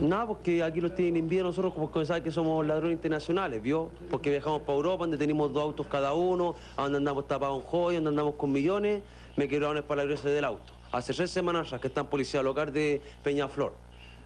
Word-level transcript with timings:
Nada, 0.00 0.26
porque 0.26 0.62
aquí 0.62 0.80
los 0.80 0.94
tienen 0.94 1.16
envidia 1.16 1.44
nosotros 1.44 1.72
porque 1.74 2.04
saben 2.04 2.24
que 2.24 2.32
somos 2.32 2.66
ladrones 2.66 2.94
internacionales, 2.94 3.62
¿vio? 3.62 3.90
Porque 4.10 4.30
viajamos 4.30 4.62
para 4.62 4.74
Europa, 4.74 5.04
donde 5.04 5.16
tenemos 5.16 5.52
dos 5.52 5.62
autos 5.62 5.86
cada 5.86 6.14
uno, 6.14 6.56
a 6.76 6.82
donde 6.82 6.98
andamos 6.98 7.28
tapados 7.28 7.62
en 7.62 7.68
joyas, 7.68 8.02
donde 8.02 8.20
andamos 8.20 8.34
con 8.34 8.50
millones, 8.50 9.02
me 9.36 9.46
quedaron 9.46 9.82
para 9.84 10.04
la 10.04 10.14
del 10.14 10.44
auto. 10.44 10.72
Hace 10.90 11.14
tres 11.14 11.30
semanas 11.30 11.72
que 11.80 11.86
está 11.86 12.00
en 12.00 12.06
policía 12.08 12.42
local 12.42 12.72
de 12.72 13.00
Peñaflor. 13.22 13.72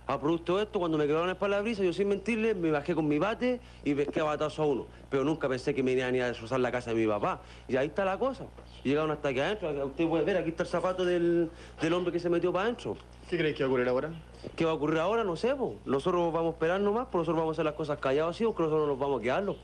A 0.07 0.19
producto 0.19 0.57
de 0.57 0.63
esto, 0.63 0.79
cuando 0.79 0.97
me 0.97 1.07
quedaron 1.07 1.29
el 1.29 1.63
brisa, 1.63 1.85
yo 1.85 1.93
sin 1.93 2.09
mentirle, 2.09 2.55
me 2.55 2.71
bajé 2.71 2.95
con 2.95 3.07
mi 3.07 3.19
bate 3.19 3.61
y 3.85 3.95
pesqué 3.95 4.21
a 4.21 4.25
batazo 4.25 4.63
a 4.63 4.67
uno. 4.67 4.87
Pero 5.11 5.23
nunca 5.23 5.51
pensé 5.51 5.75
que 5.75 5.83
me 5.83 5.93
irían 5.93 6.15
a 6.15 6.29
destrozar 6.29 6.61
la 6.61 6.73
casa 6.73 6.95
de 6.95 6.97
mi 6.97 7.07
papá. 7.07 7.43
Y 7.69 7.77
ahí 7.77 7.89
está 7.89 8.07
la 8.07 8.19
cosa. 8.19 8.47
Llegaron 8.85 9.11
hasta 9.11 9.29
aquí 9.29 9.41
adentro. 9.41 9.69
Usted 9.87 10.09
puede 10.09 10.25
ver, 10.25 10.39
aquí 10.39 10.49
está 10.49 10.63
el 10.63 10.69
zapato 10.71 11.05
del, 11.05 11.51
del 11.79 11.93
hombre 11.93 12.11
que 12.11 12.21
se 12.21 12.31
metió 12.31 12.51
para 12.51 12.65
adentro. 12.65 12.97
¿Qué 13.29 13.37
crees 13.37 13.55
que 13.57 13.63
va 13.63 13.67
a 13.67 13.69
ocurrir 13.69 13.89
ahora? 13.89 14.11
¿Qué 14.57 14.65
va 14.65 14.71
a 14.71 14.75
ocurrir 14.75 14.99
ahora? 15.01 15.23
No 15.23 15.37
sé, 15.37 15.55
pues. 15.55 15.73
Nosotros 15.85 16.33
vamos 16.33 16.53
a 16.53 16.55
esperar 16.55 16.81
nomás, 16.81 17.09
pues 17.13 17.21
nosotros 17.21 17.37
vamos 17.37 17.51
a 17.51 17.55
hacer 17.57 17.65
las 17.67 17.75
cosas 17.75 17.99
callados 17.99 18.35
así, 18.35 18.45
porque 18.45 18.63
nosotros 18.63 18.89
nos 18.89 18.99
vamos 18.99 19.21
a 19.21 19.23
quedarlo. 19.23 19.57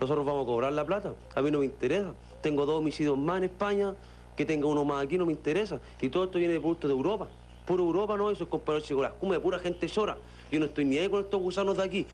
Nosotros 0.00 0.24
vamos 0.24 0.44
a 0.44 0.46
cobrar 0.46 0.72
la 0.72 0.86
plata. 0.86 1.12
A 1.34 1.42
mí 1.42 1.50
no 1.50 1.58
me 1.58 1.66
interesa. 1.66 2.14
Tengo 2.40 2.64
dos 2.64 2.78
homicidios 2.78 3.18
más 3.18 3.38
en 3.38 3.44
España, 3.44 3.94
que 4.36 4.46
tenga 4.46 4.66
uno 4.66 4.86
más 4.86 5.04
aquí 5.04 5.18
no 5.18 5.26
me 5.26 5.32
interesa. 5.32 5.80
Y 6.00 6.08
todo 6.08 6.24
esto 6.24 6.38
viene 6.38 6.54
de 6.54 6.60
producto 6.60 6.88
de 6.88 6.94
Europa. 6.94 7.28
Puro 7.66 7.84
Europa, 7.84 8.16
no, 8.16 8.30
eso 8.30 8.48
es 8.50 8.82
Chicolás. 8.84 9.12
Como 9.20 9.34
de 9.34 9.40
pura 9.40 9.58
gente 9.58 9.86
llora. 9.86 10.16
Yo 10.50 10.58
no 10.58 10.64
estoy 10.64 10.86
ni 10.86 10.96
ahí 10.96 11.10
con 11.10 11.20
estos 11.20 11.40
gusanos 11.42 11.76
de 11.76 11.82
aquí. 11.82 12.06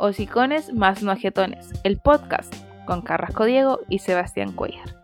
Hocicones 0.00 0.72
más 0.72 1.02
nojetones, 1.02 1.72
el 1.82 1.98
podcast 1.98 2.54
con 2.86 3.02
Carrasco 3.02 3.46
Diego 3.46 3.80
y 3.88 3.98
Sebastián 3.98 4.52
Cuellar. 4.52 4.96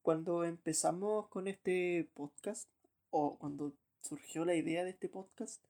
Cuando 0.00 0.44
empezamos 0.44 1.28
con 1.28 1.48
este 1.48 2.08
podcast, 2.14 2.70
o 3.10 3.36
cuando 3.36 3.74
surgió 4.00 4.46
la 4.46 4.54
idea 4.54 4.84
de 4.84 4.90
este 4.90 5.10
podcast, 5.10 5.62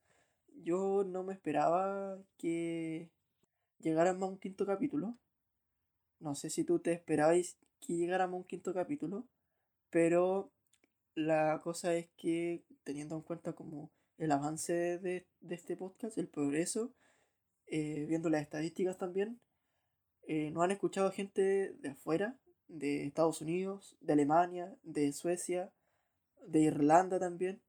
yo 0.62 1.03
no 1.05 1.25
me 1.25 1.35
esperaba 1.35 2.19
que 2.37 3.11
llegáramos 3.81 4.23
a 4.23 4.31
un 4.31 4.39
quinto 4.39 4.64
capítulo. 4.64 5.17
No 6.20 6.37
sé 6.37 6.51
si 6.51 6.62
tú 6.62 6.79
te 6.79 6.92
esperabas 6.92 7.57
que 7.81 7.97
llegáramos 7.97 8.34
a 8.34 8.39
un 8.39 8.45
quinto 8.45 8.73
capítulo, 8.75 9.27
pero 9.91 10.53
la 11.15 11.61
cosa 11.62 11.95
es 11.95 12.09
que 12.17 12.65
teniendo 12.85 13.17
en 13.17 13.23
cuenta 13.23 13.53
como 13.53 13.91
el 14.19 14.33
avance 14.33 14.98
de, 14.98 15.27
este 15.48 15.77
podcast, 15.77 16.19
el 16.19 16.29
progreso, 16.29 16.93
eh, 17.67 18.07
viendo 18.09 18.29
las 18.31 18.43
estadísticas 18.43 18.98
también, 18.98 19.41
eh, 20.27 20.51
nos 20.51 20.65
han 20.65 20.73
escuchado 20.73 21.11
gente 21.11 21.73
de 21.81 21.89
afuera, 21.91 22.39
de 22.67 23.07
Estados 23.07 23.41
Unidos, 23.41 23.97
de 24.01 24.13
Alemania, 24.13 24.77
de 24.83 25.13
Suecia, 25.13 25.73
de 26.47 26.61
Irlanda 26.61 27.19
también. 27.19 27.63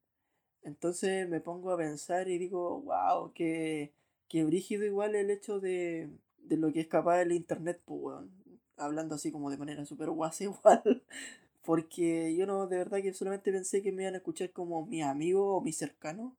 Entonces 0.62 1.28
me 1.30 1.40
pongo 1.40 1.72
a 1.72 1.78
pensar 1.78 2.28
y 2.28 2.38
digo, 2.38 2.82
wow, 2.82 3.32
que, 3.34 3.94
que 4.28 4.44
brígido 4.44 4.86
igual 4.86 5.16
el 5.16 5.30
hecho 5.30 5.60
de, 5.60 6.10
de 6.38 6.58
lo 6.58 6.72
que 6.74 6.82
es 6.82 6.88
capaz 6.88 7.22
el 7.22 7.32
internet, 7.32 7.82
pues, 7.86 8.18
hablando 8.80 9.16
así 9.16 9.32
como 9.32 9.50
de 9.50 9.58
manera 9.58 9.86
súper 9.86 10.10
guasa 10.10 10.44
igual. 10.46 11.04
Porque 11.64 12.36
yo 12.36 12.46
no, 12.46 12.68
de 12.68 12.78
verdad 12.78 13.02
que 13.02 13.14
solamente 13.14 13.52
pensé 13.52 13.82
que 13.82 13.92
me 13.92 14.04
iban 14.04 14.16
a 14.16 14.18
escuchar 14.18 14.52
como 14.52 14.86
mis 14.86 15.04
amigos 15.04 15.44
o 15.46 15.62
mis 15.62 15.78
cercanos, 15.78 16.34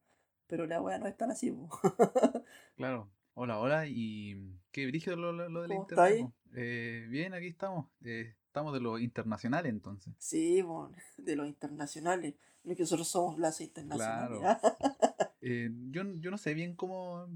pero 0.46 0.66
la 0.66 0.80
weá 0.80 0.98
no 0.98 1.06
es 1.06 1.16
tan 1.16 1.30
así. 1.30 1.54
claro, 2.76 3.10
hola, 3.34 3.58
hola, 3.60 3.86
y 3.86 4.58
qué 4.72 4.86
brígido 4.86 5.16
lo, 5.16 5.32
lo, 5.32 5.62
del 5.62 5.72
internet. 5.72 6.30
Eh, 6.54 7.06
bien, 7.08 7.34
aquí 7.34 7.46
estamos. 7.46 7.86
Eh, 8.02 8.34
Estamos 8.50 8.72
de 8.72 8.80
los 8.80 9.00
internacionales 9.00 9.70
entonces. 9.70 10.12
Sí, 10.18 10.60
bueno, 10.60 10.90
de 11.18 11.36
los 11.36 11.46
internacionales. 11.46 12.34
No 12.64 12.72
es 12.72 12.76
que 12.76 12.82
nosotros 12.82 13.06
somos 13.06 13.38
las 13.38 13.60
internacionales. 13.60 14.40
Claro. 14.40 14.60
Eh, 15.40 15.70
yo, 15.90 16.02
yo 16.16 16.30
no 16.32 16.36
sé 16.36 16.52
bien 16.52 16.74
cómo, 16.74 17.28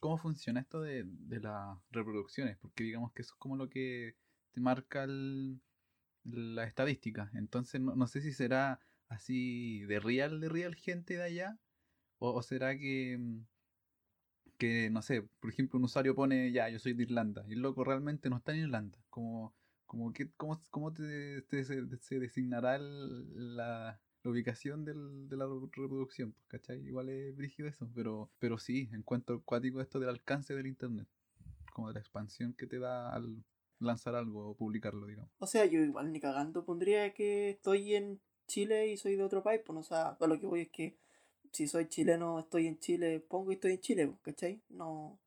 cómo 0.00 0.16
funciona 0.16 0.60
esto 0.60 0.80
de, 0.80 1.02
de 1.04 1.40
las 1.40 1.76
reproducciones, 1.90 2.56
porque 2.56 2.84
digamos 2.84 3.12
que 3.12 3.22
eso 3.22 3.34
es 3.34 3.38
como 3.38 3.56
lo 3.56 3.68
que 3.68 4.14
te 4.52 4.60
marca 4.60 5.06
la 6.24 6.64
estadística. 6.64 7.30
Entonces 7.34 7.80
no, 7.80 7.94
no, 7.96 8.06
sé 8.06 8.20
si 8.20 8.32
será 8.32 8.80
así 9.08 9.80
de 9.86 10.00
real, 10.00 10.40
de 10.40 10.48
real 10.48 10.74
gente 10.74 11.16
de 11.16 11.22
allá, 11.22 11.58
o, 12.18 12.32
o 12.32 12.42
será 12.42 12.78
que, 12.78 13.18
que, 14.58 14.90
no 14.90 15.02
sé, 15.02 15.22
por 15.40 15.50
ejemplo, 15.50 15.78
un 15.78 15.84
usuario 15.84 16.14
pone, 16.14 16.52
ya, 16.52 16.68
yo 16.68 16.78
soy 16.78 16.92
de 16.94 17.04
Irlanda, 17.04 17.44
y 17.48 17.54
el 17.54 17.60
loco 17.60 17.84
realmente 17.84 18.30
no 18.30 18.36
está 18.36 18.52
en 18.52 18.60
Irlanda, 18.60 18.98
como 19.10 19.54
como 19.90 20.12
que, 20.12 20.30
¿Cómo, 20.36 20.56
cómo 20.70 20.92
te, 20.92 21.42
se, 21.42 22.20
designará 22.20 22.78
la, 22.78 24.00
ubicación 24.22 24.84
del, 24.84 25.28
de 25.28 25.36
la 25.36 25.46
reproducción? 25.46 26.30
Pues, 26.30 26.46
¿Cachai? 26.46 26.86
Igual 26.86 27.08
es 27.08 27.36
brígido 27.36 27.68
eso, 27.68 27.90
pero, 27.92 28.30
pero 28.38 28.56
sí, 28.56 28.88
encuentro 28.92 29.42
cuático 29.42 29.80
esto 29.80 29.98
del 29.98 30.10
alcance 30.10 30.54
del 30.54 30.68
Internet, 30.68 31.08
como 31.72 31.88
de 31.88 31.94
la 31.94 31.98
expansión 31.98 32.52
que 32.52 32.68
te 32.68 32.78
da 32.78 33.12
al 33.12 33.42
lanzar 33.80 34.14
algo 34.14 34.50
o 34.50 34.54
publicarlo, 34.54 35.06
digamos. 35.06 35.30
O 35.38 35.46
sea, 35.46 35.64
yo 35.64 35.80
igual 35.80 36.12
ni 36.12 36.20
cagando 36.20 36.64
pondría 36.64 37.12
que 37.12 37.50
estoy 37.50 37.94
en 37.94 38.20
Chile 38.46 38.88
y 38.88 38.96
soy 38.96 39.16
de 39.16 39.24
otro 39.24 39.42
país, 39.42 39.60
pues, 39.64 39.78
o 39.78 39.82
sea, 39.82 40.16
lo 40.20 40.38
que 40.38 40.46
voy 40.46 40.60
es 40.62 40.70
que 40.70 40.96
si 41.52 41.66
soy 41.66 41.88
chileno, 41.88 42.38
estoy 42.38 42.66
en 42.66 42.78
Chile, 42.78 43.20
pongo 43.20 43.50
y 43.50 43.54
estoy 43.54 43.72
en 43.72 43.80
Chile, 43.80 44.06
pues, 44.06 44.20
¿cachai? 44.22 44.62
No, 44.68 45.18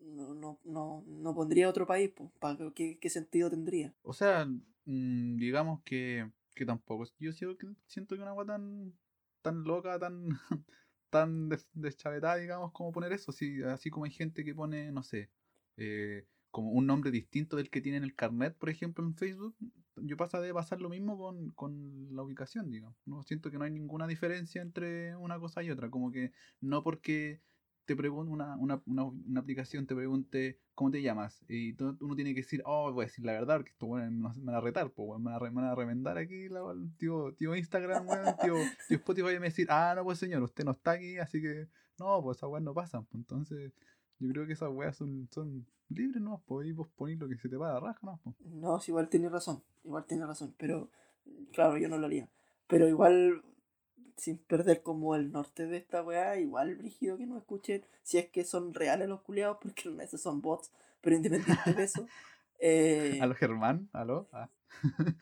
no, 0.00 0.34
no, 0.34 0.58
no, 0.64 1.04
no 1.06 1.34
pondría 1.34 1.68
otro 1.68 1.86
país, 1.86 2.10
pues, 2.14 2.30
¿para 2.38 2.56
qué, 2.74 2.98
qué, 2.98 3.10
sentido 3.10 3.50
tendría? 3.50 3.94
O 4.02 4.12
sea, 4.12 4.46
mm, 4.46 5.36
digamos 5.36 5.82
que, 5.82 6.30
que 6.54 6.64
tampoco. 6.64 7.04
Yo 7.18 7.32
siento 7.32 7.56
que 8.16 8.22
una 8.22 8.30
agua 8.30 8.46
tan, 8.46 8.94
tan 9.42 9.64
loca, 9.64 9.98
tan, 9.98 10.28
tan 11.10 11.48
deschavetada, 11.72 12.36
digamos, 12.36 12.72
como 12.72 12.92
poner 12.92 13.12
eso. 13.12 13.30
Así, 13.30 13.62
así 13.62 13.90
como 13.90 14.04
hay 14.04 14.12
gente 14.12 14.44
que 14.44 14.54
pone, 14.54 14.92
no 14.92 15.02
sé, 15.02 15.30
eh, 15.76 16.26
como 16.50 16.70
un 16.70 16.86
nombre 16.86 17.10
distinto 17.10 17.56
del 17.56 17.70
que 17.70 17.80
tiene 17.80 17.98
en 17.98 18.04
el 18.04 18.14
carnet, 18.14 18.56
por 18.56 18.70
ejemplo, 18.70 19.04
en 19.04 19.14
Facebook, 19.14 19.54
yo 19.96 20.16
pasa 20.16 20.40
de 20.40 20.52
pasar 20.54 20.80
lo 20.80 20.88
mismo 20.88 21.18
con, 21.18 21.50
con 21.50 22.14
la 22.14 22.22
ubicación, 22.22 22.70
digamos. 22.70 22.96
No 23.06 23.22
siento 23.22 23.50
que 23.50 23.58
no 23.58 23.64
hay 23.64 23.70
ninguna 23.70 24.06
diferencia 24.06 24.62
entre 24.62 25.16
una 25.16 25.38
cosa 25.38 25.62
y 25.62 25.70
otra. 25.70 25.90
Como 25.90 26.10
que 26.10 26.32
no 26.60 26.82
porque 26.82 27.40
te 27.90 27.96
pregunto, 27.96 28.32
una, 28.32 28.56
una, 28.56 28.80
una, 28.86 29.40
aplicación 29.40 29.84
te 29.84 29.96
pregunte 29.96 30.60
cómo 30.76 30.92
te 30.92 31.02
llamas, 31.02 31.44
y 31.48 31.74
uno 31.82 32.14
tiene 32.14 32.34
que 32.34 32.42
decir, 32.42 32.62
oh, 32.64 32.92
voy 32.92 33.02
a 33.02 33.06
decir 33.06 33.24
la 33.24 33.32
verdad, 33.32 33.56
porque 33.56 33.72
esto 33.72 33.86
bueno, 33.86 34.32
me 34.36 34.44
van 34.44 34.54
a 34.54 34.60
retar, 34.60 34.92
pues, 34.92 35.20
me, 35.20 35.32
van 35.32 35.64
a, 35.64 35.74
remendar 35.74 36.16
aquí, 36.16 36.48
la, 36.48 36.60
tío, 36.98 37.34
tío 37.34 37.56
Instagram, 37.56 38.06
tío, 38.44 38.54
tío 38.88 38.96
Spotify, 39.00 39.40
me 39.40 39.48
decir, 39.48 39.66
ah, 39.70 39.94
no, 39.96 40.04
pues 40.04 40.20
señor, 40.20 40.40
usted 40.44 40.64
no 40.64 40.70
está 40.70 40.92
aquí, 40.92 41.18
así 41.18 41.42
que, 41.42 41.66
no, 41.98 42.22
pues 42.22 42.36
esas 42.36 42.48
weas 42.48 42.62
no 42.62 42.72
pasan, 42.74 43.06
pues, 43.06 43.22
entonces, 43.22 43.72
yo 44.20 44.28
creo 44.28 44.46
que 44.46 44.52
esas 44.52 44.70
weas 44.70 44.96
son, 44.96 45.28
son 45.32 45.66
libres, 45.88 46.22
¿no? 46.22 46.42
Podéis 46.46 46.76
vos 46.76 46.88
poner 46.96 47.18
lo 47.18 47.28
que 47.28 47.36
se 47.36 47.48
te 47.48 47.56
va 47.56 47.76
a 47.76 47.80
raja, 47.80 47.98
¿no? 48.02 48.20
No, 48.44 48.80
igual 48.86 49.08
tiene 49.08 49.28
razón, 49.28 49.62
igual 49.84 50.04
tiene 50.04 50.26
razón, 50.26 50.54
pero, 50.56 50.90
claro, 51.52 51.76
yo 51.78 51.88
no 51.88 51.98
lo 51.98 52.06
haría. 52.06 52.28
Pero 52.68 52.86
igual 52.86 53.42
sin 54.20 54.36
perder 54.36 54.82
como 54.82 55.16
el 55.16 55.32
norte 55.32 55.66
de 55.66 55.78
esta 55.78 56.02
weá, 56.02 56.38
igual 56.38 56.76
brígido 56.76 57.16
que 57.16 57.26
no 57.26 57.38
escuchen, 57.38 57.82
si 58.02 58.18
es 58.18 58.28
que 58.28 58.44
son 58.44 58.74
reales 58.74 59.08
los 59.08 59.22
culiados, 59.22 59.56
porque 59.60 59.90
esos 60.02 60.20
son 60.20 60.42
bots, 60.42 60.70
pero 61.00 61.16
independiente 61.16 61.74
de 61.74 61.82
eso. 61.82 62.06
Eh, 62.62 63.18
¿A 63.22 63.34
Germán? 63.34 63.88
¿Aló? 63.90 64.28
Ah. 64.34 64.50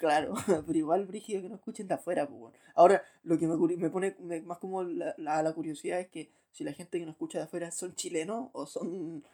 claro, 0.00 0.34
pero 0.66 0.78
igual 0.78 1.06
brígido 1.06 1.42
que 1.42 1.48
no 1.48 1.56
escuchen 1.56 1.88
de 1.88 1.94
afuera, 1.94 2.26
pues 2.26 2.38
bueno. 2.38 2.56
Ahora, 2.74 3.02
lo 3.22 3.38
que 3.38 3.46
me, 3.46 3.56
me 3.76 3.90
pone 3.90 4.16
más 4.44 4.58
como 4.58 4.82
la, 4.82 5.14
la, 5.16 5.52
curiosidad 5.52 6.00
es 6.00 6.08
que 6.08 6.30
si 6.50 6.64
la 6.64 6.72
gente 6.72 6.98
que 6.98 7.06
nos 7.06 7.14
escucha 7.14 7.38
de 7.38 7.44
afuera 7.44 7.70
son 7.70 7.94
chilenos 7.94 8.50
o 8.52 8.66
son 8.66 9.24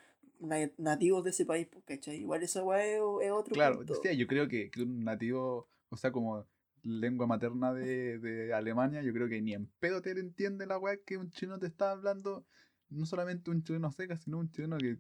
nativos 0.79 1.25
de 1.25 1.31
ese 1.31 1.45
país, 1.45 1.69
pues, 1.71 1.85
¿cachai? 1.85 2.21
Igual 2.21 2.43
esa 2.43 2.65
weá 2.65 2.85
es, 2.85 3.01
otro 3.31 3.55
Claro, 3.55 3.83
yo 3.83 4.27
creo 4.27 4.49
que, 4.49 4.71
que 4.71 4.83
un 4.83 5.05
nativo, 5.05 5.69
o 5.91 5.97
sea, 5.97 6.13
como 6.13 6.47
lengua 6.83 7.27
materna 7.27 7.75
de, 7.75 8.19
de, 8.19 8.55
Alemania, 8.55 9.03
yo 9.03 9.13
creo 9.13 9.29
que 9.29 9.43
ni 9.43 9.53
en 9.53 9.67
pedo 9.81 10.01
te 10.01 10.13
entiende 10.13 10.67
la 10.67 10.79
weá 10.79 10.97
que 11.05 11.19
un 11.19 11.31
chileno 11.31 11.59
te 11.59 11.67
está 11.67 11.91
hablando, 11.91 12.47
no 12.89 13.05
solamente 13.05 13.51
un 13.51 13.63
chileno 13.63 13.93
seca, 13.93 14.19
sino 14.19 14.39
un 14.39 14.51
chileno 14.51 14.79
que, 14.79 14.99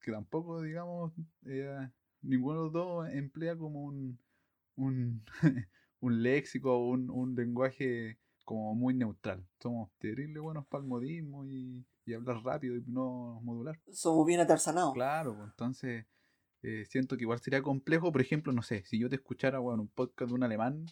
que 0.00 0.12
tampoco, 0.12 0.62
digamos, 0.62 1.12
eh, 1.46 1.90
ninguno 2.22 2.58
de 2.58 2.64
los 2.64 2.72
dos 2.72 3.08
emplea 3.10 3.56
como 3.56 3.84
un, 3.84 4.18
un, 4.80 5.24
un 6.00 6.22
léxico 6.22 6.78
un, 6.88 7.10
un 7.10 7.34
lenguaje 7.34 8.18
como 8.44 8.74
muy 8.74 8.94
neutral. 8.94 9.46
Somos 9.60 9.90
terribles 9.98 10.42
buenos 10.42 10.66
para 10.66 10.82
el 10.82 10.88
modismo 10.88 11.44
y, 11.46 11.84
y 12.04 12.14
hablar 12.14 12.42
rápido 12.44 12.76
y 12.76 12.82
no 12.86 13.40
modular. 13.42 13.80
Somos 13.92 14.26
bien 14.26 14.40
atarzanados. 14.40 14.92
Claro, 14.94 15.36
pues, 15.36 15.48
entonces 15.50 16.06
eh, 16.62 16.84
siento 16.86 17.16
que 17.16 17.24
igual 17.24 17.40
sería 17.40 17.62
complejo, 17.62 18.12
por 18.12 18.20
ejemplo, 18.22 18.52
no 18.52 18.62
sé, 18.62 18.84
si 18.86 18.98
yo 18.98 19.08
te 19.08 19.16
escuchara 19.16 19.58
bueno, 19.60 19.82
un 19.82 19.88
podcast 19.88 20.30
de 20.30 20.34
un 20.36 20.42
alemán 20.44 20.86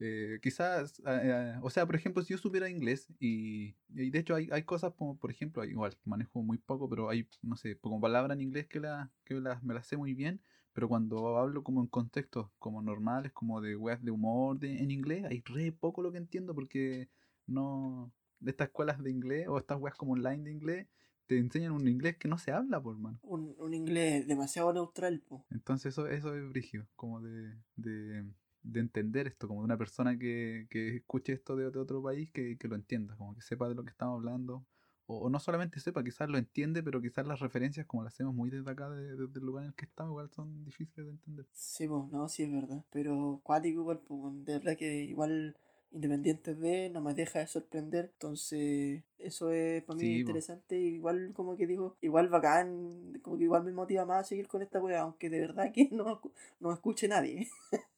Eh, 0.00 0.40
quizás, 0.42 1.00
eh, 1.06 1.56
o 1.62 1.70
sea, 1.70 1.86
por 1.86 1.96
ejemplo, 1.96 2.22
si 2.24 2.32
yo 2.34 2.38
supiera 2.38 2.68
inglés 2.70 3.08
y, 3.20 3.76
y 3.90 4.10
de 4.10 4.18
hecho 4.20 4.34
hay, 4.36 4.48
hay 4.52 4.64
cosas 4.64 4.94
como, 4.94 5.18
por 5.18 5.30
ejemplo, 5.30 5.64
igual 5.64 5.96
manejo 6.04 6.42
muy 6.42 6.58
poco, 6.58 6.88
pero 6.90 7.08
hay, 7.10 7.28
no 7.42 7.56
sé, 7.56 7.78
como 7.78 8.00
palabras 8.00 8.36
en 8.36 8.42
inglés 8.42 8.66
que, 8.68 8.80
la, 8.80 9.12
que 9.24 9.34
las, 9.36 9.62
me 9.62 9.74
las 9.74 9.86
sé 9.88 9.96
muy 9.96 10.14
bien, 10.14 10.42
pero 10.72 10.88
cuando 10.88 11.38
hablo 11.38 11.62
como 11.62 11.80
en 11.80 11.86
contextos 11.86 12.48
como 12.58 12.82
normales, 12.82 13.32
como 13.32 13.60
de 13.60 13.76
weas 13.76 14.02
de 14.02 14.10
humor 14.10 14.58
de, 14.58 14.78
en 14.78 14.90
inglés, 14.90 15.24
hay 15.24 15.42
re 15.44 15.72
poco 15.72 16.02
lo 16.02 16.12
que 16.12 16.18
entiendo 16.18 16.54
porque 16.54 17.08
no, 17.46 18.12
de 18.40 18.50
estas 18.50 18.68
escuelas 18.68 19.02
de 19.02 19.10
inglés 19.10 19.48
o 19.48 19.58
estas 19.58 19.80
weas 19.80 19.96
como 19.96 20.12
online 20.12 20.44
de 20.44 20.52
inglés, 20.52 20.86
te 21.26 21.38
enseñan 21.38 21.72
un 21.72 21.88
inglés 21.88 22.16
que 22.16 22.28
no 22.28 22.38
se 22.38 22.52
habla, 22.52 22.82
por 22.82 22.98
mano. 22.98 23.18
Un, 23.22 23.54
un 23.58 23.74
inglés 23.74 24.26
demasiado 24.26 24.72
neutral, 24.72 25.20
po. 25.20 25.44
Entonces 25.50 25.92
eso, 25.92 26.06
eso 26.08 26.34
es 26.34 26.48
brígido, 26.48 26.86
como 26.96 27.20
de, 27.20 27.56
de, 27.76 28.24
de 28.62 28.80
entender 28.80 29.28
esto, 29.28 29.48
como 29.48 29.60
de 29.60 29.66
una 29.66 29.78
persona 29.78 30.18
que, 30.18 30.66
que 30.68 30.96
escuche 30.96 31.32
esto 31.32 31.56
de, 31.56 31.70
de 31.70 31.78
otro 31.78 32.02
país, 32.02 32.30
que, 32.32 32.56
que 32.58 32.68
lo 32.68 32.74
entienda, 32.74 33.16
como 33.16 33.34
que 33.34 33.42
sepa 33.42 33.68
de 33.68 33.74
lo 33.74 33.84
que 33.84 33.90
estamos 33.90 34.16
hablando. 34.16 34.64
O, 35.06 35.18
o 35.26 35.30
no 35.30 35.40
solamente 35.40 35.80
sepa, 35.80 36.04
quizás 36.04 36.28
lo 36.28 36.38
entiende, 36.38 36.82
pero 36.82 37.00
quizás 37.02 37.26
las 37.26 37.40
referencias, 37.40 37.86
como 37.86 38.04
las 38.04 38.14
hacemos 38.14 38.34
muy 38.34 38.50
desde 38.50 38.70
acá, 38.70 38.88
de- 38.90 39.16
desde 39.16 39.38
el 39.40 39.46
lugar 39.46 39.64
en 39.64 39.68
el 39.70 39.74
que 39.74 39.84
estamos, 39.86 40.12
igual 40.12 40.30
son 40.30 40.64
difíciles 40.64 41.06
de 41.06 41.12
entender. 41.12 41.46
Sí, 41.52 41.86
pues, 41.88 42.08
no, 42.10 42.28
sí 42.28 42.42
es 42.44 42.52
verdad. 42.52 42.82
Pero 42.90 43.40
cuático 43.42 43.80
igual, 43.80 44.00
pues, 44.00 44.44
de 44.44 44.54
verdad 44.58 44.76
que 44.76 45.02
igual 45.04 45.56
Independiente 45.94 46.54
de 46.54 46.88
no 46.88 47.02
me 47.02 47.12
deja 47.12 47.40
de 47.40 47.46
sorprender. 47.46 48.06
Entonces, 48.14 49.02
eso 49.18 49.50
es 49.50 49.82
para 49.84 49.98
mí 49.98 50.14
Sí, 50.14 50.24
po. 50.24 50.42
interesante. 50.42 50.78
Igual, 50.80 51.32
como 51.34 51.54
que 51.54 51.66
digo, 51.66 51.96
igual 52.00 52.28
bacán, 52.30 53.20
como 53.22 53.36
que 53.36 53.44
igual 53.44 53.62
me 53.64 53.72
motiva 53.72 54.06
más 54.06 54.20
a 54.20 54.24
seguir 54.28 54.48
con 54.48 54.62
esta 54.62 54.80
wea, 54.80 55.02
aunque 55.02 55.28
de 55.28 55.40
verdad 55.40 55.70
que 55.72 55.88
no, 55.92 56.22
no 56.60 56.72
escuche 56.72 57.08
nadie. 57.08 57.50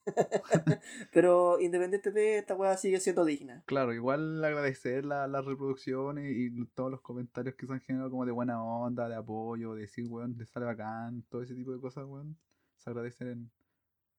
Pero 1.13 1.59
independiente 1.61 2.11
de 2.11 2.39
esta 2.39 2.55
wea 2.55 2.77
sigue 2.77 3.01
siendo 3.01 3.25
digna. 3.25 3.63
Claro, 3.67 3.93
igual 3.93 4.45
agradecer 4.45 5.05
la- 5.05 5.27
las 5.27 5.45
reproducciones 5.45 6.33
y 6.37 6.65
todos 6.75 6.91
los 6.91 7.01
comentarios 7.01 7.55
que 7.55 7.67
se 7.67 7.73
han 7.73 7.81
generado 7.81 8.11
como 8.11 8.27
de 8.27 8.33
buena 8.33 8.63
onda, 8.63 9.09
de 9.09 9.17
apoyo, 9.17 9.75
de 9.75 9.83
decir, 9.83 10.07
weón, 10.09 10.37
te 10.37 10.47
sale 10.47 10.67
bacán, 10.67 11.23
todo 11.29 11.43
ese 11.43 11.55
tipo 11.55 11.73
de 11.73 11.81
cosas, 11.81 12.05
weón, 12.07 12.37
se 12.77 12.91
agradecen 12.91 13.51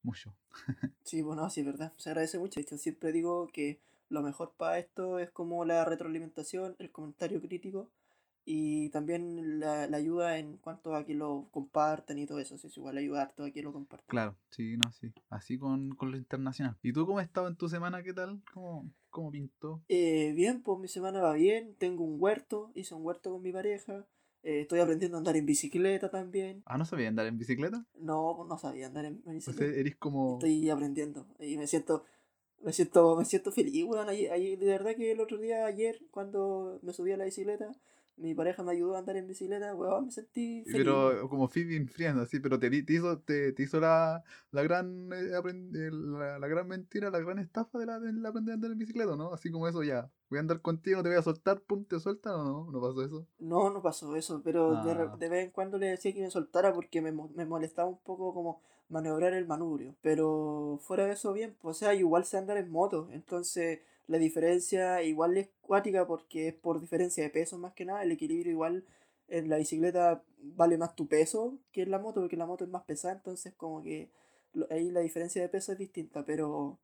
mucho. 0.04 0.36
Sí, 1.04 1.22
bueno, 1.22 1.48
sí, 1.52 1.60
es 1.60 1.68
verdad. 1.68 1.94
Se 1.98 2.10
agradece 2.10 2.40
mucho. 2.40 2.60
Hecho, 2.60 2.78
siempre 2.80 3.12
digo 3.12 3.48
que 3.54 3.80
lo 4.10 4.24
mejor 4.24 4.54
para 4.58 4.80
esto 4.80 5.20
es 5.20 5.30
como 5.30 5.64
la 5.64 5.86
retroalimentación, 5.86 6.76
el 6.80 6.92
comentario 6.92 7.40
crítico 7.42 7.92
y 8.46 8.90
también 8.90 9.60
la, 9.60 9.88
la 9.88 9.98
ayuda 9.98 10.38
en 10.38 10.58
cuanto 10.58 10.96
a 10.96 11.04
que 11.04 11.16
lo 11.16 11.48
compartan 11.52 12.20
y 12.20 12.28
todo 12.28 12.40
eso. 12.40 12.58
Sí, 12.58 12.68
es 12.68 12.78
igual 12.78 12.98
ayudar 12.98 13.34
a 13.38 13.52
que 13.52 13.62
lo 13.64 13.74
compartan. 13.74 14.06
Claro, 14.08 14.36
sí, 14.52 14.78
no, 14.78 14.92
sí. 14.92 15.12
Así 15.30 15.58
con, 15.58 15.96
con 15.96 16.12
lo 16.12 16.18
internacional. 16.18 16.78
¿Y 16.84 16.94
tú 16.94 17.06
cómo 17.08 17.20
has 17.20 17.26
estado 17.26 17.48
en 17.48 17.56
tu 17.56 17.68
semana? 17.68 18.04
¿Qué 18.04 18.14
tal? 18.14 18.42
¿Cómo, 18.54 18.90
cómo 19.10 19.32
pintó? 19.32 19.82
Eh, 19.90 20.32
bien, 20.36 20.62
pues 20.62 20.80
mi 20.80 20.88
semana 20.88 21.22
va 21.22 21.34
bien. 21.34 21.76
Tengo 21.80 22.04
un 22.04 22.18
huerto, 22.22 22.72
hice 22.76 22.94
un 22.94 23.04
huerto 23.04 23.32
con 23.32 23.42
mi 23.42 23.52
pareja. 23.52 24.06
eh, 24.44 24.62
estoy 24.62 24.80
aprendiendo 24.80 25.18
a 25.18 25.20
andar 25.20 25.36
en 25.38 25.48
bicicleta 25.48 26.12
también. 26.12 26.62
Ah, 26.68 26.78
¿no 26.78 26.86
sabía 26.86 27.08
andar 27.08 27.26
en 27.26 27.40
bicicleta? 27.40 27.84
No, 28.00 28.36
pues 28.38 28.48
no 28.48 28.60
sabía 28.60 28.86
andar 28.86 29.06
en 29.06 29.24
O 29.26 29.32
bicicleta. 29.32 29.72
sea, 29.72 29.80
eres 29.80 29.96
como... 29.96 30.36
Estoy 30.36 30.70
aprendiendo 30.70 31.26
y 31.40 31.58
me 31.58 31.66
siento, 31.66 32.04
me 32.62 32.72
siento, 32.74 33.16
me 33.16 33.26
siento 33.26 33.52
feliz, 33.52 33.84
weón. 33.86 34.08
Ayer- 34.08 34.60
de 34.60 34.66
verdad 34.68 34.96
que 34.96 35.12
el 35.12 35.20
otro 35.20 35.40
día, 35.40 35.66
ayer, 35.66 36.00
cuando 36.12 36.80
me 36.84 36.94
subí 36.94 37.12
a 37.12 37.18
la 37.18 37.26
bicicleta, 37.26 37.72
mi 38.18 38.34
pareja 38.34 38.64
me 38.64 38.72
ayudó 38.72 38.96
a 38.96 39.00
andar 39.00 39.18
en 39.18 39.28
bicicleta, 39.28 39.74
weón, 39.76 40.06
me 40.06 40.12
sentí 40.12 40.64
feliz. 40.66 40.78
Pero 40.86 41.30
como 41.30 41.48
Phoebe 41.48 41.76
enfriando, 41.76 42.22
así, 42.24 42.40
pero 42.40 42.60
te, 42.60 42.68
hizo, 42.88 43.20
te, 43.20 43.52
te 43.54 43.64
hizo 43.64 43.80
la, 43.80 44.24
la 44.52 44.64
gran 44.64 45.12
eh, 45.14 45.32
aprend- 45.34 45.76
eh, 45.76 45.92
la, 45.92 46.40
la 46.40 46.48
gran 46.48 46.68
mentira, 46.68 47.10
la 47.10 47.20
gran 47.20 47.40
estafa 47.40 47.78
de 47.80 47.86
la, 47.86 48.00
del 48.00 48.26
aprender 48.26 48.54
a 48.54 48.56
andar 48.56 48.72
en 48.72 48.78
bicicleta, 48.78 49.16
¿no? 49.16 49.34
Así 49.34 49.52
como 49.52 49.68
eso 49.68 49.84
ya, 49.84 50.10
voy 50.30 50.38
a 50.38 50.42
andar 50.42 50.62
contigo, 50.62 51.04
te 51.04 51.10
voy 51.10 51.18
a 51.18 51.22
soltar, 51.22 51.62
pum, 51.62 51.84
te 51.86 52.00
sueltan 52.00 52.34
o 52.36 52.44
no, 52.44 52.72
no 52.72 52.82
pasó 52.82 53.04
eso. 53.04 53.28
No, 53.40 53.70
no 53.70 53.82
pasó 53.82 54.16
eso, 54.16 54.42
pero 54.44 54.76
de, 54.82 54.92
Ah. 54.92 55.16
de 55.20 55.30
vez 55.30 55.46
en 55.46 55.52
cuando 55.52 55.78
le 55.78 55.88
decía 55.88 56.14
que 56.14 56.22
me 56.22 56.30
soltara 56.32 56.74
porque 56.74 57.02
me, 57.02 57.12
mo- 57.12 57.30
me 57.36 57.46
molestaba 57.46 57.90
un 57.90 57.98
poco 58.00 58.34
como 58.34 58.62
maniobrar 58.90 59.34
el 59.34 59.46
manubrio. 59.46 59.96
Pero 60.02 60.80
fuera 60.82 61.06
de 61.06 61.14
eso, 61.14 61.34
bien, 61.34 61.56
pues, 61.62 61.78
o 61.78 61.80
sea, 61.80 61.94
igual 61.94 62.24
sé 62.26 62.38
andar 62.38 62.58
en 62.58 62.72
moto, 62.72 63.10
entonces 63.12 63.80
la 64.08 64.18
diferencia 64.18 65.02
igual 65.04 65.38
es 65.38 65.50
cuática 65.62 66.06
porque 66.06 66.50
es 66.50 66.54
por 66.54 66.80
diferencia 66.80 67.24
de 67.24 67.30
peso 67.30 67.58
más 67.58 67.74
que 67.74 67.86
nada, 67.86 68.04
el 68.04 68.12
equilibrio 68.12 68.52
igual 68.52 68.86
en 69.28 69.50
la 69.50 69.58
bicicleta 69.58 70.24
vale 70.38 70.78
más 70.78 70.96
tu 70.96 71.08
peso 71.08 71.58
que 71.72 71.82
en 71.84 71.92
la 71.92 72.00
moto 72.00 72.22
porque 72.22 72.38
la 72.38 72.46
moto 72.46 72.64
es 72.64 72.70
más 72.70 72.84
pesada, 72.84 73.16
entonces 73.16 73.54
como 73.56 73.82
que 73.82 74.10
ahí 74.70 74.92
la 74.92 75.02
diferencia 75.02 75.42
de 75.42 75.50
peso 75.50 75.72
es 75.72 75.78
distinta, 75.78 76.26
pero... 76.26 76.80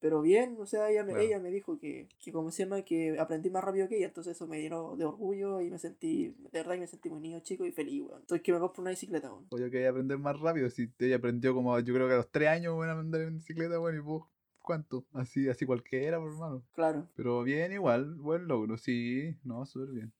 Pero 0.00 0.20
bien, 0.20 0.56
o 0.58 0.66
sea, 0.66 0.90
ella 0.90 1.04
me, 1.04 1.12
ella 1.22 1.38
me 1.38 1.52
dijo 1.52 1.78
que, 1.78 2.08
que 2.18 2.32
como 2.32 2.50
se 2.50 2.64
llama, 2.64 2.82
que 2.82 3.20
aprendí 3.20 3.50
más 3.50 3.62
rápido 3.62 3.86
que 3.86 3.98
ella, 3.98 4.06
entonces 4.06 4.34
eso 4.34 4.48
me 4.48 4.60
llenó 4.60 4.96
de 4.96 5.04
orgullo 5.04 5.60
y 5.60 5.70
me 5.70 5.78
sentí, 5.78 6.34
de 6.50 6.58
verdad 6.58 6.74
que 6.74 6.80
me 6.80 6.86
sentí 6.88 7.08
muy 7.08 7.20
niño 7.20 7.38
chico 7.38 7.64
y 7.64 7.70
feliz, 7.70 8.02
weón. 8.02 8.20
Entonces 8.20 8.42
que 8.42 8.52
me 8.52 8.58
compro 8.58 8.80
una 8.80 8.90
bicicleta, 8.90 9.30
weón. 9.30 9.46
O 9.50 9.58
yo 9.58 9.70
quería 9.70 9.90
aprender 9.90 10.18
más 10.18 10.40
rápido, 10.40 10.68
si 10.70 10.90
ella 10.98 11.14
aprendió 11.18 11.54
como, 11.54 11.78
yo 11.78 11.94
creo 11.94 12.08
que 12.08 12.14
a 12.14 12.16
los 12.16 12.32
3 12.32 12.48
años, 12.48 12.74
bueno, 12.74 12.94
a 12.94 12.98
andar 12.98 13.20
en 13.20 13.36
bicicleta, 13.36 13.78
bueno, 13.78 13.96
y 13.96 14.00
vos, 14.00 14.26
¿cuánto? 14.62 15.04
Así, 15.12 15.48
así 15.48 15.66
cualquiera, 15.66 16.18
por 16.18 16.32
hermano. 16.32 16.62
Claro. 16.72 17.08
Pero 17.14 17.42
bien 17.42 17.72
igual, 17.72 18.14
buen 18.14 18.46
logro, 18.46 18.78
sí, 18.78 19.36
no, 19.44 19.66
súper 19.66 19.90
bien. 19.90 20.12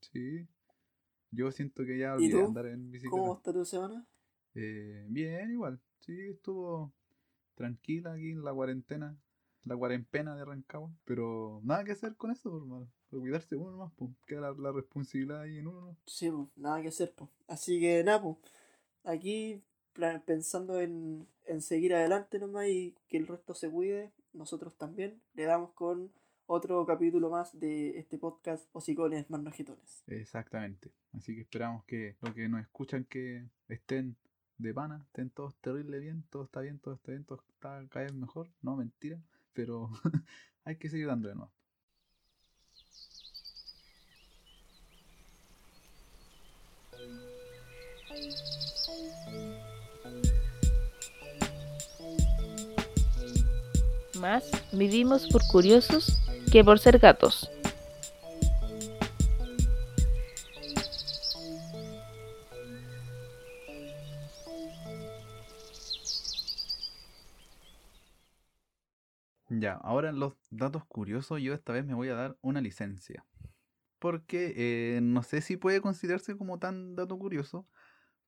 Sí. 0.00 0.46
Yo 1.30 1.50
siento 1.50 1.84
que 1.84 1.98
ya 1.98 2.10
¿Y 2.18 2.26
olvidé 2.26 2.44
andar 2.44 2.66
en 2.66 2.90
bicicleta. 2.90 3.16
¿Cómo 3.16 3.36
está 3.36 3.52
tu 3.52 3.64
semana? 3.64 4.06
Eh, 4.54 5.06
bien, 5.08 5.50
igual. 5.50 5.80
Sí, 6.00 6.16
estuvo 6.28 6.92
tranquila 7.54 8.12
aquí 8.12 8.30
en 8.32 8.44
la 8.44 8.52
cuarentena, 8.52 9.16
la 9.64 9.76
cuarentena 9.76 10.36
de 10.36 10.44
Rancagua. 10.44 10.90
Pero 11.04 11.60
nada 11.64 11.84
que 11.84 11.92
hacer 11.92 12.16
con 12.16 12.30
eso, 12.30 12.50
por 12.50 12.60
hermano. 12.62 12.88
Cuidarse 13.10 13.56
uno 13.56 13.76
más, 13.76 13.92
pues. 13.96 14.10
Queda 14.26 14.40
la, 14.40 14.52
la 14.52 14.72
responsabilidad 14.72 15.42
ahí 15.42 15.58
en 15.58 15.68
uno. 15.68 15.80
¿no? 15.80 15.96
Sí, 16.06 16.30
pues, 16.30 16.48
nada 16.56 16.82
que 16.82 16.88
hacer, 16.88 17.12
pues. 17.16 17.30
Así 17.46 17.80
que 17.80 18.02
nada, 18.04 18.22
pues. 18.22 18.36
Aquí 19.04 19.62
pensando 20.24 20.80
en, 20.80 21.26
en 21.46 21.62
seguir 21.62 21.94
adelante 21.94 22.38
nomás 22.38 22.68
y 22.68 22.94
que 23.08 23.16
el 23.16 23.26
resto 23.26 23.54
se 23.54 23.70
cuide, 23.70 24.12
nosotros 24.32 24.76
también 24.76 25.20
le 25.34 25.44
damos 25.44 25.70
con 25.72 26.10
otro 26.46 26.84
capítulo 26.84 27.30
más 27.30 27.58
de 27.58 27.98
este 27.98 28.18
podcast 28.18 28.66
Hocicones 28.72 29.30
más 29.30 29.40
nojetones. 29.40 30.02
Exactamente. 30.06 30.90
Así 31.12 31.34
que 31.34 31.42
esperamos 31.42 31.84
que 31.84 32.16
los 32.20 32.34
que 32.34 32.48
nos 32.48 32.60
escuchan 32.60 33.04
que 33.04 33.48
estén 33.68 34.16
de 34.58 34.74
pana, 34.74 35.04
estén 35.06 35.30
todos 35.30 35.54
terrible 35.56 35.98
bien, 35.98 36.24
todo 36.30 36.44
está 36.44 36.60
bien, 36.60 36.78
todo 36.78 36.94
está 36.94 37.12
bien, 37.12 37.24
todo 37.24 37.42
está 37.54 37.86
cada 37.88 38.04
vez 38.06 38.14
mejor. 38.14 38.48
No, 38.62 38.76
mentira. 38.76 39.18
Pero 39.52 39.90
hay 40.64 40.76
que 40.76 40.88
seguir 40.88 41.06
dándole 41.06 41.34
nuevo. 41.34 41.52
Más 54.24 54.50
vivimos 54.72 55.28
por 55.28 55.42
curiosos 55.52 56.18
que 56.50 56.64
por 56.64 56.78
ser 56.78 56.98
gatos. 56.98 57.50
Ya, 69.50 69.74
ahora 69.74 70.10
los 70.10 70.32
datos 70.48 70.86
curiosos, 70.86 71.42
yo 71.42 71.52
esta 71.52 71.74
vez 71.74 71.84
me 71.84 71.92
voy 71.92 72.08
a 72.08 72.14
dar 72.14 72.38
una 72.40 72.62
licencia. 72.62 73.26
Porque 73.98 74.54
eh, 74.56 75.00
no 75.02 75.22
sé 75.22 75.42
si 75.42 75.58
puede 75.58 75.82
considerarse 75.82 76.34
como 76.34 76.58
tan 76.58 76.96
dato 76.96 77.18
curioso, 77.18 77.68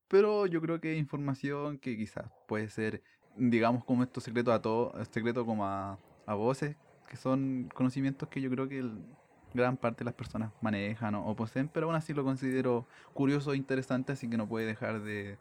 pero 0.09 0.45
yo 0.45 0.61
creo 0.61 0.79
que 0.79 0.97
información 0.97 1.79
que 1.79 1.97
quizás 1.97 2.31
puede 2.47 2.69
ser, 2.69 3.03
digamos, 3.37 3.85
como 3.85 4.03
esto 4.03 4.21
secreto 4.21 4.53
a 4.53 4.63
todo, 4.63 4.93
secreto 5.11 5.45
como 5.47 5.67
a, 5.67 5.99
a 6.27 6.35
voces, 6.35 6.77
que 7.09 7.17
son 7.17 7.69
conocimientos 7.75 8.29
que 8.29 8.41
yo 8.41 8.51
creo 8.51 8.69
que 8.69 8.79
el- 8.79 8.99
gran 9.55 9.77
parte 9.79 10.01
de 10.01 10.07
las 10.07 10.15
personas 10.15 10.53
manejan 10.61 11.15
o, 11.15 11.27
o 11.27 11.35
poseen, 11.35 11.69
pero 11.69 11.87
aún 11.87 11.95
así 11.97 12.13
lo 12.13 12.25
considero 12.25 12.85
curioso 13.15 13.53
e 13.53 13.57
interesante, 13.57 14.13
así 14.13 14.29
que 14.29 14.37
no 14.37 14.47
puede 14.47 14.67
dejar 14.67 15.01
de, 15.03 15.39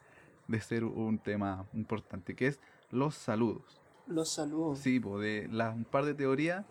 de 0.47 0.61
ser 0.61 0.85
un 0.85 1.17
tema 1.19 1.65
importante, 1.73 2.35
que 2.35 2.47
es 2.47 2.61
los 2.91 3.15
saludos. 3.15 3.81
Los 4.07 4.29
saludos. 4.29 4.79
Sí, 4.79 4.99
po, 4.99 5.19
de 5.19 5.47
la, 5.51 5.71
un 5.71 5.83
par 5.83 6.05
de 6.05 6.13
teorías 6.13 6.65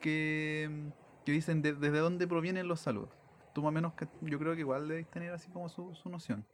que, 0.00 0.70
que 1.24 1.32
dicen 1.32 1.62
de- 1.62 1.74
desde 1.74 1.98
dónde 1.98 2.26
provienen 2.26 2.68
los 2.68 2.80
saludos. 2.80 3.10
Tú 3.54 3.62
más 3.62 3.70
o 3.70 3.72
menos, 3.72 3.94
que 3.94 4.06
yo 4.22 4.38
creo 4.38 4.54
que 4.54 4.60
igual 4.60 4.88
debes 4.88 5.06
tener 5.08 5.32
así 5.32 5.50
como 5.50 5.68
su, 5.68 5.94
su 5.94 6.10
noción. 6.10 6.44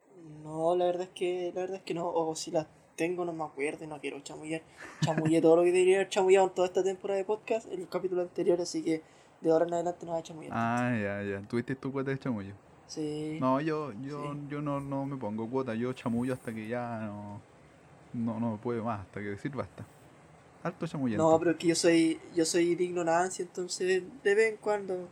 No, 0.44 0.74
la 0.76 0.86
verdad 0.86 1.02
es 1.02 1.08
que, 1.10 1.52
la 1.54 1.60
verdad 1.62 1.76
es 1.78 1.82
que 1.82 1.94
no, 1.94 2.08
o 2.08 2.34
si 2.34 2.50
las 2.50 2.66
tengo 2.96 3.24
no 3.24 3.32
me 3.32 3.44
acuerdo 3.44 3.84
y 3.84 3.86
no 3.86 3.98
quiero 4.00 4.20
chamullar. 4.20 4.62
Chamullé 5.00 5.40
todo 5.40 5.56
lo 5.56 5.62
que 5.62 5.72
debería 5.72 5.96
haber 5.96 6.08
chamullado 6.08 6.46
en 6.48 6.54
toda 6.54 6.66
esta 6.68 6.82
temporada 6.84 7.18
de 7.18 7.24
podcast, 7.24 7.70
en 7.72 7.80
el 7.80 7.88
capítulo 7.88 8.22
anterior, 8.22 8.60
así 8.60 8.82
que 8.82 9.02
de 9.40 9.50
ahora 9.50 9.66
en 9.66 9.74
adelante 9.74 10.06
no 10.06 10.12
voy 10.12 10.20
a 10.20 10.22
chamullar. 10.22 10.52
Ah, 10.54 10.90
ya, 11.00 11.22
ya. 11.22 11.40
Tuviste 11.48 11.74
tu 11.74 11.90
cuota 11.92 12.10
de 12.10 12.18
chamullo. 12.18 12.52
Sí. 12.86 13.38
No, 13.40 13.60
yo, 13.60 13.92
yo, 14.02 14.32
Sí. 14.34 14.40
yo 14.48 14.60
no, 14.60 14.78
no 14.80 15.06
me 15.06 15.16
pongo 15.16 15.48
cuota, 15.48 15.74
yo 15.74 15.92
chamullo 15.94 16.34
hasta 16.34 16.52
que 16.52 16.68
ya 16.68 17.00
no, 17.00 17.40
no, 18.12 18.38
no 18.38 18.58
puedo 18.62 18.84
más, 18.84 19.00
hasta 19.00 19.20
que 19.20 19.26
decir 19.26 19.50
basta. 19.52 19.84
Harto 20.62 20.86
chamullante. 20.86 21.16
No, 21.22 21.36
pero 21.38 21.52
es 21.52 21.56
que 21.56 21.66
yo 21.68 21.74
soy, 21.74 22.20
yo 22.36 22.44
soy 22.44 22.74
de 22.74 22.84
ignorancia, 22.84 23.42
entonces 23.44 24.02
de 24.22 24.34
vez 24.34 24.52
en 24.52 24.58
cuando 24.58 25.08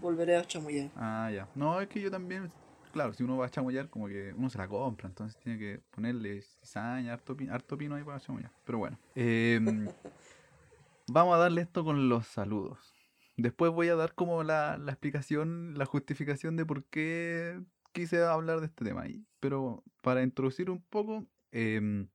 volveré 0.00 0.36
a 0.36 0.44
chamullar. 0.44 0.88
Ah, 0.96 1.30
ya. 1.34 1.48
No, 1.54 1.80
es 1.80 1.88
que 1.88 2.00
yo 2.00 2.10
también, 2.10 2.50
claro, 2.96 3.12
si 3.12 3.22
uno 3.22 3.36
va 3.36 3.44
a 3.44 3.50
chamullar, 3.50 3.90
como 3.90 4.08
que 4.08 4.32
uno 4.34 4.48
se 4.48 4.56
la 4.56 4.66
compra, 4.68 5.06
entonces 5.06 5.38
tiene 5.42 5.58
que 5.58 5.82
ponerle 5.90 6.40
cizaña, 6.40 7.12
harto, 7.12 7.36
pi- 7.36 7.46
harto 7.46 7.76
pino 7.76 7.94
ahí 7.94 8.02
para 8.02 8.18
chamullar. 8.20 8.50
Pero 8.64 8.78
bueno. 8.78 8.98
em, 9.14 9.86
vamos 11.06 11.34
a 11.34 11.38
darle 11.38 11.60
esto 11.60 11.84
con 11.84 12.08
los 12.08 12.26
saludos. 12.26 12.94
Después 13.36 13.70
voy 13.70 13.88
a 13.88 13.96
dar 13.96 14.14
como 14.14 14.42
la, 14.42 14.78
la 14.78 14.92
explicación, 14.92 15.74
la 15.76 15.84
justificación 15.84 16.56
de 16.56 16.64
por 16.64 16.84
qué 16.84 17.60
quise 17.92 18.22
hablar 18.24 18.60
de 18.60 18.66
este 18.68 18.82
tema. 18.86 19.02
ahí. 19.02 19.26
Pero 19.40 19.84
para 20.02 20.22
introducir 20.22 20.70
un 20.70 20.80
poco, 20.80 21.26
em, 21.52 22.08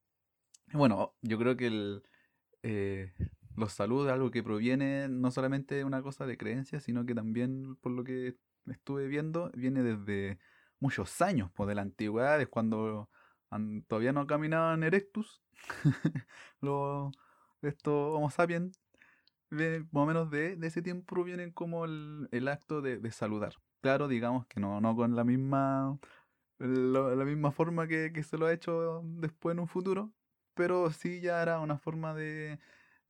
bueno, 0.73 1.13
yo 1.21 1.37
creo 1.37 1.55
que 1.55 1.67
el, 1.67 2.01
eh, 2.63 3.13
los 3.55 3.71
saludos 3.73 4.07
es 4.07 4.13
algo 4.13 4.31
que 4.31 4.41
proviene 4.41 5.07
no 5.09 5.29
solamente 5.29 5.75
de 5.75 5.83
una 5.83 6.01
cosa 6.01 6.25
de 6.25 6.37
creencia, 6.39 6.79
sino 6.79 7.05
que 7.05 7.13
también, 7.13 7.75
por 7.75 7.91
lo 7.91 8.03
que 8.03 8.35
estuve 8.65 9.07
viendo, 9.07 9.51
viene 9.55 9.83
desde 9.83 10.39
muchos 10.81 11.21
años, 11.21 11.51
pues 11.55 11.69
de 11.69 11.75
la 11.75 11.83
antigüedad, 11.83 12.41
es 12.41 12.49
cuando 12.49 13.09
an- 13.51 13.83
todavía 13.87 14.13
no 14.13 14.27
caminaban 14.27 14.83
erectus, 14.83 15.43
los, 16.61 17.13
estos 17.63 17.93
Homo 18.17 18.31
sapiens, 18.31 18.79
viene- 19.49 19.81
más 19.91 20.03
o 20.03 20.05
menos 20.05 20.29
de, 20.31 20.55
de 20.55 20.67
ese 20.67 20.81
tiempo 20.81 21.05
provienen 21.15 21.51
como 21.51 21.85
el, 21.85 22.27
el 22.31 22.47
acto 22.47 22.81
de, 22.81 22.97
de 22.99 23.11
saludar. 23.11 23.55
Claro, 23.81 24.07
digamos 24.07 24.45
que 24.47 24.59
no, 24.59 24.81
no 24.81 24.95
con 24.95 25.15
la 25.15 25.23
misma, 25.23 25.99
la 26.59 27.25
misma 27.25 27.51
forma 27.51 27.87
que, 27.87 28.11
que 28.13 28.23
se 28.23 28.37
lo 28.37 28.45
ha 28.47 28.53
hecho 28.53 29.01
después 29.05 29.53
en 29.53 29.59
un 29.59 29.67
futuro, 29.67 30.13
pero 30.53 30.91
sí 30.91 31.21
ya 31.21 31.41
era 31.41 31.59
una 31.59 31.77
forma 31.77 32.13
de 32.13 32.59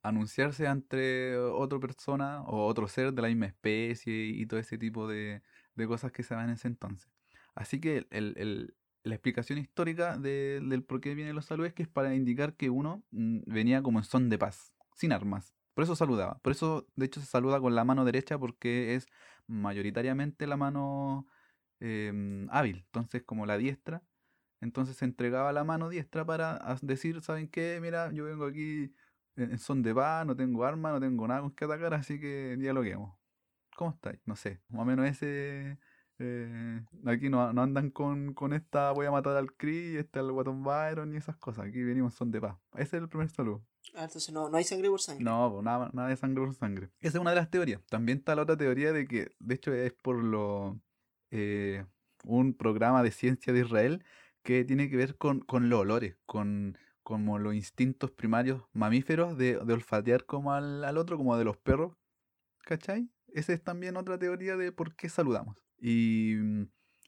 anunciarse 0.02 0.66
ante 0.66 1.36
otra 1.38 1.78
persona 1.78 2.42
o 2.44 2.66
otro 2.66 2.88
ser 2.88 3.12
de 3.12 3.22
la 3.22 3.28
misma 3.28 3.46
especie 3.46 4.14
y 4.26 4.46
todo 4.46 4.60
ese 4.60 4.78
tipo 4.78 5.06
de, 5.08 5.42
de 5.74 5.86
cosas 5.86 6.12
que 6.12 6.22
se 6.22 6.34
dan 6.34 6.48
en 6.48 6.54
ese 6.56 6.68
entonces. 6.68 7.10
Así 7.54 7.80
que 7.80 8.06
el- 8.10 8.34
el- 8.38 8.76
la 9.04 9.14
explicación 9.14 9.58
histórica 9.58 10.16
de- 10.18 10.60
del 10.62 10.84
por 10.84 11.00
qué 11.00 11.14
vienen 11.14 11.34
los 11.34 11.46
saludos 11.46 11.68
es 11.70 11.74
que 11.74 11.82
es 11.82 11.88
para 11.88 12.14
indicar 12.14 12.56
que 12.56 12.70
uno 12.70 13.04
mm, 13.10 13.40
venía 13.46 13.82
como 13.82 13.98
en 13.98 14.04
son 14.04 14.28
de 14.30 14.38
paz, 14.38 14.74
sin 14.96 15.12
armas. 15.12 15.54
Por 15.74 15.84
eso 15.84 15.96
saludaba. 15.96 16.38
Por 16.40 16.52
eso, 16.52 16.86
de 16.96 17.06
hecho, 17.06 17.20
se 17.20 17.26
saluda 17.26 17.60
con 17.60 17.74
la 17.74 17.84
mano 17.84 18.04
derecha 18.04 18.38
porque 18.38 18.94
es 18.94 19.06
mayoritariamente 19.46 20.46
la 20.46 20.56
mano 20.56 21.26
em, 21.80 22.48
hábil. 22.50 22.78
Entonces, 22.86 23.22
como 23.24 23.46
la 23.46 23.56
diestra, 23.58 24.02
entonces 24.60 24.96
se 24.96 25.04
entregaba 25.04 25.52
la 25.52 25.64
mano 25.64 25.88
diestra 25.88 26.24
para 26.24 26.76
decir, 26.82 27.20
¿saben 27.22 27.48
qué? 27.48 27.78
Mira, 27.82 28.12
yo 28.12 28.24
vengo 28.24 28.46
aquí 28.46 28.94
en 29.36 29.58
son 29.58 29.82
de 29.82 29.94
paz, 29.94 30.26
no 30.26 30.36
tengo 30.36 30.64
arma, 30.64 30.92
no 30.92 31.00
tengo 31.00 31.26
nada 31.28 31.40
con 31.42 31.52
que 31.52 31.64
atacar, 31.64 31.94
así 31.94 32.20
que 32.20 32.56
dialoguemos. 32.58 33.16
¿Cómo 33.76 33.92
estáis? 33.92 34.20
No 34.26 34.36
sé, 34.36 34.62
más 34.68 34.82
o 34.82 34.84
menos 34.84 35.06
ese... 35.06 35.78
eh, 36.24 36.84
aquí 37.06 37.28
no, 37.28 37.52
no 37.52 37.62
andan 37.62 37.90
con, 37.90 38.32
con 38.32 38.52
esta 38.52 38.92
voy 38.92 39.06
a 39.06 39.10
matar 39.10 39.36
al 39.36 39.52
Cree, 39.54 39.98
este 39.98 40.20
al 40.20 40.30
Guatón 40.30 40.62
Byron 40.62 41.12
y 41.12 41.16
esas 41.16 41.36
cosas. 41.36 41.66
Aquí 41.66 41.82
venimos 41.82 42.12
en 42.14 42.16
son 42.18 42.30
de 42.30 42.40
paz. 42.40 42.56
Ese 42.74 42.96
es 42.96 43.02
el 43.02 43.08
primer 43.08 43.28
saludo. 43.28 43.64
Ah, 43.94 44.04
entonces 44.04 44.32
no, 44.32 44.48
no 44.48 44.56
hay 44.56 44.64
sangre 44.64 44.88
por 44.88 45.00
sangre. 45.00 45.24
No, 45.24 45.60
nada, 45.62 45.90
nada 45.92 46.08
de 46.08 46.16
sangre 46.16 46.44
por 46.44 46.54
sangre. 46.54 46.90
Esa 47.00 47.18
es 47.18 47.20
una 47.20 47.30
de 47.30 47.36
las 47.36 47.50
teorías. 47.50 47.82
También 47.90 48.18
está 48.18 48.36
la 48.36 48.42
otra 48.42 48.56
teoría 48.56 48.92
de 48.92 49.06
que, 49.06 49.32
de 49.40 49.54
hecho, 49.54 49.74
es 49.74 49.92
por 49.92 50.16
lo 50.16 50.80
eh, 51.30 51.84
un 52.24 52.54
programa 52.54 53.02
de 53.02 53.10
ciencia 53.10 53.52
de 53.52 53.60
Israel 53.60 54.04
que 54.42 54.64
tiene 54.64 54.88
que 54.88 54.96
ver 54.96 55.16
con, 55.16 55.40
con 55.40 55.68
los 55.68 55.80
olores, 55.80 56.16
con 56.26 56.78
como 57.02 57.40
los 57.40 57.54
instintos 57.54 58.12
primarios 58.12 58.62
mamíferos 58.72 59.36
de, 59.36 59.58
de 59.58 59.72
olfatear 59.72 60.24
como 60.24 60.52
al, 60.52 60.84
al 60.84 60.98
otro, 60.98 61.16
como 61.16 61.36
de 61.36 61.44
los 61.44 61.56
perros. 61.56 61.96
¿Cachai? 62.64 63.10
Esa 63.34 63.52
es 63.52 63.62
también 63.64 63.96
otra 63.96 64.18
teoría 64.18 64.56
de 64.56 64.70
por 64.70 64.94
qué 64.94 65.08
saludamos. 65.08 65.56
Y, 65.82 66.36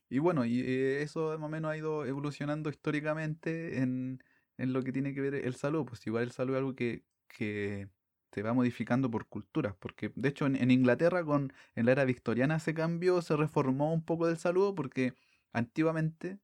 y 0.08 0.18
bueno, 0.18 0.44
y 0.44 0.60
eh, 0.60 1.02
eso 1.02 1.38
más 1.38 1.46
o 1.46 1.48
menos 1.48 1.70
ha 1.70 1.76
ido 1.76 2.04
evolucionando 2.04 2.70
históricamente 2.70 3.78
en, 3.78 4.22
en 4.58 4.72
lo 4.72 4.82
que 4.82 4.92
tiene 4.92 5.14
que 5.14 5.20
ver 5.20 5.36
el 5.36 5.54
saludo. 5.54 5.86
Pues 5.86 6.04
igual 6.06 6.24
el 6.24 6.32
saludo 6.32 6.56
es 6.56 6.60
algo 6.60 6.74
que, 6.74 7.04
que 7.28 7.88
se 8.32 8.42
va 8.42 8.52
modificando 8.52 9.10
por 9.10 9.28
culturas. 9.28 9.76
Porque 9.78 10.12
de 10.16 10.28
hecho 10.28 10.46
en, 10.46 10.70
Inglaterra 10.72 11.24
con, 11.24 11.52
en 11.76 11.86
la 11.86 11.92
era 11.92 12.04
victoriana 12.04 12.58
se 12.58 12.74
cambió, 12.74 13.22
se 13.22 13.36
reformó 13.36 13.94
un 13.94 14.04
poco 14.04 14.26
del 14.26 14.38
saludo 14.38 14.74
porque 14.74 15.14
antiguamente 15.52 16.40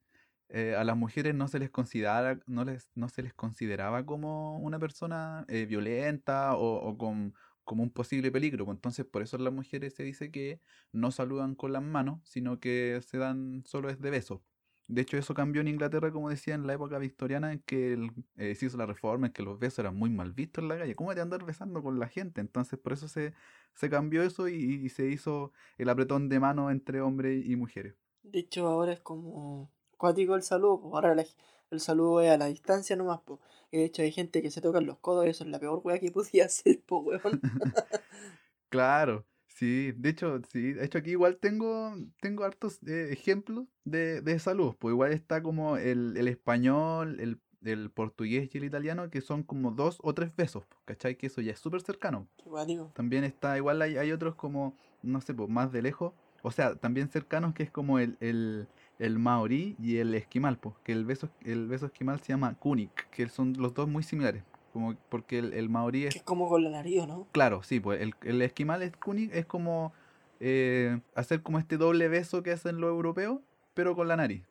eh, 0.50 0.76
a 0.76 0.84
las 0.84 0.96
mujeres 0.96 1.34
no 1.34 1.48
se 1.48 1.58
les 1.58 1.70
consideraba, 1.70 2.38
no 2.46 2.64
les, 2.64 2.90
no 2.94 3.08
se 3.08 3.22
les 3.22 3.34
consideraba 3.34 4.06
como 4.06 4.58
una 4.58 4.78
persona 4.78 5.44
eh, 5.48 5.66
violenta 5.66 6.54
o 6.56 6.96
con, 6.98 7.34
como 7.70 7.82
un 7.84 7.90
posible 7.92 8.30
peligro. 8.32 8.64
pues 8.66 8.76
Entonces, 8.76 9.06
por 9.06 9.22
eso 9.22 9.38
las 9.38 9.52
mujeres 9.52 9.94
se 9.94 10.02
dice 10.04 10.30
que 10.30 10.60
no 10.92 11.10
saludan 11.12 11.54
con 11.54 11.72
las 11.72 11.82
manos, 11.82 12.20
sino 12.24 12.60
que 12.60 13.00
se 13.06 13.18
dan 13.18 13.62
solo 13.66 13.88
es 13.90 14.00
de 14.00 14.10
besos. 14.10 14.40
De 14.88 15.02
hecho, 15.02 15.16
eso 15.16 15.34
cambió 15.34 15.60
en 15.62 15.68
Inglaterra, 15.68 16.10
como 16.10 16.30
decía, 16.30 16.54
en 16.56 16.66
la 16.66 16.72
época 16.74 16.98
victoriana, 16.98 17.52
en 17.52 17.60
que 17.60 17.96
eh, 18.36 18.54
se 18.56 18.66
hizo 18.66 18.76
la 18.76 18.86
reforma, 18.86 19.28
en 19.28 19.32
que 19.32 19.42
los 19.44 19.58
besos 19.58 19.78
eran 19.80 19.94
muy 19.96 20.10
mal 20.10 20.32
vistos 20.32 20.62
en 20.62 20.68
la 20.68 20.78
calle. 20.78 20.96
¿Cómo 20.96 21.14
te 21.14 21.20
andar 21.20 21.44
besando 21.44 21.80
con 21.82 21.98
la 22.00 22.08
gente? 22.08 22.40
Entonces, 22.40 22.78
por 22.78 22.92
eso 22.94 23.06
se, 23.08 23.32
se 23.74 23.88
cambió 23.90 24.22
eso 24.24 24.48
y, 24.48 24.54
y 24.56 24.88
se 24.88 25.06
hizo 25.08 25.52
el 25.78 25.88
apretón 25.90 26.28
de 26.28 26.40
mano 26.40 26.70
entre 26.72 27.00
hombres 27.02 27.44
y 27.46 27.54
mujeres. 27.56 27.94
De 28.22 28.38
hecho, 28.40 28.66
ahora 28.66 28.92
es 28.94 29.00
como 29.00 29.70
cuático 29.98 30.34
el 30.34 30.42
saludo, 30.42 30.80
pues 30.80 30.94
ahora 30.94 31.14
la- 31.14 31.26
el 31.70 31.80
saludo 31.80 32.20
es 32.20 32.30
a 32.30 32.36
la 32.36 32.46
distancia 32.46 32.96
nomás, 32.96 33.20
pues. 33.24 33.40
Y 33.70 33.78
de 33.78 33.84
hecho 33.84 34.02
hay 34.02 34.12
gente 34.12 34.42
que 34.42 34.50
se 34.50 34.60
tocan 34.60 34.86
los 34.86 34.98
codos, 34.98 35.26
eso 35.26 35.44
es 35.44 35.50
la 35.50 35.60
peor 35.60 35.80
weá 35.84 35.98
que 35.98 36.10
podía 36.10 36.44
hacer, 36.46 36.80
pues 36.86 37.22
weón. 37.24 37.40
Claro, 38.68 39.26
sí, 39.48 39.90
de 39.96 40.10
hecho, 40.10 40.40
sí, 40.52 40.74
de 40.74 40.84
hecho 40.84 40.98
aquí 40.98 41.10
igual 41.10 41.38
tengo, 41.38 41.92
tengo 42.20 42.44
hartos 42.44 42.78
eh, 42.86 43.08
ejemplos 43.10 43.66
de, 43.84 44.20
de 44.20 44.38
saludos, 44.38 44.76
pues 44.78 44.92
igual 44.92 45.12
está 45.12 45.42
como 45.42 45.76
el, 45.76 46.16
el 46.16 46.28
español, 46.28 47.18
el, 47.18 47.40
el 47.64 47.90
portugués 47.90 48.48
y 48.54 48.58
el 48.58 48.64
italiano, 48.64 49.10
que 49.10 49.20
son 49.22 49.42
como 49.42 49.72
dos 49.72 49.98
o 50.02 50.14
tres 50.14 50.34
besos, 50.36 50.62
¿cachai? 50.84 51.16
Que 51.16 51.26
eso 51.26 51.40
ya 51.40 51.50
es 51.50 51.58
súper 51.58 51.82
cercano. 51.82 52.28
Cuático. 52.44 52.92
También 52.94 53.24
está, 53.24 53.56
igual 53.56 53.82
hay, 53.82 53.96
hay 53.96 54.12
otros 54.12 54.36
como, 54.36 54.76
no 55.02 55.20
sé, 55.20 55.34
pues 55.34 55.48
más 55.48 55.72
de 55.72 55.82
lejos, 55.82 56.12
o 56.42 56.50
sea, 56.50 56.76
también 56.76 57.08
cercanos, 57.08 57.54
que 57.54 57.62
es 57.62 57.70
como 57.70 57.98
el, 57.98 58.16
el, 58.20 58.68
el 59.00 59.18
maorí 59.18 59.74
y 59.80 59.96
el 59.96 60.14
esquimal, 60.14 60.58
pues, 60.58 60.76
que 60.84 60.92
el 60.92 61.04
beso, 61.04 61.28
el 61.44 61.66
beso 61.66 61.86
esquimal 61.86 62.20
se 62.20 62.32
llama 62.32 62.54
kunik, 62.54 63.08
que 63.10 63.28
son 63.28 63.54
los 63.58 63.74
dos 63.74 63.88
muy 63.88 64.02
similares, 64.02 64.44
como 64.72 64.94
porque 65.08 65.38
el, 65.38 65.54
el 65.54 65.68
maorí 65.68 66.04
es 66.04 66.12
Que 66.14 66.18
es 66.18 66.24
como 66.24 66.48
con 66.48 66.62
la 66.62 66.70
nariz, 66.70 67.00
¿o 67.00 67.06
¿no? 67.06 67.26
Claro, 67.32 67.62
sí, 67.62 67.80
pues 67.80 68.00
el, 68.00 68.14
el 68.22 68.42
esquimal 68.42 68.82
es, 68.82 68.94
kunik 68.96 69.34
es 69.34 69.46
como 69.46 69.92
eh, 70.38 71.00
hacer 71.14 71.42
como 71.42 71.58
este 71.58 71.78
doble 71.78 72.08
beso 72.08 72.42
que 72.42 72.52
hacen 72.52 72.80
los 72.80 72.90
europeos, 72.90 73.40
pero 73.74 73.96
con 73.96 74.06
la 74.06 74.16
nariz. 74.16 74.42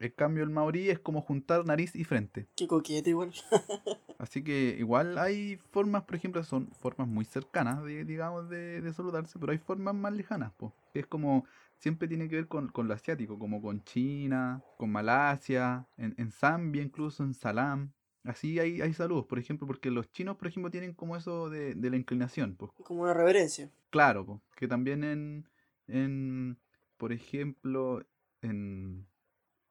En 0.00 0.10
cambio, 0.12 0.42
el 0.42 0.50
maorí 0.50 0.90
es 0.90 0.98
como 0.98 1.20
juntar 1.20 1.64
nariz 1.64 1.94
y 1.94 2.04
frente. 2.04 2.48
Qué 2.56 2.66
coquete 2.66 3.10
igual. 3.10 3.32
Así 4.18 4.42
que 4.42 4.76
igual 4.78 5.18
hay 5.18 5.56
formas, 5.70 6.02
por 6.04 6.16
ejemplo, 6.16 6.42
son 6.44 6.68
formas 6.72 7.06
muy 7.08 7.24
cercanas, 7.24 7.82
de, 7.84 8.04
digamos, 8.04 8.48
de, 8.48 8.80
de 8.80 8.92
saludarse, 8.92 9.38
pero 9.38 9.52
hay 9.52 9.58
formas 9.58 9.94
más 9.94 10.12
lejanas, 10.12 10.52
pues. 10.56 10.72
Es 10.94 11.06
como, 11.06 11.44
siempre 11.78 12.08
tiene 12.08 12.28
que 12.28 12.36
ver 12.36 12.48
con, 12.48 12.68
con 12.68 12.88
lo 12.88 12.94
asiático, 12.94 13.38
como 13.38 13.60
con 13.60 13.82
China, 13.84 14.62
con 14.78 14.90
Malasia, 14.90 15.86
en, 15.96 16.14
en 16.18 16.30
Zambia 16.30 16.82
incluso, 16.82 17.22
en 17.22 17.34
Salam. 17.34 17.92
Así 18.24 18.58
hay, 18.58 18.80
hay 18.80 18.94
saludos, 18.94 19.26
por 19.26 19.38
ejemplo, 19.38 19.66
porque 19.66 19.90
los 19.90 20.10
chinos, 20.10 20.36
por 20.36 20.48
ejemplo, 20.48 20.70
tienen 20.70 20.94
como 20.94 21.16
eso 21.16 21.50
de, 21.50 21.74
de 21.74 21.90
la 21.90 21.96
inclinación, 21.96 22.56
pues. 22.56 22.72
Como 22.82 23.02
una 23.02 23.12
reverencia. 23.12 23.70
Claro, 23.90 24.24
po, 24.24 24.42
que 24.56 24.66
también 24.66 25.04
en, 25.04 25.48
en, 25.86 26.58
por 26.96 27.12
ejemplo, 27.12 28.02
en, 28.40 29.06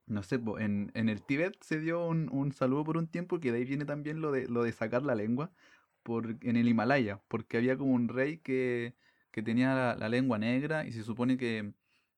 no 0.05 0.24
sé, 0.24 0.39
en, 0.60 0.91
en 0.93 1.10
el 1.10 1.22
Tíbet 1.24 1.57
se 1.62 1.79
dio 1.79 2.05
un, 2.07 2.29
un 2.31 2.51
saludo 2.53 2.83
por 2.83 2.98
un 2.98 3.07
tiempo, 3.07 3.39
que 3.39 3.51
de 3.51 3.60
ahí 3.60 3.65
viene 3.65 3.86
también 3.86 4.22
lo 4.22 4.31
de, 4.31 4.48
lo 4.48 4.63
de 4.63 4.72
sacar 4.72 5.03
la 5.03 5.15
lengua, 5.15 5.51
por, 6.03 6.38
en 6.41 6.57
el 6.57 6.67
Himalaya, 6.67 7.22
porque 7.27 7.57
había 7.57 7.77
como 7.77 7.93
un 7.93 8.10
rey 8.10 8.38
que, 8.39 8.95
que 9.31 9.41
tenía 9.43 9.95
la, 9.98 10.10
lengua 10.10 10.38
negra 10.38 10.86
y 10.86 10.91
se 10.91 11.03
supone 11.03 11.38
que, 11.38 11.74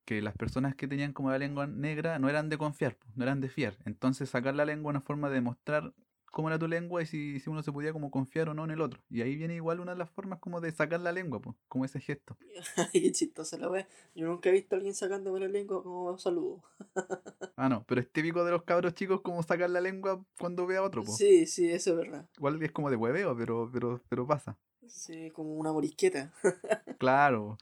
que 0.06 0.22
las 0.22 0.36
personas 0.36 0.76
que 0.76 0.88
tenían 0.88 1.14
como 1.14 1.32
la 1.32 1.38
lengua 1.40 1.68
negra 1.68 2.20
no 2.20 2.30
eran 2.30 2.50
de 2.50 2.58
confiar, 2.58 2.98
no 3.16 3.24
eran 3.24 3.42
de 3.42 3.50
fiar. 3.50 3.78
Entonces 3.86 4.30
sacar 4.30 4.56
la 4.56 4.66
lengua 4.66 4.92
es 4.92 4.96
una 4.96 5.02
forma 5.02 5.30
de 5.30 5.36
demostrar 5.36 5.94
cómo 6.36 6.50
era 6.50 6.60
tu 6.60 6.68
lengua 6.68 7.02
y 7.02 7.06
si, 7.06 7.40
si 7.40 7.50
uno 7.50 7.64
se 7.64 7.72
podía 7.72 7.94
como 7.94 8.12
confiar 8.12 8.50
o 8.50 8.54
no 8.54 8.66
en 8.66 8.72
el 8.72 8.82
otro. 8.82 9.02
Y 9.10 9.22
ahí 9.22 9.38
viene 9.38 9.56
igual 9.56 9.80
una 9.80 9.94
de 9.94 9.98
las 9.98 10.10
formas 10.10 10.40
como 10.40 10.60
de 10.60 10.70
sacar 10.74 11.00
la 11.00 11.14
lengua, 11.14 11.40
pues, 11.42 11.56
como 11.70 11.86
ese 11.86 12.02
gesto. 12.02 12.36
Ay, 12.94 13.02
qué 13.04 13.12
chistosa 13.14 13.58
la 13.58 13.70
wea. 13.70 13.88
Yo 14.16 14.28
nunca 14.28 14.50
he 14.50 14.52
visto 14.52 14.76
a 14.76 14.78
alguien 14.78 14.94
sacándome 14.94 15.40
la 15.40 15.48
lengua 15.48 15.82
como 15.82 16.18
saludo. 16.18 16.62
Ah, 17.58 17.70
no, 17.70 17.86
pero 17.88 18.02
es 18.02 18.12
típico 18.12 18.44
de 18.44 18.52
los 18.52 18.64
cabros 18.64 18.96
chicos 18.96 19.22
como 19.22 19.42
sacar 19.42 19.70
la 19.70 19.80
lengua 19.80 20.22
cuando 20.38 20.68
ve 20.68 20.76
a 20.76 20.84
otro, 20.84 21.04
pues. 21.06 21.16
Sí, 21.16 21.46
sí, 21.46 21.72
eso 21.72 21.92
es 21.92 21.96
verdad. 21.96 22.28
Igual 22.36 22.62
es 22.62 22.74
como 22.74 22.90
de 22.90 22.98
hueveo, 22.98 23.34
pero, 23.38 23.70
pero, 23.72 24.02
pero 24.10 24.28
pasa. 24.28 24.58
Sí, 24.86 25.32
como 25.32 25.54
una 25.56 25.72
morisqueta. 25.72 26.34
Claro. 27.00 27.58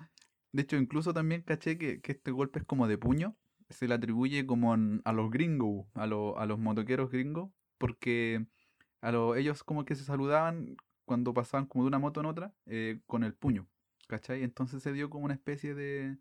De 0.51 0.63
hecho, 0.63 0.77
incluso 0.77 1.13
también 1.13 1.43
caché 1.43 1.77
que, 1.77 2.01
que 2.01 2.13
este 2.13 2.31
golpe 2.31 2.57
es 2.59 2.65
como 2.65 2.87
de 2.87 2.97
puño. 2.97 3.35
Se 3.69 3.87
le 3.87 3.93
atribuye 3.93 4.47
como 4.47 4.73
a 4.73 5.13
los 5.13 5.29
gringos, 5.29 5.85
a, 5.93 6.07
lo- 6.07 6.39
a 6.39 6.47
los 6.47 6.57
motoqueros 6.57 7.11
gringos, 7.11 7.51
porque 7.77 8.47
a 9.03 9.11
lo- 9.11 9.35
ellos 9.35 9.63
como 9.63 9.85
que 9.85 9.95
se 9.95 10.03
saludaban 10.03 10.77
cuando 11.05 11.33
pasaban 11.33 11.65
como 11.67 11.83
de 11.85 11.89
una 11.89 11.99
moto 11.99 12.19
en 12.21 12.25
otra 12.27 12.53
eh, 12.65 12.99
con 13.07 13.23
el 13.23 13.33
puño, 13.33 13.67
¿cachai? 14.07 14.43
Entonces 14.43 14.81
se 14.83 14.93
dio 14.93 15.09
como 15.09 15.25
una 15.25 15.33
especie 15.35 15.75
de, 15.75 16.17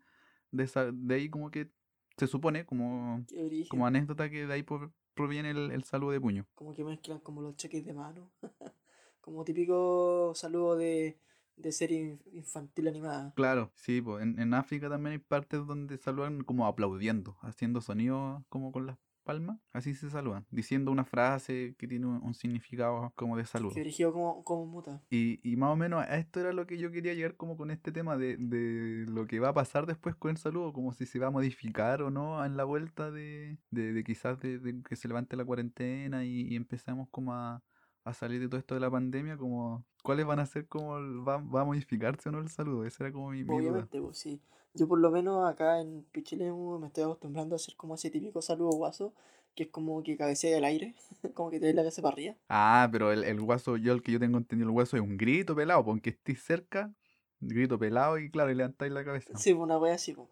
de, 0.51 0.69
de 0.93 1.15
ahí 1.15 1.29
como 1.29 1.51
que 1.51 1.71
se 2.17 2.27
supone 2.27 2.65
como, 2.65 3.25
como 3.69 3.87
anécdota 3.87 4.29
que 4.29 4.45
de 4.45 4.53
ahí 4.53 4.63
por- 4.63 4.91
proviene 5.15 5.51
el, 5.51 5.71
el 5.71 5.83
saludo 5.83 6.11
de 6.11 6.21
puño. 6.21 6.45
Como 6.55 6.73
que 6.73 6.83
mezclan 6.83 7.19
como 7.19 7.41
los 7.41 7.55
choques 7.55 7.85
de 7.85 7.93
mano. 7.93 8.31
como 9.21 9.43
típico 9.45 10.33
saludo 10.35 10.75
de, 10.75 11.17
de 11.55 11.71
serie 11.71 12.17
inf- 12.17 12.33
infantil 12.33 12.87
animada. 12.89 13.33
Claro, 13.35 13.71
sí, 13.75 14.01
pues 14.01 14.23
en, 14.23 14.39
en 14.39 14.53
África 14.53 14.89
también 14.89 15.13
hay 15.13 15.19
partes 15.19 15.65
donde 15.65 15.97
saludan 15.97 16.43
como 16.43 16.67
aplaudiendo, 16.67 17.37
haciendo 17.41 17.81
sonidos 17.81 18.43
como 18.49 18.71
con 18.71 18.85
las 18.85 18.97
palmas, 19.23 19.59
así 19.71 19.93
se 19.95 20.09
saludan, 20.09 20.45
diciendo 20.51 20.91
una 20.91 21.05
frase 21.05 21.75
que 21.77 21.87
tiene 21.87 22.05
un, 22.05 22.21
un 22.23 22.33
significado 22.33 23.11
como 23.15 23.37
de 23.37 23.45
saludo. 23.45 23.73
Que 23.73 23.79
dirigido 23.79 24.13
como, 24.13 24.43
como 24.43 24.65
muta. 24.65 25.01
Y, 25.09 25.39
y 25.43 25.55
más 25.55 25.71
o 25.71 25.75
menos 25.75 26.03
a 26.03 26.17
esto 26.17 26.39
era 26.39 26.53
lo 26.53 26.67
que 26.67 26.77
yo 26.77 26.91
quería 26.91 27.13
llegar 27.13 27.35
como 27.35 27.57
con 27.57 27.71
este 27.71 27.91
tema 27.91 28.17
de, 28.17 28.37
de 28.37 29.05
lo 29.07 29.25
que 29.27 29.39
va 29.39 29.49
a 29.49 29.53
pasar 29.53 29.85
después 29.85 30.15
con 30.15 30.31
el 30.31 30.37
saludo, 30.37 30.73
como 30.73 30.93
si 30.93 31.05
se 31.05 31.19
va 31.19 31.27
a 31.27 31.31
modificar 31.31 32.01
o 32.01 32.11
no 32.11 32.43
en 32.45 32.57
la 32.57 32.63
vuelta 32.63 33.11
de, 33.11 33.57
de, 33.71 33.93
de 33.93 34.03
quizás 34.03 34.39
de, 34.39 34.59
de 34.59 34.81
que 34.83 34.95
se 34.95 35.07
levante 35.07 35.35
la 35.35 35.45
cuarentena 35.45 36.25
y, 36.25 36.41
y 36.41 36.55
empezamos 36.55 37.07
como 37.09 37.33
a, 37.33 37.63
a 38.05 38.13
salir 38.13 38.41
de 38.41 38.47
todo 38.49 38.59
esto 38.59 38.73
de 38.75 38.81
la 38.81 38.91
pandemia, 38.91 39.37
como 39.37 39.83
cuáles 40.03 40.25
van 40.25 40.39
a 40.39 40.45
ser 40.45 40.67
como 40.67 40.97
el- 40.97 41.27
va, 41.27 41.37
va 41.37 41.61
a 41.61 41.65
modificarse 41.65 42.29
o 42.29 42.31
no 42.31 42.39
el 42.39 42.49
saludo, 42.49 42.85
esa 42.85 43.05
era 43.05 43.13
como 43.13 43.29
mi, 43.31 43.43
mi 43.43 43.45
duda. 43.45 43.57
Obviamente, 43.57 44.01
pues 44.01 44.17
sí. 44.17 44.41
Yo 44.75 44.87
por 44.87 44.99
lo 44.99 45.11
menos 45.11 45.47
acá 45.49 45.79
en 45.79 46.03
Pichilemu 46.11 46.79
me 46.79 46.87
estoy 46.87 47.03
acostumbrando 47.03 47.55
a 47.55 47.57
hacer 47.57 47.75
como 47.75 47.95
ese 47.95 48.09
típico 48.09 48.41
saludo 48.41 48.71
guaso, 48.71 49.13
que 49.55 49.63
es 49.63 49.69
como 49.69 50.01
que 50.03 50.17
cabecea 50.17 50.57
el 50.57 50.63
aire, 50.65 50.95
como 51.35 51.49
que 51.51 51.59
te 51.59 51.71
la 51.73 51.81
cabeza 51.83 52.01
para 52.01 52.13
arriba. 52.13 52.35
Ah, 52.49 52.89
pero 52.91 53.11
el, 53.11 53.23
el 53.23 53.39
guaso, 53.39 53.77
yo 53.77 53.93
el 53.93 54.01
que 54.01 54.11
yo 54.11 54.19
tengo 54.19 54.37
entendido 54.39 54.67
el 54.69 54.73
guaso 54.73 54.97
es 54.97 55.03
un 55.03 55.15
grito 55.15 55.55
pelado, 55.55 55.85
porque 55.85 56.09
estés 56.09 56.41
cerca, 56.43 56.91
grito 57.39 57.77
pelado 57.77 58.17
y 58.17 58.29
claro, 58.31 58.49
y 58.51 58.55
levantáis 58.55 58.91
la 58.91 59.05
cabeza. 59.05 59.37
Sí, 59.37 59.53
pues 59.53 59.63
una 59.63 59.77
wea 59.77 59.93
así, 59.93 60.13
pues. 60.13 60.27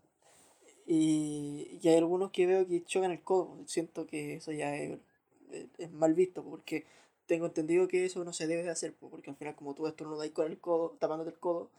Y, 0.88 1.80
y 1.82 1.88
hay 1.88 1.98
algunos 1.98 2.32
que 2.32 2.46
veo 2.48 2.68
que 2.68 2.84
chocan 2.84 3.12
el 3.12 3.22
codo. 3.22 3.58
Siento 3.66 4.08
que 4.08 4.36
eso 4.36 4.52
ya 4.52 4.76
es, 4.76 5.00
es- 5.52 5.68
es 5.78 5.92
mal 5.92 6.14
visto, 6.14 6.44
porque 6.44 6.86
tengo 7.32 7.46
entendido 7.46 7.88
que 7.88 8.04
eso 8.04 8.26
no 8.26 8.34
se 8.34 8.46
debe 8.46 8.62
de 8.62 8.72
hacer, 8.72 8.94
porque 8.94 9.30
al 9.30 9.38
final 9.38 9.56
como 9.56 9.74
tú 9.74 9.88
estornudas 9.88 10.30
con 10.32 10.48
el 10.48 10.60
codo, 10.60 10.98
tapándote 11.00 11.30
el 11.30 11.40
codo, 11.40 11.72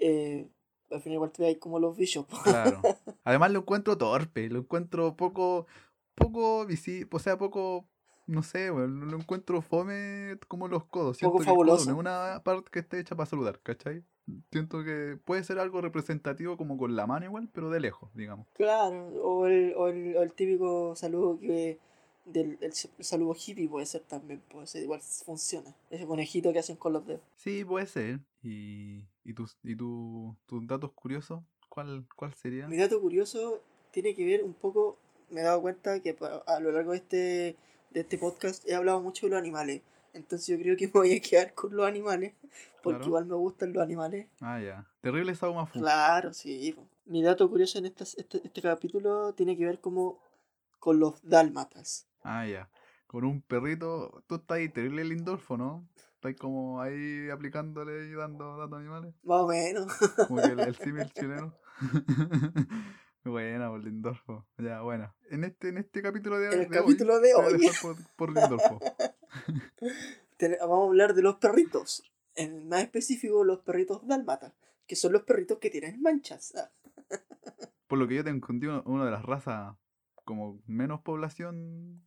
eh, 0.00 0.48
al 0.90 1.00
final 1.00 1.14
igual 1.14 1.30
te 1.30 1.44
veis 1.44 1.58
como 1.58 1.78
los 1.78 1.96
bichos. 1.96 2.26
Claro. 2.42 2.80
Además 3.22 3.52
lo 3.52 3.60
encuentro 3.60 3.96
torpe, 3.96 4.48
lo 4.48 4.58
encuentro 4.58 5.14
poco, 5.14 5.68
poco 6.16 6.66
visible, 6.66 7.08
o 7.12 7.18
sea, 7.20 7.38
poco, 7.38 7.86
no 8.26 8.42
sé, 8.42 8.72
weón, 8.72 9.08
lo 9.12 9.16
encuentro 9.16 9.62
fome 9.62 10.36
como 10.48 10.66
los 10.66 10.86
codos. 10.86 11.18
Siento 11.18 11.34
Poco 11.34 11.44
que 11.44 11.46
no 11.46 11.52
fabuloso. 11.52 11.90
es 11.92 11.96
una 11.96 12.42
parte 12.44 12.68
que 12.72 12.80
esté 12.80 12.98
hecha 12.98 13.14
para 13.14 13.30
saludar, 13.30 13.60
¿cachai? 13.60 14.02
Siento 14.50 14.82
que 14.82 15.20
puede 15.24 15.44
ser 15.44 15.60
algo 15.60 15.80
representativo 15.80 16.56
como 16.56 16.76
con 16.76 16.96
la 16.96 17.06
mano 17.06 17.26
igual, 17.26 17.48
pero 17.52 17.70
de 17.70 17.78
lejos, 17.78 18.12
digamos. 18.12 18.48
Claro, 18.54 19.06
o 19.22 19.46
el, 19.46 19.72
o 19.76 19.86
el, 19.86 20.16
o 20.16 20.22
el 20.22 20.32
típico 20.32 20.96
saludo 20.96 21.38
que 21.38 21.78
del 22.24 22.58
el, 22.60 22.72
saludo 22.72 23.34
hippie 23.34 23.68
puede 23.68 23.86
ser 23.86 24.02
también, 24.02 24.40
puede 24.48 24.66
ser, 24.66 24.82
igual 24.82 25.00
funciona. 25.00 25.74
Ese 25.90 26.06
conejito 26.06 26.52
que 26.52 26.58
hacen 26.60 26.76
con 26.76 26.92
los 26.92 27.06
dedos. 27.06 27.22
Sí, 27.36 27.64
puede 27.64 27.86
ser. 27.86 28.20
¿Y, 28.42 29.04
y, 29.24 29.34
tus, 29.34 29.56
y 29.62 29.74
tu- 29.76 30.36
tus 30.46 30.66
datos 30.66 30.92
curiosos? 30.92 31.42
¿Cuál, 31.68 32.06
cuál 32.16 32.34
sería? 32.34 32.68
Mi 32.68 32.76
dato 32.76 33.00
curioso 33.00 33.62
tiene 33.90 34.14
que 34.14 34.24
ver 34.24 34.44
un 34.44 34.54
poco, 34.54 34.98
me 35.30 35.40
he 35.40 35.44
dado 35.44 35.60
cuenta 35.62 36.00
que 36.00 36.16
a 36.46 36.60
lo 36.60 36.70
largo 36.72 36.92
de 36.92 36.98
este, 36.98 37.56
de 37.90 38.00
este 38.00 38.18
podcast 38.18 38.68
he 38.68 38.74
hablado 38.74 39.00
mucho 39.00 39.26
de 39.26 39.30
los 39.30 39.38
animales. 39.38 39.82
Entonces 40.14 40.46
yo 40.48 40.58
creo 40.62 40.76
que 40.76 40.86
me 40.88 40.92
voy 40.92 41.12
a 41.16 41.20
quedar 41.20 41.54
con 41.54 41.74
los 41.74 41.86
animales, 41.86 42.34
porque 42.82 42.98
Claro. 42.98 43.06
igual 43.06 43.26
me 43.26 43.34
gustan 43.36 43.72
los 43.72 43.82
animales. 43.82 44.26
Ah, 44.40 44.60
ya. 44.60 44.86
Terrible 45.00 45.34
Saumafu. 45.34 45.78
Claro, 45.80 46.32
sí. 46.34 46.76
Mi 47.06 47.22
dato 47.22 47.48
curioso 47.48 47.78
en 47.78 47.86
estas- 47.86 48.16
este, 48.18 48.40
este 48.44 48.60
capítulo 48.62 49.32
tiene 49.34 49.56
que 49.56 49.64
ver 49.64 49.80
como 49.80 50.18
con 50.78 50.98
los 51.00 51.20
dálmatas. 51.22 52.06
Ah, 52.24 52.46
ya. 52.46 52.70
Con 53.06 53.24
un 53.24 53.42
perrito, 53.42 54.24
tú 54.26 54.36
estás 54.36 54.56
ahí, 54.56 54.68
terrible 54.68 55.04
Lindorfo, 55.04 55.56
¿no? 55.56 55.86
Estás 56.14 56.34
como 56.36 56.80
ahí 56.80 57.28
aplicándole 57.30 58.06
y 58.08 58.12
dando 58.12 58.56
datos 58.56 58.78
animales. 58.78 59.14
Más 59.22 59.40
o 59.40 59.48
menos. 59.48 59.92
Como 60.28 60.40
que 60.40 60.48
el, 60.48 60.60
el 60.60 60.74
símil 60.76 61.12
chileno. 61.12 61.54
Buena, 63.24 63.68
por 63.68 63.84
Lindorfo. 63.84 64.46
Ya, 64.58 64.80
bueno. 64.82 65.14
En 65.30 65.44
este, 65.44 65.68
en 65.68 65.78
este 65.78 66.02
capítulo 66.02 66.38
de, 66.38 66.46
En 66.46 66.52
el 66.62 66.68
de 66.70 66.78
hoy, 66.78 66.84
capítulo 66.84 67.20
de 67.20 67.28
te 67.28 67.34
hoy. 67.34 67.70
por, 67.80 67.96
por 68.16 68.34
Lindorfo. 68.34 68.80
Vamos 70.60 70.86
a 70.86 70.88
hablar 70.88 71.14
de 71.14 71.22
los 71.22 71.36
perritos. 71.36 72.02
En 72.34 72.68
más 72.68 72.82
específico, 72.82 73.44
los 73.44 73.60
perritos 73.60 74.06
dálmatas, 74.06 74.52
que 74.86 74.96
son 74.96 75.12
los 75.12 75.22
perritos 75.22 75.58
que 75.58 75.70
tienen 75.70 76.00
manchas. 76.02 76.54
Por 77.86 77.98
lo 77.98 78.08
que 78.08 78.16
yo 78.16 78.24
tengo 78.24 78.36
entendido, 78.36 78.82
una 78.86 79.04
de 79.04 79.10
las 79.10 79.24
razas 79.24 79.76
como 80.24 80.60
menos 80.66 81.02
población 81.02 82.02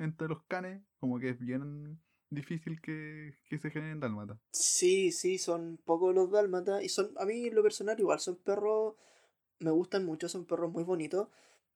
entre 0.00 0.28
los 0.28 0.42
canes, 0.44 0.82
como 0.98 1.18
que 1.18 1.30
es 1.30 1.38
bien 1.38 2.00
difícil 2.30 2.80
que, 2.80 3.34
que 3.48 3.58
se 3.58 3.70
generen 3.70 4.00
dálmatas. 4.00 4.38
Sí, 4.52 5.12
sí, 5.12 5.38
son 5.38 5.78
pocos 5.84 6.14
los 6.14 6.30
dálmatas. 6.30 6.82
Y 6.82 6.88
son, 6.88 7.12
a 7.18 7.24
mí 7.24 7.50
lo 7.50 7.62
personal, 7.62 7.98
igual 8.00 8.20
son 8.20 8.36
perros, 8.36 8.94
me 9.60 9.70
gustan 9.70 10.04
mucho, 10.06 10.28
son 10.28 10.46
perros 10.46 10.72
muy 10.72 10.84
bonitos, 10.84 11.28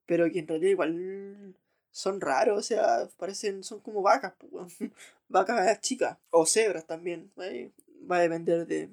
pero 0.07 0.31
que 0.33 0.41
en 0.41 0.49
realidad 0.49 0.71
igual 0.73 1.57
son 1.93 2.21
raros, 2.21 2.59
o 2.59 2.63
sea, 2.63 3.09
parecen, 3.19 3.65
son 3.65 3.81
como 3.81 4.03
vacas, 4.03 4.35
vacas 5.29 5.81
chicas, 5.81 6.19
o 6.31 6.47
cebras 6.47 6.87
también, 6.87 7.33
ahí 7.39 7.73
va 8.11 8.19
a 8.19 8.21
depender 8.23 8.67
de, 8.67 8.91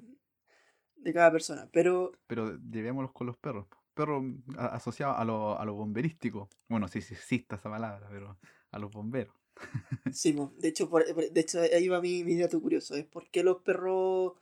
de 0.96 1.12
cada 1.12 1.32
persona, 1.32 1.68
pero 1.72 2.12
Pero 2.26 2.56
llevémoslos 2.58 3.12
con 3.12 3.26
los 3.26 3.36
perros. 3.36 3.66
Perros 3.94 4.24
a- 4.56 4.66
asociados 4.76 5.16
a 5.18 5.24
lo, 5.24 5.58
a 5.58 5.64
lo 5.64 5.74
bomberístico. 5.74 6.48
Bueno, 6.68 6.88
sí, 6.88 7.00
sí 7.02 7.14
existe 7.14 7.56
esa 7.56 7.70
palabra, 7.70 8.08
pero 8.10 8.38
a 8.72 8.78
los 8.78 8.90
bomberos. 8.92 9.34
sí, 10.10 10.36
de 10.58 10.68
hecho, 10.68 10.88
por- 10.88 11.06
de 11.14 11.40
hecho 11.40 11.60
ahí 11.60 11.88
va 11.88 12.00
mi, 12.00 12.24
mi 12.24 12.36
dato 12.38 12.60
curioso, 12.60 12.94
es 12.96 13.04
por 13.04 13.28
qué 13.30 13.42
los 13.42 13.62
perros 13.62 14.34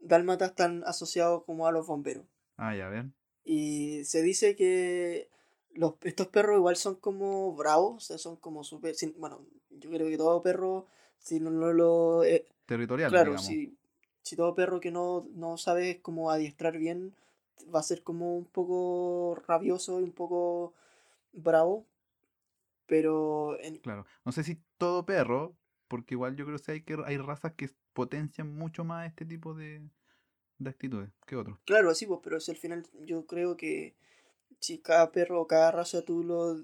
dálmatas 0.00 0.50
están 0.50 0.84
asociados 0.86 1.44
como 1.44 1.66
a 1.66 1.72
los 1.72 1.86
bomberos. 1.86 2.26
Ah, 2.56 2.74
ya, 2.74 2.86
a 2.86 2.90
ver. 2.90 3.06
Y 3.44 4.04
se 4.04 4.22
dice 4.22 4.54
que 4.56 5.28
los, 5.74 5.94
estos 6.02 6.28
perros 6.28 6.56
igual 6.58 6.76
son 6.76 6.96
como 6.96 7.54
bravos, 7.54 7.96
o 7.96 8.00
sea, 8.00 8.18
son 8.18 8.36
como 8.36 8.62
súper... 8.64 8.94
sin- 8.94 9.14
Bueno, 9.18 9.44
yo 9.70 9.90
creo 9.90 10.08
que 10.08 10.16
todo 10.16 10.42
perro, 10.42 10.86
si 11.18 11.40
no, 11.40 11.50
no 11.50 11.72
lo... 11.72 12.24
eh, 12.24 12.46
Territorial, 12.66 13.10
claro, 13.10 13.30
digamos. 13.30 13.46
si, 13.46 13.76
si 14.22 14.36
todo 14.36 14.54
perro 14.54 14.80
que 14.80 14.90
no, 14.90 15.26
no 15.34 15.58
sabe 15.58 16.00
cómo 16.02 16.30
adiestrar 16.30 16.78
bien, 16.78 17.14
va 17.74 17.80
a 17.80 17.82
ser 17.82 18.02
como 18.02 18.36
un 18.36 18.44
poco 18.44 19.36
rabioso 19.46 20.00
y 20.00 20.04
un 20.04 20.12
poco 20.12 20.74
bravo. 21.32 21.86
Pero 22.86 23.58
en, 23.60 23.80
Claro. 23.82 24.06
No 24.24 24.32
sé 24.32 24.44
si 24.44 24.62
todo 24.78 25.04
perro, 25.04 25.56
porque 25.88 26.14
igual 26.14 26.36
yo 26.36 26.44
creo 26.46 26.58
que 26.58 26.72
hay, 26.72 26.82
que 26.82 26.96
hay 27.04 27.18
razas 27.18 27.54
que 27.54 27.70
potencian 27.92 28.54
mucho 28.54 28.84
más 28.84 29.06
este 29.08 29.24
tipo 29.26 29.54
de, 29.54 29.88
de 30.58 30.70
actitudes 30.70 31.10
que 31.26 31.36
otros. 31.36 31.58
Claro, 31.64 31.90
así 31.90 32.06
pues, 32.06 32.20
pero 32.22 32.40
si 32.40 32.50
al 32.50 32.56
final 32.56 32.86
yo 33.06 33.26
creo 33.26 33.56
que 33.56 33.96
si 34.60 34.78
cada 34.78 35.12
perro 35.12 35.40
o 35.42 35.46
cada 35.46 35.70
raza 35.72 36.02
tú 36.02 36.24
lo 36.24 36.56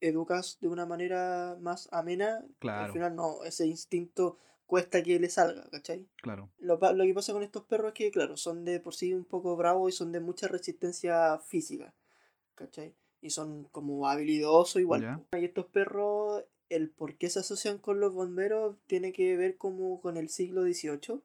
educas 0.00 0.58
de 0.60 0.68
una 0.68 0.86
manera 0.86 1.56
más 1.60 1.88
amena, 1.92 2.38
al 2.38 2.48
Claro. 2.58 2.92
final 2.92 3.14
no, 3.16 3.44
ese 3.44 3.66
instinto 3.66 4.38
cuesta 4.66 5.02
que 5.02 5.18
le 5.20 5.28
salga, 5.28 5.68
¿cachai? 5.70 6.08
Claro. 6.22 6.50
Lo, 6.58 6.78
lo 6.78 7.04
que 7.04 7.14
pasa 7.14 7.32
con 7.32 7.42
estos 7.42 7.64
perros 7.64 7.88
es 7.88 7.94
que, 7.94 8.10
claro, 8.10 8.36
son 8.36 8.64
de 8.64 8.80
por 8.80 8.94
sí 8.94 9.12
un 9.14 9.24
poco 9.24 9.56
bravos 9.56 9.92
y 9.92 9.96
son 9.96 10.12
de 10.12 10.20
mucha 10.20 10.48
resistencia 10.48 11.38
física, 11.38 11.94
¿cachai? 12.54 12.94
Y 13.22 13.30
son 13.30 13.64
como 13.72 14.08
habilidosos 14.08 14.80
igual. 14.80 15.24
Y 15.32 15.44
estos 15.44 15.66
perros, 15.66 16.44
el 16.68 16.88
por 16.88 17.16
qué 17.16 17.28
se 17.28 17.40
asocian 17.40 17.78
con 17.78 18.00
los 18.00 18.14
bomberos 18.14 18.76
tiene 18.86 19.12
que 19.12 19.36
ver 19.36 19.56
como 19.56 20.00
con 20.00 20.16
el 20.16 20.28
siglo 20.28 20.62
XVIII, 20.62 21.20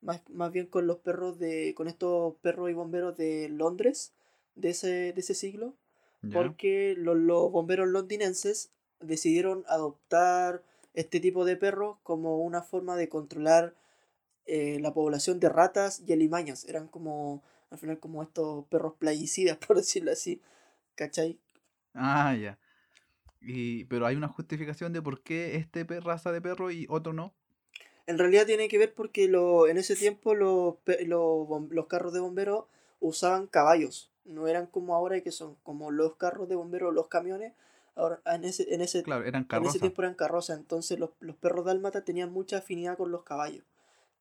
más, 0.00 0.22
más 0.30 0.52
bien 0.52 0.66
con 0.66 0.86
los 0.86 0.98
perros 0.98 1.38
de, 1.38 1.74
con 1.74 1.88
estos 1.88 2.36
perros 2.36 2.70
y 2.70 2.74
bomberos 2.74 3.16
de 3.16 3.48
Londres, 3.48 4.12
de 4.54 4.70
ese, 4.70 5.12
de 5.12 5.20
ese 5.20 5.34
siglo, 5.34 5.74
porque 6.32 6.94
los, 6.98 7.16
los 7.16 7.50
bomberos 7.50 7.88
londinenses 7.88 8.70
decidieron 9.00 9.64
adoptar 9.68 10.62
este 10.94 11.20
tipo 11.20 11.44
de 11.44 11.56
perros 11.56 11.96
como 12.02 12.38
una 12.38 12.62
forma 12.62 12.96
de 12.96 13.08
controlar 13.08 13.74
eh, 14.46 14.78
la 14.80 14.92
población 14.92 15.38
de 15.40 15.48
ratas 15.48 16.02
y 16.06 16.12
alimañas. 16.12 16.64
Eran 16.64 16.88
como, 16.88 17.42
al 17.70 17.78
final, 17.78 17.98
como 17.98 18.22
estos 18.22 18.66
perros 18.66 18.94
plaguicidas, 18.98 19.56
por 19.66 19.76
decirlo 19.76 20.12
así. 20.12 20.40
¿Cachai? 21.00 21.38
Ah, 21.94 22.34
ya. 22.34 22.58
Y, 23.40 23.84
pero 23.86 24.06
hay 24.06 24.16
una 24.16 24.28
justificación 24.28 24.92
de 24.92 25.02
por 25.02 25.22
qué 25.22 25.56
este 25.56 25.84
pe- 25.86 26.00
raza 26.00 26.32
de 26.32 26.42
perro 26.42 26.70
y 26.70 26.86
otro 26.90 27.12
no. 27.14 27.34
En 28.06 28.18
realidad 28.18 28.46
tiene 28.46 28.68
que 28.68 28.78
ver 28.78 28.94
porque 28.94 29.28
lo, 29.28 29.68
en 29.68 29.78
ese 29.78 29.94
tiempo 29.96 30.34
los, 30.34 30.76
los, 31.06 31.86
carros 31.86 32.12
de 32.12 32.20
bomberos 32.20 32.64
usaban 33.00 33.46
caballos. 33.46 34.10
No 34.24 34.48
eran 34.48 34.66
como 34.66 34.94
ahora 34.94 35.20
que 35.20 35.30
son 35.32 35.56
como 35.62 35.90
los 35.90 36.16
carros 36.16 36.48
de 36.48 36.56
bomberos, 36.56 36.92
los 36.94 37.08
camiones. 37.08 37.52
Ahora, 37.94 38.20
en 38.26 38.44
ese, 38.44 38.72
en 38.74 38.80
ese, 38.80 39.02
Claro, 39.04 39.24
eran 39.24 39.46
en 39.50 39.64
ese 39.64 39.78
tiempo 39.78 40.02
eran 40.02 40.14
carrozas. 40.14 40.58
Entonces 40.58 40.98
los, 40.98 41.10
los 41.20 41.36
perros 41.36 41.64
dálmatas 41.64 42.04
tenían 42.04 42.32
mucha 42.32 42.58
afinidad 42.58 42.96
con 42.96 43.10
los 43.10 43.22
caballos. 43.22 43.64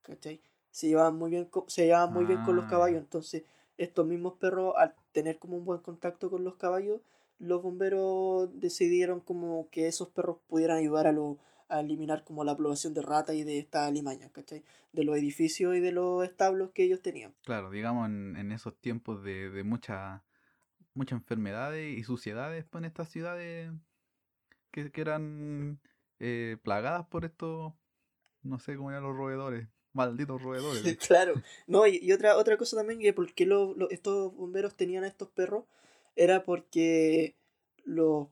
¿cachai? 0.03 0.41
Se 0.71 0.87
llevaban 0.87 1.17
muy 1.17 1.31
bien, 1.31 1.49
se 1.67 1.85
llevaban 1.85 2.13
muy 2.13 2.25
bien 2.25 2.39
con 2.41 2.55
los 2.55 2.65
Ah, 2.65 2.69
caballos, 2.69 2.99
entonces 2.99 3.43
estos 3.79 4.05
mismos 4.05 4.33
perros, 4.35 4.73
al 4.77 4.93
tener 5.11 5.39
como 5.39 5.57
un 5.57 5.65
buen 5.65 5.79
contacto 5.81 6.29
con 6.29 6.43
los 6.43 6.55
caballos, 6.57 7.01
los 7.39 7.61
bomberos 7.63 8.49
decidieron 8.59 9.21
como 9.21 9.69
que 9.71 9.87
esos 9.87 10.09
perros 10.09 10.37
pudieran 10.47 10.77
ayudar 10.77 11.07
a, 11.07 11.11
lo- 11.11 11.37
a 11.69 11.79
eliminar 11.79 12.23
como 12.23 12.43
la 12.43 12.55
población 12.55 12.93
de 12.93 13.01
ratas 13.01 13.35
y 13.35 13.43
de 13.43 13.59
estas 13.59 13.87
alimañas, 13.87 14.31
¿cachai? 14.31 14.63
De 14.91 15.03
los 15.03 15.17
edificios 15.17 15.75
y 15.75 15.79
de 15.79 15.91
los 15.93 16.23
establos 16.25 16.71
que 16.71 16.83
ellos 16.83 17.01
tenían. 17.01 17.33
Claro, 17.45 17.71
digamos 17.71 18.07
en, 18.09 18.51
esos 18.51 18.75
tiempos 18.77 19.23
de, 19.23 19.49
de 19.49 19.63
mucha, 19.63 20.23
muchas 20.93 21.19
enfermedades 21.19 21.97
y 21.97 22.03
suciedades 22.03 22.65
pues, 22.69 22.81
en 22.81 22.85
estas 22.85 23.09
ciudades 23.09 23.71
que, 24.71 24.91
que 24.91 25.01
eran 25.01 25.79
eh, 26.19 26.57
plagadas 26.63 27.07
por 27.07 27.25
estos, 27.25 27.73
no 28.43 28.59
sé 28.59 28.75
cómo 28.75 28.91
llaman 28.91 29.03
los 29.09 29.15
roedores, 29.17 29.67
malditos 29.93 30.41
roedores. 30.41 30.97
Claro, 31.07 31.33
no, 31.67 31.87
y, 31.87 31.99
y 32.01 32.11
otra, 32.13 32.37
otra 32.37 32.57
cosa 32.57 32.77
también 32.77 32.99
que 32.99 33.13
por 33.13 33.33
qué 33.33 33.45
lo- 33.45 33.73
lo- 33.75 33.89
estos 33.89 34.35
bomberos 34.35 34.75
tenían 34.75 35.03
a 35.03 35.07
estos 35.07 35.29
perros 35.29 35.65
era 36.15 36.43
porque 36.43 37.35
los, 37.85 38.27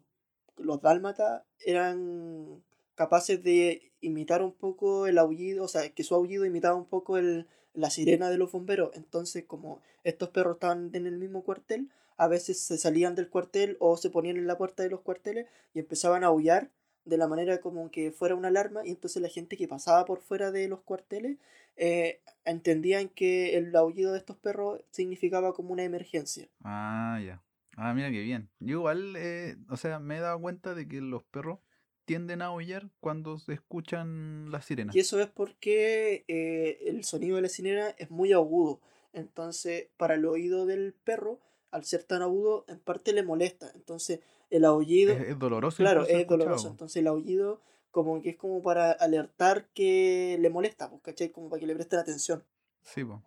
los 0.58 0.82
dálmatas 0.82 1.44
eran 1.66 2.64
capaces 2.96 3.44
de 3.44 3.92
imitar 4.02 4.42
un 4.42 4.54
poco 4.54 5.08
el 5.08 5.18
aullido, 5.18 5.64
o 5.64 5.68
sea, 5.68 5.90
que 5.90 6.04
su 6.04 6.16
aullido 6.16 6.46
imitaba 6.46 6.76
un 6.76 6.86
poco 6.86 7.18
el, 7.18 7.48
la 7.74 7.90
sirena 7.90 8.30
de 8.30 8.38
los 8.38 8.52
bomberos. 8.52 8.92
Entonces, 8.96 9.46
como 9.46 9.82
estos 10.04 10.30
perros 10.30 10.56
estaban 10.56 10.90
en 10.94 11.06
el 11.08 11.18
mismo 11.18 11.44
cuartel, 11.44 11.90
a 12.18 12.28
veces 12.28 12.60
se 12.60 12.78
salían 12.78 13.16
del 13.16 13.30
cuartel 13.30 13.78
o 13.80 13.98
se 13.98 14.10
ponían 14.10 14.38
en 14.38 14.48
la 14.48 14.58
puerta 14.58 14.84
de 14.84 14.90
los 14.90 15.02
cuarteles 15.02 15.48
y 15.74 15.80
empezaban 15.80 16.24
a 16.24 16.28
aullar 16.28 16.72
de 17.08 17.18
la 17.18 17.28
manera 17.28 17.60
como 17.62 17.90
que 17.90 18.12
fuera 18.12 18.36
una 18.36 18.50
alarma 18.50 18.86
y 18.86 18.90
entonces 18.90 19.22
la 19.22 19.30
gente 19.30 19.58
que 19.58 19.68
pasaba 19.68 20.06
por 20.06 20.22
fuera 20.22 20.52
de 20.52 20.68
los 20.68 20.82
cuarteles 20.82 21.38
eh, 21.78 22.22
entendían 22.44 23.08
que 23.10 23.58
el 23.58 23.76
aullido 23.76 24.12
de 24.12 24.20
estos 24.20 24.38
perros 24.38 24.82
significaba 24.92 25.54
como 25.54 25.72
una 25.72 25.84
emergencia. 25.84 26.48
Ah, 26.64 27.20
ya. 27.24 27.42
Ah, 27.78 27.94
mira 27.94 28.12
qué 28.12 28.22
bien. 28.22 28.50
Yo 28.60 28.80
igual, 28.80 29.16
eh, 29.16 29.56
o 29.70 29.78
sea, 29.78 30.00
me 30.00 30.18
he 30.18 30.20
dado 30.20 30.42
cuenta 30.42 30.76
de 30.76 30.88
que 30.88 31.00
los 31.00 31.24
perros 31.24 31.60
tienden 32.06 32.42
a 32.42 32.46
aullar 32.48 32.90
cuando 33.00 33.38
se 33.38 33.54
escuchan 33.54 34.52
las 34.52 34.66
sirenas. 34.66 34.96
Y 34.96 35.00
eso 35.00 35.20
es 35.22 35.28
porque 35.28 36.26
eh, 36.28 36.80
el 36.88 37.04
sonido 37.04 37.36
de 37.36 37.44
la 37.44 37.50
sirena 37.50 37.90
es 37.98 38.10
muy 38.10 38.34
agudo. 38.34 38.82
Entonces, 39.14 39.88
para 39.98 40.16
el 40.16 40.26
oído 40.26 40.66
del 40.66 40.94
perro, 40.94 41.40
al 41.72 41.86
ser 41.86 42.04
tan 42.04 42.22
agudo, 42.22 42.66
en 42.68 42.80
parte 42.80 43.14
le 43.14 43.24
molesta. 43.24 43.72
Entonces, 43.76 44.22
el 44.50 44.66
aullido, 44.66 45.14
Es, 45.14 45.30
es 45.30 45.40
doloroso. 45.40 45.78
claro, 45.78 46.06
es 46.06 46.28
doloroso. 46.28 46.70
Entonces, 46.70 46.98
el 46.98 47.08
aullido 47.08 47.62
como 47.92 48.22
que 48.22 48.30
es 48.32 48.38
como 48.38 48.62
para 48.62 48.92
alertar 48.92 49.70
que 49.74 50.38
le 50.40 50.50
molesta, 50.50 50.90
pues, 50.90 51.02
¿cachai? 51.02 51.30
Como 51.32 51.50
para 51.50 51.60
que 51.60 51.68
le 51.68 51.76
presten 51.76 52.00
atención. 52.00 52.44
Sí, 52.84 53.04
po. 53.04 53.24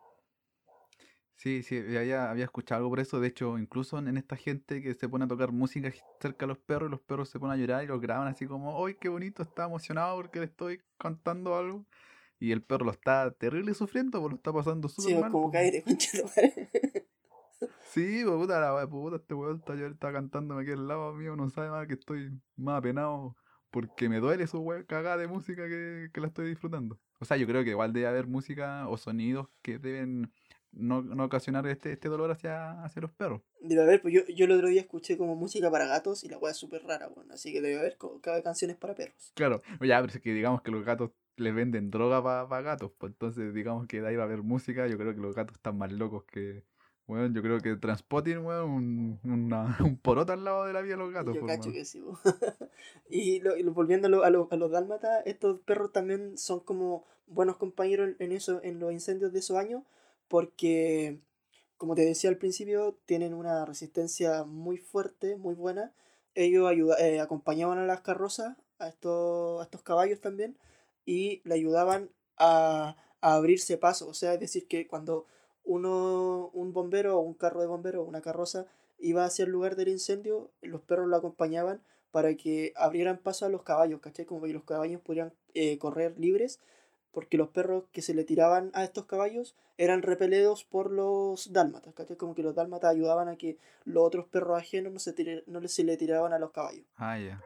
Sí, 1.34 1.62
sí, 1.62 1.78
había, 1.78 2.30
había 2.30 2.44
escuchado 2.44 2.80
algo 2.80 2.90
por 2.90 3.00
eso. 3.00 3.18
De 3.18 3.28
hecho, 3.28 3.58
incluso 3.58 3.98
en, 3.98 4.16
esta 4.18 4.36
gente 4.36 4.82
que 4.82 4.94
se 4.94 5.08
pone 5.08 5.24
a 5.24 5.28
tocar 5.28 5.52
música 5.52 5.90
cerca 6.20 6.44
de 6.44 6.48
los 6.48 6.58
perros 6.58 6.88
y 6.88 6.90
los 6.90 7.00
perros 7.00 7.30
se 7.30 7.40
ponen 7.40 7.54
a 7.54 7.56
llorar 7.56 7.82
y 7.82 7.86
los 7.86 7.98
graban 8.00 8.28
así 8.28 8.46
como, 8.46 8.84
¡ay, 8.84 8.96
qué 9.00 9.08
bonito! 9.08 9.42
Está 9.42 9.64
emocionado 9.64 10.16
porque 10.16 10.38
le 10.38 10.44
estoy 10.44 10.82
cantando 10.98 11.56
algo. 11.56 11.86
Y 12.38 12.52
el 12.52 12.62
perro 12.62 12.84
lo 12.84 12.90
está 12.92 13.30
terrible 13.32 13.72
sufriendo, 13.74 14.20
pues 14.20 14.30
lo 14.32 14.36
está 14.36 14.52
pasando 14.52 14.88
Sí, 14.88 14.96
súper 14.96 15.12
pues, 15.12 15.20
mal. 15.22 15.32
como 15.32 15.50
caer. 15.52 15.82
Sí, 17.92 18.22
pues, 18.24 18.36
puta, 18.36 18.60
la 18.60 18.86
puta, 18.88 19.16
este 19.16 19.34
weón 19.34 19.56
está, 19.58 19.74
yo- 19.74 19.86
está 19.86 20.12
cantándome 20.12 20.62
aquí 20.62 20.70
al 20.72 20.86
lado 20.86 21.12
mío, 21.12 21.34
no 21.34 21.50
sabe 21.50 21.70
más 21.70 21.86
que 21.88 21.94
estoy 21.94 22.30
más 22.56 22.78
apenado 22.78 23.36
porque 23.70 24.08
me 24.08 24.18
duele 24.20 24.46
su 24.46 24.60
wea 24.60 24.84
cagada 24.84 25.16
de 25.16 25.26
música 25.26 25.66
que, 25.68 26.08
que 26.12 26.20
la 26.20 26.28
estoy 26.28 26.48
disfrutando. 26.48 26.98
O 27.20 27.24
sea, 27.24 27.36
yo 27.36 27.46
creo 27.46 27.64
que 27.64 27.70
igual 27.70 27.92
debe 27.92 28.06
haber 28.06 28.26
música 28.26 28.88
o 28.88 28.96
sonidos 28.96 29.48
que 29.62 29.78
deben 29.78 30.32
no, 30.72 31.02
no 31.02 31.24
ocasionar 31.24 31.66
este, 31.66 31.92
este 31.92 32.08
dolor 32.08 32.30
hacia, 32.30 32.82
hacia 32.84 33.02
los 33.02 33.10
perros. 33.12 33.42
Debe 33.60 33.82
haber, 33.82 34.00
pues 34.02 34.14
yo, 34.14 34.20
yo 34.34 34.44
el 34.44 34.52
otro 34.52 34.68
día 34.68 34.80
escuché 34.80 35.18
como 35.18 35.34
música 35.34 35.70
para 35.70 35.86
gatos 35.86 36.22
y 36.24 36.28
la 36.28 36.38
weá 36.38 36.52
es 36.52 36.56
súper 36.56 36.84
rara, 36.84 37.08
bueno, 37.08 37.34
así 37.34 37.52
que 37.52 37.60
debe 37.60 37.78
haber 37.78 37.98
cada 38.22 38.42
canciones 38.42 38.76
para 38.76 38.94
perros. 38.94 39.32
Claro, 39.34 39.62
ya, 39.80 40.00
pero 40.00 40.12
es 40.12 40.20
que 40.20 40.32
digamos 40.32 40.62
que 40.62 40.70
los 40.70 40.84
gatos 40.84 41.10
les 41.36 41.54
venden 41.54 41.90
droga 41.90 42.22
para 42.22 42.62
gatos, 42.62 42.92
pues 42.98 43.12
entonces 43.12 43.52
digamos 43.52 43.86
que 43.86 44.00
de 44.00 44.08
ahí 44.08 44.16
va 44.16 44.22
a 44.22 44.26
haber 44.26 44.42
música, 44.42 44.86
yo 44.86 44.96
creo 44.96 45.14
que 45.14 45.20
los 45.20 45.34
gatos 45.34 45.56
están 45.56 45.76
más 45.76 45.90
locos 45.92 46.24
que... 46.24 46.64
Bueno, 47.10 47.34
yo 47.34 47.42
creo 47.42 47.58
que 47.60 47.74
Transpotting, 47.74 48.38
weón, 48.46 48.70
un, 48.70 49.20
una- 49.24 49.76
un 49.84 49.96
poroto 49.96 50.32
al 50.32 50.44
lado 50.44 50.64
de 50.64 50.72
la 50.72 50.80
vida 50.80 50.92
de 50.94 50.98
los 50.98 51.12
gatos. 51.12 51.34
Yo 51.34 51.40
pues, 51.40 51.56
cacho 51.56 51.70
weón. 51.70 51.74
que 51.74 51.84
sí. 51.84 52.00
y, 53.10 53.40
lo- 53.40 53.56
y 53.56 53.64
lo- 53.64 53.72
volviendo 53.72 54.06
a, 54.06 54.10
lo- 54.10 54.22
a, 54.22 54.30
lo- 54.30 54.46
a 54.48 54.56
los 54.56 54.70
dálmatas, 54.70 55.22
estos 55.26 55.58
perros 55.62 55.92
también 55.92 56.38
son 56.38 56.60
como 56.60 57.04
buenos 57.26 57.56
compañeros 57.56 58.10
en, 58.10 58.16
en 58.20 58.30
eso, 58.32 58.60
en 58.62 58.78
los 58.78 58.92
incendios 58.92 59.32
de 59.32 59.40
esos 59.40 59.56
años, 59.56 59.82
porque, 60.28 61.18
como 61.76 61.96
te 61.96 62.02
decía 62.04 62.30
al 62.30 62.36
principio, 62.38 62.96
tienen 63.06 63.34
una 63.34 63.64
resistencia 63.64 64.44
muy 64.44 64.78
fuerte, 64.78 65.34
muy 65.34 65.56
buena. 65.56 65.92
Ellos 66.36 66.68
ayuda- 66.70 66.96
eh, 67.00 67.18
acompañaban 67.18 67.78
a 67.78 67.86
las 67.86 68.02
carrozas, 68.02 68.56
a 68.78 68.86
estos, 68.86 69.60
a 69.60 69.64
estos 69.64 69.82
caballos 69.82 70.20
también, 70.20 70.56
y 71.04 71.42
le 71.42 71.54
ayudaban 71.56 72.10
a, 72.36 72.94
a 73.20 73.34
abrirse 73.34 73.78
paso. 73.78 74.08
O 74.08 74.14
sea, 74.14 74.34
es 74.34 74.38
decir, 74.38 74.68
que 74.68 74.86
cuando 74.86 75.26
uno, 75.64 76.50
un 76.52 76.72
bombero 76.72 77.16
o 77.18 77.20
un 77.20 77.34
carro 77.34 77.60
de 77.60 77.66
bombero 77.66 78.02
o 78.02 78.04
una 78.04 78.20
carroza 78.20 78.66
iba 78.98 79.24
hacia 79.24 79.44
el 79.44 79.50
lugar 79.50 79.76
del 79.76 79.88
incendio, 79.88 80.50
los 80.62 80.82
perros 80.82 81.08
lo 81.08 81.16
acompañaban 81.16 81.80
para 82.10 82.34
que 82.34 82.72
abrieran 82.76 83.18
paso 83.18 83.46
a 83.46 83.48
los 83.48 83.62
caballos, 83.62 84.00
¿cachai? 84.00 84.26
Como 84.26 84.42
que 84.42 84.52
los 84.52 84.64
caballos 84.64 85.00
pudieran 85.00 85.32
eh, 85.54 85.78
correr 85.78 86.18
libres, 86.18 86.58
porque 87.12 87.36
los 87.36 87.48
perros 87.48 87.84
que 87.92 88.02
se 88.02 88.14
le 88.14 88.24
tiraban 88.24 88.70
a 88.74 88.84
estos 88.84 89.06
caballos 89.06 89.56
eran 89.78 90.02
repeledos 90.02 90.64
por 90.64 90.90
los 90.90 91.52
dálmatas, 91.52 91.94
¿cachai? 91.94 92.16
Como 92.16 92.34
que 92.34 92.42
los 92.42 92.54
dálmatas 92.54 92.90
ayudaban 92.90 93.28
a 93.28 93.36
que 93.36 93.56
los 93.84 94.04
otros 94.04 94.26
perros 94.26 94.58
ajenos 94.58 94.92
no 94.92 94.98
se, 94.98 95.14
tire- 95.14 95.44
no 95.46 95.66
se 95.66 95.84
le 95.84 95.96
tiraban 95.96 96.32
a 96.32 96.38
los 96.38 96.50
caballos. 96.50 96.84
Ah, 96.96 97.18
ya. 97.18 97.42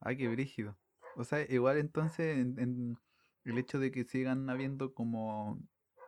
Ay, 0.00 0.16
qué 0.18 0.28
brígido. 0.28 0.76
O 1.16 1.24
sea, 1.24 1.40
igual 1.48 1.78
entonces 1.78 2.36
en, 2.36 2.58
en 2.58 2.98
el 3.44 3.56
hecho 3.58 3.78
de 3.78 3.90
que 3.90 4.04
sigan 4.04 4.50
habiendo 4.50 4.92
como, 4.92 5.58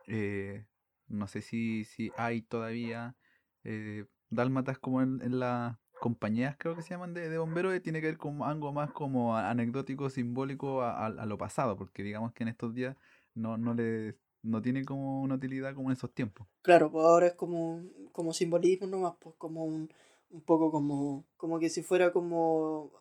eh, 0.07 0.65
no 1.09 1.27
sé 1.27 1.41
si, 1.41 1.83
si 1.85 2.11
hay 2.17 2.41
todavía 2.41 3.15
eh, 3.63 4.05
dálmatas 4.29 4.79
como 4.79 5.01
en, 5.01 5.21
en 5.21 5.39
las 5.39 5.77
compañías, 5.99 6.55
creo 6.57 6.75
que 6.75 6.81
se 6.81 6.89
llaman, 6.91 7.13
de, 7.13 7.29
de 7.29 7.37
bomberos, 7.37 7.73
eh, 7.73 7.79
tiene 7.81 8.01
que 8.01 8.07
ver 8.07 8.17
con 8.17 8.41
algo 8.43 8.71
más 8.73 8.91
como 8.91 9.35
anecdótico, 9.37 10.09
simbólico 10.09 10.81
a, 10.81 10.91
a- 10.91 11.07
a 11.07 11.25
lo 11.25 11.37
pasado, 11.37 11.77
porque 11.77 12.03
digamos 12.03 12.33
que 12.33 12.43
en 12.43 12.49
estos 12.49 12.73
días 12.73 12.95
no, 13.33 13.57
no 13.57 13.73
le, 13.73 14.17
no 14.43 14.61
tiene 14.61 14.85
como 14.85 15.21
una 15.21 15.35
utilidad 15.35 15.73
como 15.75 15.89
en 15.89 15.93
esos 15.97 16.13
tiempos. 16.13 16.47
Claro, 16.61 16.91
pues 16.91 17.05
ahora 17.05 17.27
es 17.27 17.33
como, 17.35 17.83
como 18.11 18.33
simbolismo 18.33 18.87
nomás, 18.87 19.15
pues 19.19 19.35
como 19.37 19.63
un, 19.65 19.89
un 20.29 20.41
poco 20.41 20.71
como, 20.71 21.25
como 21.37 21.57
que 21.59 21.69
si 21.69 21.83
fuera 21.83 22.11
como, 22.11 22.91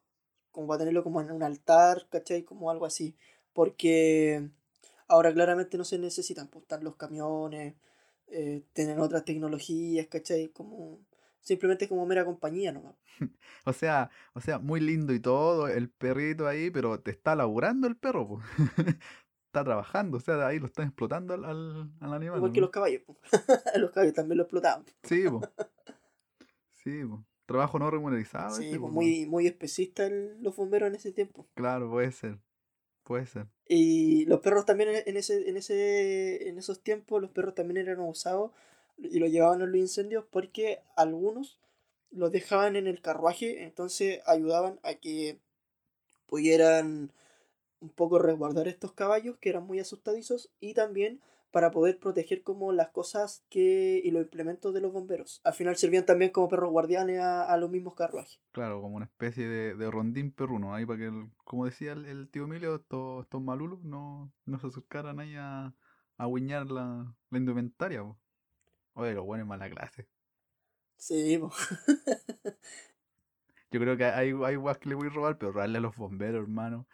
como 0.53 0.69
para 0.69 0.79
tenerlo 0.81 1.03
como 1.05 1.21
en 1.21 1.31
un 1.33 1.43
altar, 1.43 2.07
¿cachai? 2.11 2.45
Como 2.45 2.71
algo 2.71 2.87
así. 2.87 3.17
Porque 3.53 4.49
ahora 5.09 5.33
claramente 5.35 5.77
no 5.79 5.85
se 5.85 5.99
necesitan, 5.99 6.49
pues 6.49 6.63
están 6.63 6.85
los 6.85 6.97
camiones, 6.97 7.75
eh, 8.31 8.63
tienen 8.73 9.01
otras 9.01 9.25
tecnologías, 9.25 10.07
¿cachai? 10.09 10.49
Como, 10.49 11.01
simplemente 11.41 11.89
como 11.89 12.07
mera 12.07 12.25
compañía 12.25 12.73
nomás. 12.73 12.95
O 13.65 13.73
sea, 13.73 14.11
o 14.33 14.41
sea, 14.41 14.59
muy 14.59 14.81
lindo 14.81 15.13
y 15.13 15.21
todo, 15.21 15.69
el 15.69 15.91
perrito 15.91 16.47
ahí, 16.47 16.71
pero 16.71 17.01
te 17.01 17.11
está 17.11 17.35
laburando 17.37 17.87
el 17.87 17.97
perro, 17.97 18.27
pues. 18.29 18.45
Está 19.49 19.65
trabajando, 19.65 20.19
o 20.19 20.21
sea, 20.21 20.47
ahí 20.47 20.59
lo 20.59 20.67
están 20.67 20.89
explotando 20.89 21.33
al, 21.35 21.45
al, 21.45 21.91
al 22.01 22.13
animal. 22.13 22.37
Igual 22.37 22.53
que 22.53 22.61
¿no? 22.61 22.67
los 22.67 22.71
caballos, 22.71 23.03
los 23.77 23.91
caballos 23.91 24.15
también 24.15 24.37
lo 24.37 24.43
explotaban. 24.45 24.85
Sí, 25.03 25.25
pues. 25.29 25.51
Sí, 26.83 27.03
pues. 27.05 27.21
Trabajo 27.47 27.79
no 27.79 27.91
remunerizado. 27.91 28.55
Sí, 28.55 28.69
ese, 28.69 28.79
po, 28.79 28.89
muy, 28.89 29.25
muy 29.27 29.47
especista 29.47 30.05
el- 30.07 30.43
los 30.43 30.55
bomberos 30.55 30.89
en 30.91 30.97
ese 30.97 31.13
tiempo. 31.13 31.49
Claro, 31.55 31.91
puede 31.91 32.13
ser. 32.13 32.39
Puede 33.05 33.25
ser. 33.25 33.47
Y 33.69 34.25
los 34.25 34.41
perros 34.41 34.65
también 34.65 34.91
en 35.05 35.17
ese, 35.17 35.49
en 35.49 35.57
ese, 35.59 36.49
en 36.49 36.59
esos 36.59 36.81
tiempos, 36.83 37.21
los 37.21 37.31
perros 37.31 37.55
también 37.55 37.77
eran 37.77 38.01
usados 38.01 38.53
y 38.97 39.19
los 39.19 39.31
llevaban 39.31 39.63
a 39.63 39.67
los 39.67 39.77
incendios 39.77 40.25
porque 40.31 40.81
algunos 40.97 41.59
los 42.11 42.33
dejaban 42.33 42.77
en 42.77 42.87
el 42.87 43.03
carruaje, 43.03 43.65
entonces 43.65 44.21
ayudaban 44.27 44.81
a 44.83 44.95
que 44.95 45.39
pudieran 46.27 47.13
un 47.81 47.91
poco 47.91 48.19
resguardar 48.19 48.69
estos 48.69 48.93
caballos 48.93 49.37
que 49.39 49.51
eran 49.51 49.67
muy 49.67 49.79
asustadizos 49.81 50.51
y 50.61 50.75
también 50.75 51.21
para 51.51 51.71
poder 51.71 51.99
proteger 51.99 52.43
como 52.43 52.73
las 52.73 52.91
cosas 52.91 53.45
que 53.51 54.01
y 54.05 54.11
los 54.11 54.23
implementos 54.25 54.75
de 54.75 54.81
los 54.81 54.93
bomberos. 54.93 55.41
Al 55.45 55.55
final 55.55 55.77
servían 55.77 56.07
también 56.07 56.31
como 56.33 56.49
perros 56.49 56.71
guardianes 56.71 57.21
a, 57.21 57.45
a 57.45 57.57
los 57.59 57.71
mismos 57.71 57.95
carruajes. 57.95 58.41
Claro, 58.53 58.81
como 58.81 58.97
una 58.97 59.05
especie 59.07 59.47
de, 59.49 59.75
de 59.77 59.91
rondín 59.91 60.33
perruno. 60.33 60.75
Ahí 60.75 60.85
para 60.87 60.99
que, 60.99 61.07
el- 61.07 61.31
como 61.45 61.65
decía 61.67 61.93
el, 61.93 62.07
el 62.07 62.29
tío 62.31 62.45
Emilio, 62.45 62.77
estos, 62.77 63.23
estos 63.25 63.43
malulos 63.43 63.83
no, 63.85 64.33
no 64.47 64.59
se 64.59 64.67
acercaran 64.67 65.21
ahí 65.21 65.35
a, 65.37 65.75
a 66.17 66.27
guiñar 66.27 66.67
la, 66.71 67.15
la 67.31 67.39
indumentaria. 67.39 68.03
po. 68.03 68.19
Oye, 68.95 69.15
los 69.15 69.25
buenos 69.27 69.47
mala 69.49 69.71
clase. 69.71 70.09
Sí, 70.97 71.39
po. 71.39 71.51
Yo 73.71 73.81
creo 73.81 73.97
que 73.97 74.05
hay, 74.05 74.33
hay 74.45 74.57
guas 74.57 74.79
que 74.79 74.89
le 74.89 74.95
voy 74.95 75.09
a 75.09 75.11
robar, 75.11 75.39
pero 75.39 75.53
robarle 75.53 75.79
a 75.79 75.81
los 75.81 75.97
bomberos, 75.97 76.43
hermano. 76.43 76.87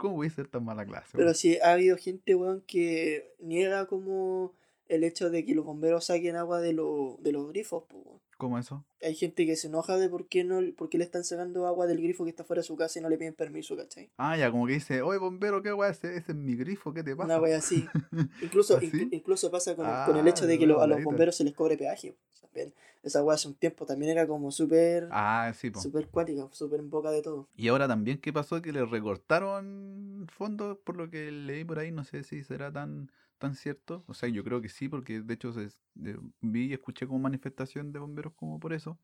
¿Cómo 0.00 0.14
voy 0.16 0.28
a 0.28 0.30
ser 0.30 0.48
tan 0.48 0.64
mala 0.64 0.86
clase? 0.86 1.10
Pero 1.18 1.34
sí, 1.34 1.58
ha 1.62 1.72
habido 1.72 1.96
gente, 1.98 2.34
weón, 2.34 2.62
que 2.66 3.34
niega 3.38 3.84
como 3.86 4.54
el 4.88 5.04
hecho 5.04 5.28
de 5.28 5.44
que 5.44 5.54
los 5.54 5.66
bomberos 5.66 6.06
saquen 6.06 6.36
agua 6.36 6.60
de, 6.62 6.72
lo- 6.72 7.18
de 7.20 7.32
los 7.32 7.46
grifos, 7.48 7.84
po, 7.84 7.98
weón. 7.98 8.20
¿Cómo 8.40 8.58
eso? 8.58 8.84
Hay 9.02 9.14
gente 9.14 9.44
que 9.46 9.54
se 9.54 9.68
enoja 9.68 9.96
de 9.98 10.08
por 10.08 10.26
qué, 10.26 10.44
no, 10.44 10.60
por 10.74 10.88
qué 10.88 10.96
le 10.98 11.04
están 11.04 11.24
sacando 11.24 11.66
agua 11.66 11.86
del 11.86 12.00
grifo 12.02 12.24
que 12.24 12.30
está 12.30 12.42
fuera 12.42 12.60
de 12.60 12.64
su 12.66 12.74
casa 12.76 12.98
y 12.98 13.02
no 13.02 13.08
le 13.10 13.18
piden 13.18 13.34
permiso, 13.34 13.76
¿cachai? 13.76 14.10
Ah, 14.16 14.36
ya, 14.36 14.50
como 14.50 14.66
que 14.66 14.72
dice, 14.72 15.02
oye, 15.02 15.18
bombero, 15.18 15.62
¿qué 15.62 15.72
weá? 15.72 15.90
Ese, 15.90 16.16
ese 16.16 16.32
es 16.32 16.38
mi 16.38 16.56
grifo, 16.56 16.92
¿qué 16.92 17.02
te 17.02 17.14
pasa? 17.14 17.26
Una 17.26 17.40
wea 17.40 17.58
así. 17.58 17.86
Incluso, 18.42 18.76
¿Así? 18.78 18.90
inclu- 18.90 19.08
incluso 19.12 19.50
pasa 19.50 19.76
con, 19.76 19.86
el- 19.86 20.04
con 20.06 20.16
el 20.16 20.26
hecho 20.26 20.44
Ah, 20.44 20.48
de 20.48 20.58
que 20.58 20.66
lo- 20.66 20.80
a 20.80 20.86
los 20.86 21.04
bomberos 21.04 21.36
se 21.36 21.44
les 21.44 21.52
cobre 21.54 21.76
peaje. 21.76 22.14
También, 22.40 22.72
esa 23.02 23.22
wea 23.22 23.34
hace 23.34 23.46
un 23.48 23.54
tiempo 23.54 23.84
también 23.84 24.10
era 24.12 24.26
como 24.26 24.50
súper 24.50 25.08
Ah, 25.10 25.52
sí, 25.54 25.70
súper 25.74 26.08
cuática, 26.08 26.48
súper 26.50 26.80
en 26.80 26.88
boca 26.90 27.10
de 27.10 27.20
todo. 27.22 27.46
Y 27.56 27.68
ahora 27.68 27.86
también, 27.86 28.18
¿qué 28.18 28.32
pasó? 28.32 28.60
Que 28.62 28.72
le 28.72 28.84
recortaron 28.86 30.26
fondos, 30.36 30.78
por 30.78 30.96
lo 30.96 31.10
que 31.10 31.30
leí 31.30 31.64
por 31.64 31.78
ahí, 31.78 31.92
no 31.92 32.04
sé 32.04 32.22
si 32.24 32.42
será 32.42 32.72
tan, 32.72 33.10
tan 33.40 33.56
cierto. 33.56 34.04
O 34.08 34.14
sea, 34.14 34.30
yo 34.30 34.44
creo 34.44 34.62
que 34.62 34.70
sí, 34.70 34.88
porque 34.90 35.22
de 35.22 35.34
hecho 35.34 35.52
se, 35.54 35.70
de- 35.94 36.20
vi 36.42 36.68
y 36.68 36.74
escuché 36.74 37.08
como 37.08 37.20
manifestación 37.20 37.92
de 37.92 38.00
bomberos 38.00 38.34
como 38.36 38.60
por 38.60 38.74
eso, 38.74 39.00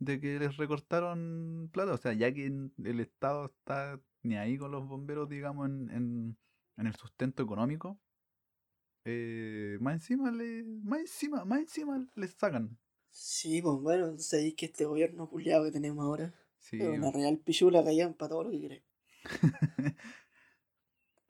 de 0.00 0.20
que 0.20 0.38
les 0.40 0.56
recortaron 0.58 1.70
plata. 1.72 1.94
O 1.94 1.98
sea, 1.98 2.12
ya 2.14 2.32
que 2.34 2.46
el 2.46 3.00
Estado 3.00 3.46
está 3.46 4.00
ni 4.22 4.36
ahí 4.36 4.58
con 4.58 4.70
los 4.72 4.86
bomberos, 4.88 5.28
digamos, 5.28 5.68
en, 5.68 5.90
en, 5.90 6.38
en 6.78 6.86
el 6.88 6.94
sustento 6.96 7.42
económico, 7.44 8.00
eh, 9.04 9.78
más 9.80 9.94
encima 9.94 10.30
le, 10.30 10.64
más 10.64 11.00
encima, 11.00 11.44
más 11.44 11.60
encima 11.60 12.06
les 12.14 12.32
sacan. 12.34 12.78
Sí, 13.10 13.60
pues 13.62 13.78
bueno, 13.80 14.16
sabéis 14.18 14.54
que 14.54 14.66
este 14.66 14.84
gobierno 14.84 15.28
culiado 15.28 15.64
que 15.64 15.72
tenemos 15.72 16.04
ahora 16.04 16.32
Sí, 16.58 16.76
es 16.76 16.88
una 16.88 17.10
real 17.10 17.36
pichula 17.38 17.82
callan 17.82 18.14
para 18.14 18.28
todo 18.28 18.44
lo 18.44 18.50
que 18.52 18.60
queráis. 18.60 18.82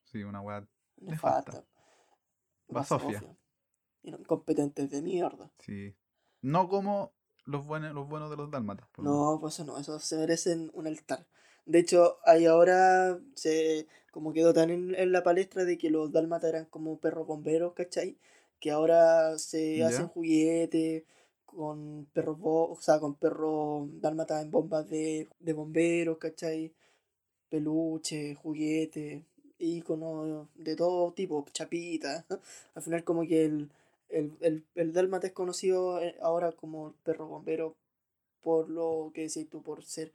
sí, 0.05 0.23
una 0.25 0.41
weá. 0.41 0.67
Le 1.01 1.15
Le 1.15 1.17
Basofia. 2.69 3.21
Sofia. 3.21 3.37
Y 4.03 4.11
no, 4.11 4.19
incompetentes 4.19 4.91
de 4.91 5.03
mierda. 5.03 5.51
Sí. 5.59 5.95
No 6.43 6.69
como 6.69 7.13
los 7.45 7.67
buenos, 7.67 7.95
los 7.95 8.09
buenos 8.09 8.31
de 8.31 8.37
los 8.37 8.51
dálmatas. 8.51 8.89
No, 8.99 9.39
pues 9.41 9.55
eso 9.55 9.65
no, 9.65 9.79
eso 9.79 9.99
se 9.99 10.17
merecen 10.17 10.71
un 10.75 10.87
altar. 10.87 11.27
De 11.65 11.79
hecho, 11.81 12.19
ahí 12.25 12.47
ahora 12.47 13.19
se 13.35 13.87
como 14.13 14.33
quedó 14.33 14.55
tan 14.55 14.71
en, 14.71 14.95
en 14.95 15.13
la 15.13 15.23
palestra 15.23 15.65
de 15.65 15.77
que 15.77 15.91
los 15.91 16.11
dálmatas 16.13 16.49
eran 16.51 16.65
como 16.67 16.99
perros 16.99 17.27
bomberos, 17.27 17.75
¿cachai? 17.75 18.17
Que 18.61 18.71
ahora 18.71 19.39
se 19.39 19.79
Ya. 19.79 19.89
hacen 19.89 20.09
juguetes 20.09 21.05
con 21.45 22.07
perros, 22.13 22.39
bo- 22.39 22.71
o 22.73 22.81
sea, 22.81 22.99
con 23.01 23.15
perros 23.17 23.89
dálmatas 24.01 24.43
en 24.43 24.51
bombas 24.51 24.89
de, 24.89 25.29
de 25.41 25.53
bomberos, 25.53 26.19
¿cachai? 26.19 26.73
Peluche, 27.49 28.35
juguetes, 28.37 29.23
íconos 29.59 30.49
de 30.55 30.77
todo 30.77 31.13
tipo, 31.13 31.45
chapitas. 31.53 32.25
Al 32.75 32.83
final 32.83 33.05
como 33.05 33.23
que 33.27 33.45
el, 33.45 33.71
el, 34.09 34.33
el, 34.41 34.65
el 34.75 34.93
dálmata 34.93 35.27
es 35.27 35.33
conocido 35.33 36.01
eh, 36.01 36.17
ahora 36.23 36.53
como 36.53 36.89
el 36.89 36.95
perro 37.05 37.27
bombero 37.27 37.75
por 38.43 38.69
lo 38.71 39.11
que 39.13 39.23
decís 39.23 39.49
tú, 39.51 39.63
por 39.63 39.83
ser 39.83 40.13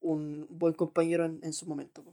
un 0.00 0.46
buen 0.50 0.74
compañero 0.74 1.24
en, 1.24 1.40
en 1.42 1.52
su 1.52 1.66
momento. 1.66 2.04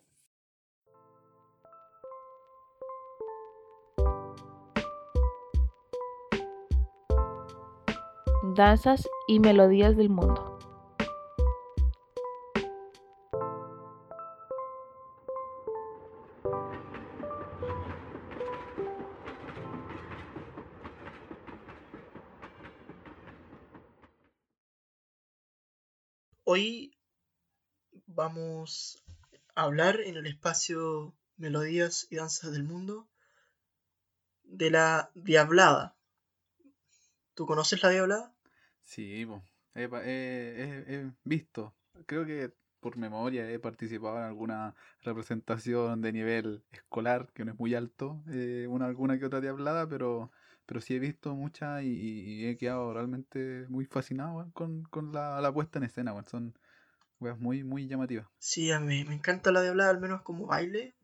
Danzas 8.55 9.05
y 9.27 9.41
melodías 9.41 9.97
del 9.97 10.09
mundo. 10.09 10.54
Hoy 26.55 26.95
vamos 28.07 29.03
a 29.55 29.63
hablar 29.63 29.99
en 29.99 30.15
el 30.15 30.25
espacio 30.25 31.13
Melodías 31.35 32.07
y 32.09 32.15
Danzas 32.15 32.53
del 32.53 32.63
Mundo 32.63 33.09
de 34.45 34.71
la 34.71 35.11
Diablada. 35.15 35.97
¿Tú 37.33 37.45
conoces 37.45 37.83
la 37.83 37.89
Diablada? 37.89 38.33
Sí, 38.83 39.27
he- 39.75 39.83
he- 40.87 40.95
he 40.95 41.11
visto. 41.25 41.73
Creo 42.05 42.25
que 42.25 42.53
por 42.79 42.95
memoria 42.95 43.51
he 43.51 43.59
participado 43.59 44.15
en 44.19 44.23
alguna 44.23 44.75
representación 45.01 46.01
de 46.01 46.13
nivel 46.13 46.63
escolar, 46.71 47.33
que 47.33 47.43
no 47.43 47.51
es 47.51 47.59
muy 47.59 47.75
alto, 47.75 48.23
eh, 48.29 48.65
una 48.69 48.85
alguna 48.85 49.19
que 49.19 49.25
otra 49.25 49.41
diablada, 49.41 49.89
pero, 49.89 50.31
pero 50.65 50.81
sí 50.81 50.95
he 50.95 50.99
visto 50.99 51.35
muchas 51.35 51.83
y, 51.83 52.47
he 52.47 52.57
quedado 52.57 52.93
realmente 52.93 53.65
muy 53.69 53.85
fascinado 53.85 54.49
con, 54.53 54.83
con 54.83 55.11
la, 55.11 55.39
la 55.41 55.53
puesta 55.53 55.79
en 55.79 55.85
escena. 55.85 56.13
Son 56.27 56.57
muy, 57.39 57.63
muy 57.63 57.87
llamativas. 57.87 58.27
Sí, 58.37 58.71
a 58.71 58.79
mí 58.79 59.03
me 59.05 59.15
encanta 59.15 59.51
la 59.51 59.61
Diablada, 59.61 59.89
al 59.89 59.99
menos 59.99 60.21
como 60.21 60.47
baile. 60.47 60.95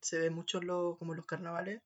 Se 0.00 0.18
ve 0.18 0.30
mucho 0.30 0.60
lo- 0.60 0.96
como 0.98 1.14
los 1.14 1.26
carnavales. 1.26 1.82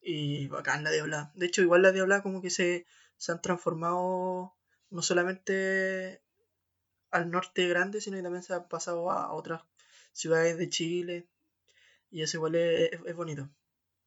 Y 0.00 0.48
bacán 0.48 0.84
la 0.84 0.90
Diablada. 0.90 1.32
De 1.34 1.46
hecho, 1.46 1.62
igual 1.62 1.82
la 1.82 1.92
Diablada 1.92 2.22
como 2.22 2.42
que 2.42 2.50
se, 2.50 2.86
se 3.16 3.32
han 3.32 3.40
transformado 3.42 4.54
no 4.90 5.02
solamente 5.02 6.20
al 7.10 7.30
norte 7.30 7.68
grande, 7.68 8.00
sino 8.00 8.16
que 8.16 8.22
también 8.22 8.42
se 8.42 8.54
han 8.54 8.68
pasado 8.68 9.10
a 9.10 9.32
otras 9.32 9.62
ciudades 10.12 10.58
de 10.58 10.68
Chile. 10.68 11.28
Y 12.10 12.22
eso 12.22 12.38
igual 12.38 12.54
es- 12.56 12.90
es 13.06 13.16
bonito. 13.16 13.48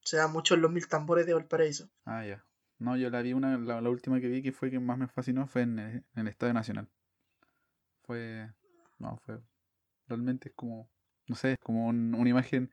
Se 0.08 0.16
da 0.16 0.30
mucho 0.30 0.56
en 0.56 0.62
los 0.62 0.72
mil 0.72 0.88
tambores 0.88 1.26
de 1.26 1.34
Valparaíso. 1.34 1.90
Ah, 2.06 2.26
ya. 2.26 2.42
No, 2.80 2.96
yo 2.96 3.10
la 3.10 3.22
vi 3.22 3.34
una, 3.34 3.58
la, 3.58 3.82
la 3.82 3.90
última 3.90 4.22
que 4.22 4.30
vi 4.30 4.42
que 4.42 4.54
fue 4.54 4.72
que 4.72 4.80
más 4.80 4.98
me 4.98 5.08
fascinó 5.10 5.48
fue 5.48 5.64
en, 5.64 5.80
el- 5.80 5.96
en 5.98 6.22
el 6.22 6.28
Estadio 6.30 6.54
Nacional. 6.54 6.88
Fue, 8.04 8.50
no, 9.00 9.18
fue, 9.26 9.40
realmente 10.08 10.48
es 10.50 10.56
como, 10.56 10.90
no 11.28 11.36
sé, 11.36 11.54
es 11.54 11.60
como 11.60 11.88
un- 11.88 12.16
una 12.16 12.30
imagen 12.30 12.72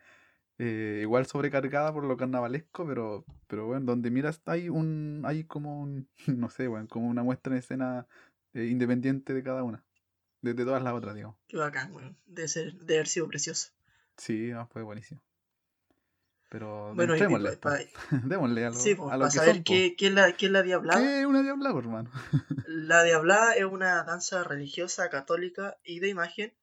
eh, 0.59 1.01
igual 1.03 1.27
sobrecargada 1.27 1.93
por 1.93 2.05
lo 2.05 2.17
carnavalesco, 2.17 2.87
pero, 2.87 3.25
pero 3.49 3.67
bueno, 3.67 3.85
donde 3.87 4.13
miras 4.13 4.41
hay 4.47 4.69
un, 4.69 5.23
hay 5.25 5.43
como 5.43 5.81
un, 5.83 6.09
no 6.29 6.51
sé, 6.51 6.69
bueno, 6.69 6.87
como 6.89 7.09
una 7.09 7.25
muestra 7.25 7.53
en 7.53 7.59
escena 7.59 8.07
eh, 8.53 8.67
independiente 8.67 9.35
de 9.35 9.43
cada 9.43 9.65
una, 9.65 9.85
de, 10.43 10.55
de 10.55 10.65
todas 10.65 10.85
las 10.85 10.95
otras, 10.95 11.17
digamos. 11.17 11.37
Qué 11.49 11.57
bacán, 11.57 11.93
weón. 11.93 12.17
Debe, 12.27 12.47
ser, 12.47 12.75
debe 12.75 12.95
haber 13.01 13.09
sido 13.09 13.27
precioso. 13.27 13.73
Sí, 14.17 14.51
no, 14.53 14.69
fue 14.69 14.85
buenísimo. 14.85 15.21
Pero 16.55 16.95
Bueno, 16.95 17.15
démosle, 17.15 17.57
pa- 17.57 17.81
démosle 18.31 18.65
a 18.65 18.71
lo, 18.71 18.77
Sí, 18.79 18.95
pues, 18.95 19.11
a 19.11 19.17
lo 19.17 19.23
para 19.23 19.31
que 19.33 19.39
saber 19.39 19.55
son, 19.57 19.65
qué, 19.65 19.97
qué 19.99 20.07
es 20.07 20.13
la, 20.15 20.37
qué 20.37 20.47
es 20.47 20.53
la 20.53 20.63
Diablada. 20.63 21.01
¿Qué 21.01 21.19
es 21.19 21.27
una 21.27 21.43
diabla, 21.43 21.73
po, 21.73 21.81
hermano? 21.81 22.13
La 22.69 23.03
Diablada 23.03 23.55
es 23.57 23.65
una 23.65 24.05
danza 24.05 24.45
religiosa 24.45 25.11
católica 25.11 25.77
y 25.83 25.99
de 25.99 26.11
imagen 26.11 26.55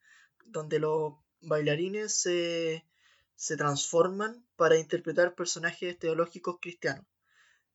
donde 0.46 0.80
los 0.80 1.16
bailarines 1.42 2.14
se, 2.14 2.86
se 3.36 3.58
transforman 3.58 4.46
para 4.56 4.78
interpretar 4.78 5.36
personajes 5.36 6.00
teológicos 6.00 6.60
cristianos. 6.62 7.06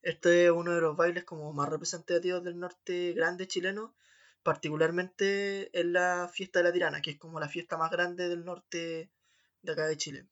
Este 0.01 0.45
es 0.45 0.51
uno 0.51 0.73
de 0.73 0.81
los 0.81 0.97
bailes 0.97 1.23
como 1.23 1.53
más 1.53 1.69
representativos 1.69 2.43
del 2.43 2.57
norte 2.57 3.13
grande 3.13 3.47
chileno, 3.47 3.93
particularmente 4.41 5.69
en 5.79 5.93
la 5.93 6.27
fiesta 6.33 6.59
de 6.59 6.63
la 6.65 6.73
Tirana, 6.73 6.99
que 6.99 7.11
es 7.11 7.17
como 7.19 7.39
la 7.39 7.47
fiesta 7.47 7.77
más 7.77 7.91
grande 7.91 8.27
del 8.27 8.43
norte 8.43 9.11
de 9.61 9.71
acá 9.71 9.85
de 9.85 9.97
Chile. 9.97 10.27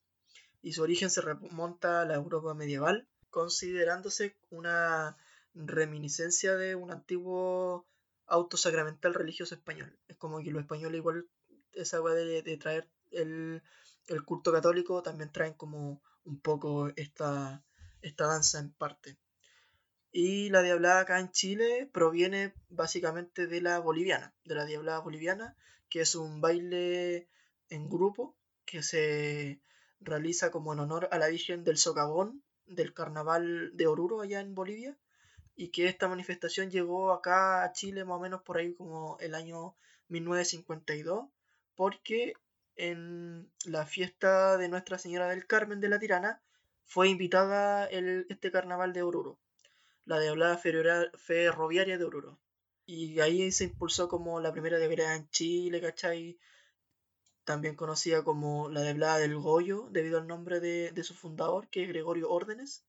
Y 0.66 0.74
su 0.74 0.82
origen 0.82 1.12
se 1.12 1.22
remonta 1.22 2.02
a 2.02 2.06
la 2.06 2.16
Europa 2.16 2.56
medieval, 2.56 3.08
considerándose 3.30 4.36
una 4.50 5.16
reminiscencia 5.54 6.56
de 6.56 6.74
un 6.74 6.90
antiguo 6.90 7.86
auto 8.26 8.58
sacramental 8.58 9.14
religioso 9.14 9.54
español. 9.54 9.96
Es 10.08 10.18
como 10.18 10.40
que 10.40 10.50
los 10.50 10.64
españoles 10.64 10.98
igual 10.98 11.30
esa 11.74 12.02
weá 12.02 12.16
de, 12.16 12.42
de 12.42 12.58
traer 12.58 12.90
el, 13.12 13.62
el 14.08 14.26
culto 14.26 14.52
católico 14.52 15.04
también 15.04 15.32
traen 15.32 15.54
como 15.54 16.02
un 16.24 16.40
poco 16.40 16.88
esta, 16.96 17.64
esta 18.02 18.26
danza 18.26 18.58
en 18.58 18.72
parte. 18.72 19.20
Y 20.12 20.50
la 20.50 20.64
diablada 20.64 21.02
acá 21.02 21.20
en 21.20 21.30
Chile 21.30 21.88
proviene 21.94 22.56
básicamente 22.70 23.46
de 23.46 23.62
la 23.62 23.78
boliviana, 23.78 24.34
de 24.44 24.56
la 24.56 24.66
diablada 24.66 24.98
boliviana, 24.98 25.56
que 25.90 26.02
es 26.02 26.16
un 26.16 26.42
baile 26.42 27.30
en 27.70 27.88
grupo 27.88 28.36
que 28.66 28.82
se 28.82 29.62
realiza 30.06 30.52
como 30.52 30.74
en 30.74 30.80
honor 30.80 31.10
a 31.12 31.20
la 31.20 31.28
Virgen 31.28 31.64
del 31.64 31.78
Socavón 31.78 32.44
del 32.68 32.94
Carnaval 32.94 33.72
de 33.76 33.88
Oruro 33.88 34.22
allá 34.22 34.40
en 34.42 34.56
Bolivia 34.56 34.98
y 35.56 35.70
que 35.70 35.88
esta 35.88 36.08
manifestación 36.08 36.70
llegó 36.72 37.12
acá 37.14 37.64
a 37.64 37.72
Chile 37.74 38.06
más 38.06 38.18
o 38.18 38.22
menos 38.22 38.42
por 38.44 38.58
ahí 38.58 38.74
como 38.74 39.18
el 39.20 39.36
año 39.36 39.76
1952 40.10 41.28
porque 41.76 42.34
en 42.76 43.50
la 43.66 43.86
fiesta 43.86 44.58
de 44.58 44.70
Nuestra 44.70 44.98
Señora 44.98 45.30
del 45.30 45.48
Carmen 45.48 45.80
de 45.82 45.90
la 45.90 46.00
Tirana 46.00 46.42
fue 46.86 47.10
invitada 47.10 47.86
el, 47.88 48.26
este 48.30 48.52
carnaval 48.52 48.94
de 48.94 49.04
Oruro, 49.04 49.40
la 50.06 50.20
Diablada 50.20 50.58
Ferroria- 50.58 51.12
Ferroviaria 51.18 51.98
de 51.98 52.06
Oruro. 52.06 52.40
Y 52.86 53.20
ahí 53.20 53.52
se 53.52 53.66
impulsó 53.66 54.08
como 54.08 54.40
la 54.42 54.52
primera 54.54 54.78
diablada 54.80 55.16
en 55.16 55.30
Chile, 55.30 55.82
¿cachai? 55.82 56.38
También 57.46 57.76
conocida 57.76 58.24
como 58.24 58.70
la 58.70 58.82
Diablada 58.82 59.20
del 59.20 59.38
Goyo, 59.38 59.88
debido 59.92 60.20
al 60.20 60.28
nombre 60.28 60.60
de, 60.60 60.92
de 60.92 61.04
su 61.04 61.14
fundador, 61.14 61.68
que 61.70 61.84
es 61.84 61.88
Gregorio 61.88 62.30
Órdenes. 62.30 62.86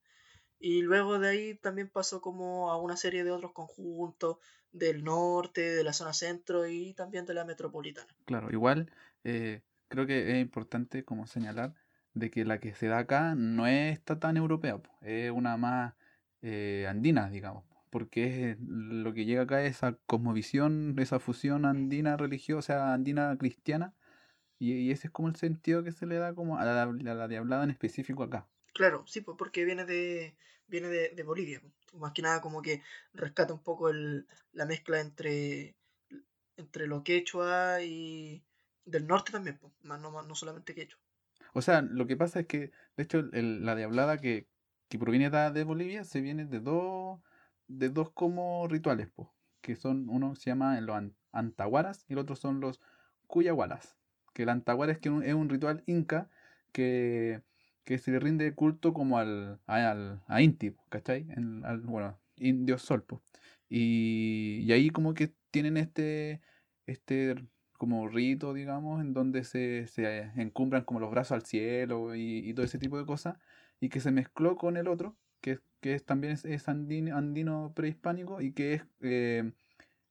Y 0.59 0.83
luego 0.83 1.19
de 1.19 1.29
ahí 1.29 1.55
también 1.55 1.89
pasó 1.89 2.21
como 2.21 2.71
a 2.71 2.81
una 2.81 2.97
serie 2.97 3.23
de 3.23 3.31
otros 3.31 3.53
conjuntos 3.53 4.39
del 4.73 5.05
norte, 5.05 5.61
de 5.61 5.85
la 5.85 5.93
zona 5.93 6.13
centro 6.13 6.67
y 6.67 6.95
también 6.95 7.27
de 7.27 7.35
la 7.35 7.45
metropolitana. 7.45 8.09
Claro, 8.25 8.51
igual 8.51 8.91
eh, 9.25 9.63
creo 9.89 10.07
que 10.07 10.33
es 10.33 10.41
importante 10.41 11.05
como 11.05 11.27
señalar 11.27 11.75
de 12.15 12.31
que 12.31 12.45
la 12.45 12.59
que 12.59 12.75
se 12.75 12.87
da 12.87 12.99
acá 12.99 13.35
no 13.35 13.67
está 13.67 14.19
tan 14.19 14.37
europea, 14.37 14.81
es 15.03 15.31
una 15.31 15.57
más 15.57 15.95
eh, 16.43 16.87
andina, 16.89 17.29
digamos, 17.29 17.65
porque 17.91 18.53
es, 18.53 18.57
lo 18.61 19.13
que 19.13 19.27
llega 19.27 19.43
acá 19.43 19.63
es 19.63 19.77
esa 19.77 19.99
cosmovisión, 20.07 20.97
esa 20.99 21.21
fusión 21.21 21.67
andina 21.67 22.17
religiosa, 22.17 22.95
andina 22.95 23.37
cristiana, 23.39 23.95
y, 24.59 24.73
y 24.75 24.91
ese 24.91 25.09
es 25.09 25.13
como 25.13 25.29
el 25.29 25.37
sentido 25.37 25.85
que 25.85 25.93
se 25.93 26.07
le 26.07 26.17
da 26.17 26.35
como 26.35 26.59
a 26.59 26.65
la, 26.65 26.83
a 26.83 26.87
la 27.15 27.29
diablada 27.29 27.65
en 27.65 27.71
específico 27.71 28.23
acá. 28.23 28.47
Claro, 28.73 29.07
sí, 29.07 29.21
pues 29.23 29.37
porque 29.39 29.65
viene 29.65 29.85
de 29.85 30.37
viene 30.69 30.89
de, 30.89 31.11
de 31.11 31.23
Bolivia. 31.23 31.61
pues. 31.61 31.73
Más 31.95 32.13
que 32.13 32.23
nada 32.23 32.41
como 32.41 32.61
que 32.63 32.83
rescata 33.15 33.55
un 33.55 33.63
poco 33.63 33.89
el, 33.89 34.27
la 34.53 34.67
mezcla 34.67 35.01
entre, 35.01 35.75
entre 36.57 36.87
lo 36.87 37.03
quechua 37.05 37.83
y 37.83 38.43
del 38.85 39.07
norte 39.07 39.33
también, 39.33 39.59
pues, 39.59 39.73
más 39.83 40.01
no, 40.01 40.11
más- 40.11 40.27
no 40.27 40.35
solamente 40.35 40.75
quechua. 40.75 41.01
O 41.55 41.63
sea, 41.63 41.83
lo 41.83 42.07
que 42.07 42.17
pasa 42.17 42.41
es 42.41 42.47
que, 42.47 42.71
de 42.97 43.03
hecho, 43.03 43.19
el- 43.33 43.65
la 43.65 43.75
diablada 43.75 44.19
que, 44.19 44.49
que 44.89 44.99
proviene 44.99 45.31
de, 45.31 45.51
de 45.51 45.65
Bolivia 45.65 46.05
se 46.05 46.21
viene 46.21 46.45
de 46.47 46.61
dos, 46.61 47.21
de 47.69 47.89
dos 47.91 48.11
como 48.11 48.67
rituales, 48.69 49.09
po, 49.09 49.35
que 49.61 49.77
son, 49.77 50.09
uno 50.09 50.35
se 50.37 50.51
llama 50.51 50.81
los 50.81 50.97
an- 50.97 51.17
antahuaras 51.33 52.05
y 52.09 52.13
el 52.15 52.19
otro 52.21 52.37
son 52.37 52.61
los 52.61 52.81
cuyahuaras. 53.27 53.97
Que 54.37 54.43
el 54.45 54.51
antahuara 54.51 54.93
es, 54.93 54.99
que 54.99 55.11
un- 55.11 55.23
es 55.25 55.35
un 55.35 55.49
ritual 55.49 55.83
inca 55.87 56.29
que, 56.73 57.43
que 57.85 57.99
se 57.99 58.11
le 58.13 58.21
rinde 58.21 58.55
culto 58.55 58.93
como 58.93 59.19
al, 59.19 59.61
al, 59.67 60.21
a 60.29 60.43
Inti, 60.43 60.75
¿cachai? 60.91 61.27
Bueno, 61.85 62.19
indio 62.37 62.79
sol, 62.79 63.03
po. 63.03 63.23
Y, 63.69 64.61
y 64.65 64.73
ahí 64.73 64.91
como 64.91 65.15
que 65.15 65.33
tienen 65.51 65.77
este, 65.77 66.41
este 66.87 67.35
como 67.79 68.09
rito, 68.09 68.55
digamos, 68.55 69.01
en 69.01 69.13
donde 69.15 69.45
se, 69.45 69.87
se 69.87 70.31
encumbran 70.37 70.85
como 70.85 71.01
los 71.01 71.11
brazos 71.11 71.33
al 71.33 71.43
cielo 71.45 72.15
y, 72.15 72.39
y 72.49 72.55
todo 72.55 72.65
ese 72.67 72.79
tipo 72.79 72.99
de 72.99 73.05
cosas, 73.07 73.37
y 73.81 73.89
que 73.91 74.01
se 74.01 74.11
mezcló 74.13 74.57
con 74.57 74.77
el 74.77 74.89
otro, 74.89 75.17
que, 75.41 75.61
que 75.81 75.95
es, 75.95 76.05
también 76.05 76.33
es, 76.35 76.45
es 76.45 76.69
andino, 76.69 77.17
andino 77.17 77.73
prehispánico 77.75 78.41
y 78.41 78.53
que 78.53 78.75
es, 78.75 78.83
eh, 79.03 79.53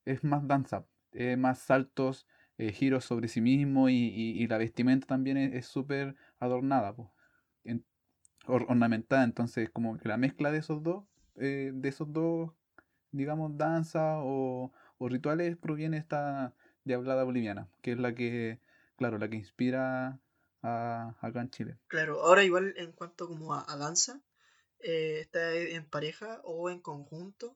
es 0.06 0.24
más 0.24 0.48
danza, 0.48 0.86
eh, 1.14 1.38
más 1.38 1.60
saltos, 1.60 2.28
eh, 2.58 2.72
giros 2.72 3.06
sobre 3.06 3.28
sí 3.28 3.42
mismo 3.42 3.90
y, 3.90 4.46
la 4.48 4.58
vestimenta 4.58 5.08
también 5.08 5.38
es 5.38 5.66
súper 5.66 6.16
adornada, 6.40 6.96
or- 8.48 8.66
ornamentada, 8.70 9.24
entonces 9.24 9.70
como 9.70 9.98
que 9.98 10.08
la 10.08 10.18
mezcla 10.18 10.52
de 10.52 10.60
esos 10.60 10.84
dos, 10.84 11.06
eh, 11.36 11.72
de 11.74 11.90
esos 11.90 12.12
dos, 12.12 12.52
digamos, 13.12 13.58
danza 13.58 14.20
o, 14.20 14.72
rituales 15.00 15.56
proviene 15.58 15.98
esta 15.98 16.56
diablada 16.84 17.24
boliviana, 17.24 17.68
que 17.82 17.92
es 17.92 18.00
la 18.00 18.16
que, 18.16 18.60
claro, 18.98 19.20
la 19.20 19.30
que 19.30 19.36
inspira 19.36 20.20
a, 20.64 21.16
acá 21.22 21.42
en 21.42 21.50
Chile. 21.52 21.78
Claro, 21.88 22.24
ahora 22.24 22.44
igual 22.44 22.74
en 22.78 22.92
cuanto 22.92 23.28
como 23.28 23.54
a, 23.54 23.78
danza, 23.78 24.22
eh, 24.80 25.20
está 25.22 25.54
en 25.54 25.86
pareja 25.86 26.42
o 26.44 26.72
en 26.72 26.80
conjunto 26.80 27.56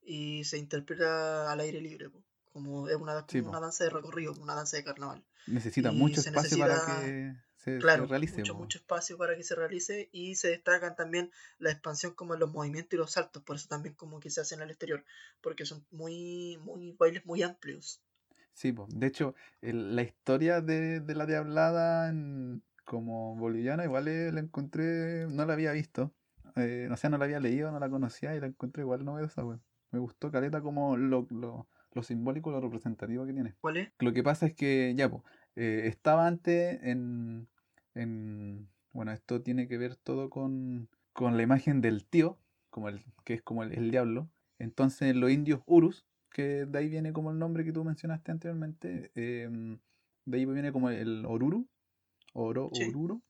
y 0.00 0.44
se 0.44 0.56
interpreta 0.56 1.52
al 1.52 1.60
aire 1.60 1.80
libre, 1.82 2.08
como 2.52 2.88
es 2.88 2.96
una, 2.96 3.26
Sí, 3.28 3.38
como 3.40 3.50
una 3.50 3.60
danza 3.60 3.84
de 3.84 3.90
recorrido, 3.90 4.32
una 4.40 4.54
danza 4.54 4.76
de 4.76 4.84
carnaval. 4.84 5.24
Necesita 5.46 5.90
Y 5.90 5.98
mucho 5.98 6.20
espacio 6.20 6.58
para 6.58 6.80
que 6.80 7.14
se, 7.56 7.82
se 7.82 7.82
claro, 7.82 8.06
realice. 8.06 8.36
mucho, 8.36 8.54
po. 8.54 8.60
mucho 8.60 8.78
espacio 8.78 9.16
para 9.18 9.36
que 9.36 9.42
se 9.42 9.54
realice 9.54 10.08
y 10.12 10.34
se 10.36 10.48
destacan 10.48 10.96
también 10.96 11.30
la 11.58 11.70
expansión 11.70 12.14
como 12.14 12.34
en 12.34 12.40
los 12.40 12.50
movimientos 12.52 12.94
y 12.94 12.96
los 12.96 13.12
saltos, 13.12 13.42
por 13.42 13.56
eso 13.56 13.68
también 13.68 13.94
como 13.94 14.20
que 14.20 14.30
se 14.30 14.40
hacen 14.40 14.60
al 14.62 14.70
exterior, 14.70 15.04
porque 15.40 15.64
son 15.66 15.84
muy, 15.90 16.58
muy 16.62 16.92
bailes 16.92 17.24
muy 17.26 17.42
amplios. 17.42 18.02
Sí, 18.52 18.72
po. 18.72 18.86
De 18.90 19.06
hecho, 19.06 19.34
el- 19.60 19.94
la 19.96 20.02
historia 20.02 20.60
de, 20.60 21.00
de 21.00 21.14
la 21.14 21.26
Diablada 21.26 22.08
en- 22.08 22.62
como 22.84 23.36
boliviana 23.36 23.84
igual 23.84 24.08
eh, 24.08 24.32
la 24.32 24.40
encontré, 24.40 25.26
no 25.28 25.44
la 25.44 25.52
había 25.52 25.72
visto, 25.72 26.14
eh, 26.56 26.88
o 26.90 26.96
sea, 26.96 27.10
no 27.10 27.18
la 27.18 27.26
había 27.26 27.38
leído, 27.40 27.70
no 27.70 27.78
la 27.78 27.90
conocía 27.90 28.34
y 28.34 28.40
la 28.40 28.46
encontré 28.46 28.82
igual 28.82 29.04
novedosa, 29.04 29.44
weón. 29.44 29.62
Me 29.90 29.98
gustó 29.98 30.30
caleta 30.30 30.60
como 30.62 30.96
lo, 30.96 31.26
lo, 31.30 31.68
lo 31.92 32.02
simbólico, 32.02 32.50
lo 32.50 32.60
representativo 32.60 33.26
que 33.26 33.32
tiene. 33.32 33.54
¿Cuál 33.60 33.76
es? 33.78 33.88
Lo 33.98 34.12
que 34.12 34.22
pasa 34.22 34.46
es 34.46 34.54
que, 34.54 34.94
ya, 34.96 35.08
pues, 35.10 35.22
estaba 35.56 36.26
antes 36.26 36.78
en, 36.82 37.48
en, 37.94 38.68
bueno, 38.92 39.12
esto 39.12 39.42
tiene 39.42 39.66
que 39.68 39.78
ver 39.78 39.96
todo 39.96 40.30
con, 40.30 40.88
con 41.12 41.36
la 41.36 41.42
imagen 41.42 41.80
del 41.80 42.04
tío, 42.04 42.38
como 42.70 42.88
el, 42.88 43.02
que 43.24 43.34
es 43.34 43.42
como 43.42 43.62
el, 43.62 43.72
el 43.72 43.90
diablo. 43.90 44.28
Entonces, 44.58 45.14
los 45.16 45.30
indios 45.30 45.60
Urus, 45.66 46.04
que 46.30 46.66
de 46.66 46.78
ahí 46.78 46.88
viene 46.88 47.12
como 47.12 47.30
el 47.30 47.38
nombre 47.38 47.64
que 47.64 47.72
tú 47.72 47.84
mencionaste 47.84 48.30
anteriormente, 48.32 49.10
em, 49.14 49.78
de 50.26 50.38
ahí 50.38 50.44
viene 50.44 50.72
como 50.72 50.90
el 50.90 51.24
Oruru, 51.26 51.66
Oro, 52.34 52.70
Sí. 52.72 52.84
Oruro. 52.88 53.20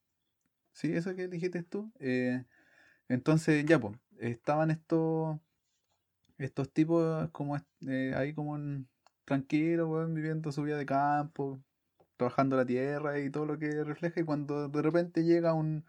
Sí, 0.72 0.92
eso 0.92 1.14
que 1.14 1.28
dijiste 1.28 1.62
tú. 1.62 1.90
eh, 1.98 2.44
entonces, 3.08 3.64
ya, 3.66 3.78
pues, 3.80 3.96
estaban 4.18 4.70
estos 4.70 5.38
estos 6.38 6.72
tipos 6.72 7.30
como 7.32 7.56
eh, 7.88 8.14
ahí 8.16 8.34
como 8.34 8.56
en- 8.56 8.88
tranquilos, 9.24 9.88
weón, 9.88 10.14
viviendo 10.14 10.52
su 10.52 10.62
vida 10.62 10.78
de 10.78 10.86
campo, 10.86 11.62
trabajando 12.16 12.56
la 12.56 12.66
tierra 12.66 13.20
y 13.20 13.30
todo 13.30 13.46
lo 13.46 13.58
que 13.58 13.84
refleja, 13.84 14.20
y 14.20 14.24
cuando 14.24 14.68
de 14.68 14.82
repente 14.82 15.24
llega 15.24 15.54
un, 15.54 15.84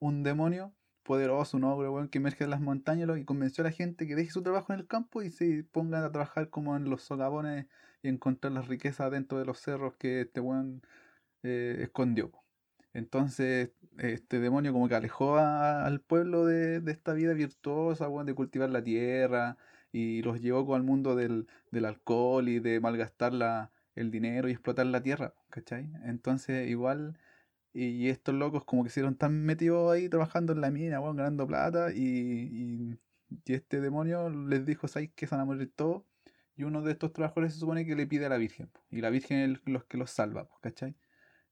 un 0.00 0.22
demonio 0.22 0.74
poderoso, 1.04 1.56
un 1.56 1.64
ogro, 1.64 1.92
weón, 1.92 2.08
que 2.08 2.18
emerge 2.18 2.44
de 2.44 2.50
las 2.50 2.60
montañas 2.60 3.08
y 3.18 3.24
convenció 3.24 3.62
a 3.64 3.66
la 3.68 3.72
gente 3.72 4.06
que 4.06 4.16
deje 4.16 4.30
su 4.30 4.42
trabajo 4.42 4.72
en 4.72 4.80
el 4.80 4.86
campo 4.86 5.22
y 5.22 5.30
se 5.30 5.64
pongan 5.64 6.04
a 6.04 6.12
trabajar 6.12 6.50
como 6.50 6.76
en 6.76 6.90
los 6.90 7.02
socavones 7.02 7.66
y 8.02 8.08
encontrar 8.08 8.52
las 8.52 8.68
riquezas 8.68 9.10
dentro 9.10 9.38
de 9.38 9.44
los 9.46 9.60
cerros 9.60 9.96
que 9.96 10.22
este 10.22 10.40
weón 10.40 10.82
eh, 11.42 11.78
escondió. 11.82 12.32
Entonces, 12.92 13.72
este 13.98 14.40
demonio 14.40 14.72
como 14.72 14.88
que 14.88 14.94
alejó 14.94 15.36
a- 15.38 15.86
al 15.86 16.00
pueblo 16.00 16.44
de, 16.46 16.80
de 16.80 16.92
esta 16.92 17.12
vida 17.14 17.34
virtuosa, 17.34 18.08
de 18.24 18.34
cultivar 18.34 18.70
la 18.70 18.82
tierra, 18.82 19.56
y 19.92 20.22
los 20.22 20.40
llevó 20.40 20.64
como 20.64 20.76
al 20.76 20.82
mundo 20.82 21.16
del, 21.16 21.46
del 21.70 21.84
alcohol 21.84 22.48
y 22.48 22.58
de 22.60 22.80
malgastar 22.80 23.32
la, 23.32 23.70
el 23.94 24.10
dinero 24.10 24.48
y 24.48 24.52
explotar 24.52 24.86
la 24.86 25.02
tierra, 25.02 25.34
¿cachai? 25.50 25.90
Entonces, 26.04 26.68
igual, 26.68 27.18
y 27.72 28.08
estos 28.08 28.34
locos 28.34 28.64
como 28.64 28.82
que 28.82 28.88
hicieron 28.88 29.14
tan 29.16 29.44
metidos 29.44 29.92
ahí 29.92 30.08
trabajando 30.08 30.52
en 30.52 30.60
la 30.60 30.70
mina, 30.70 31.00
weón, 31.00 31.16
ganando 31.16 31.46
plata, 31.46 31.92
y, 31.94 32.00
y, 32.02 32.98
y 33.44 33.52
este 33.54 33.80
demonio 33.80 34.28
les 34.30 34.64
dijo, 34.66 34.88
¿sabes 34.88 35.10
que 35.14 35.26
se 35.26 35.34
van 35.34 35.42
a 35.42 35.44
morir 35.46 35.72
todos? 35.74 36.02
Y 36.56 36.64
uno 36.64 36.82
de 36.82 36.92
estos 36.92 37.12
trabajadores 37.12 37.54
se 37.54 37.60
supone 37.60 37.86
que 37.86 37.94
le 37.94 38.06
pide 38.06 38.26
a 38.26 38.28
la 38.28 38.36
Virgen, 38.36 38.70
y 38.90 39.00
la 39.00 39.10
Virgen 39.10 39.38
es 39.38 39.44
el- 39.66 39.72
los 39.72 39.84
que 39.84 39.96
los 39.96 40.10
salva, 40.10 40.48
¿cachai? 40.60 40.96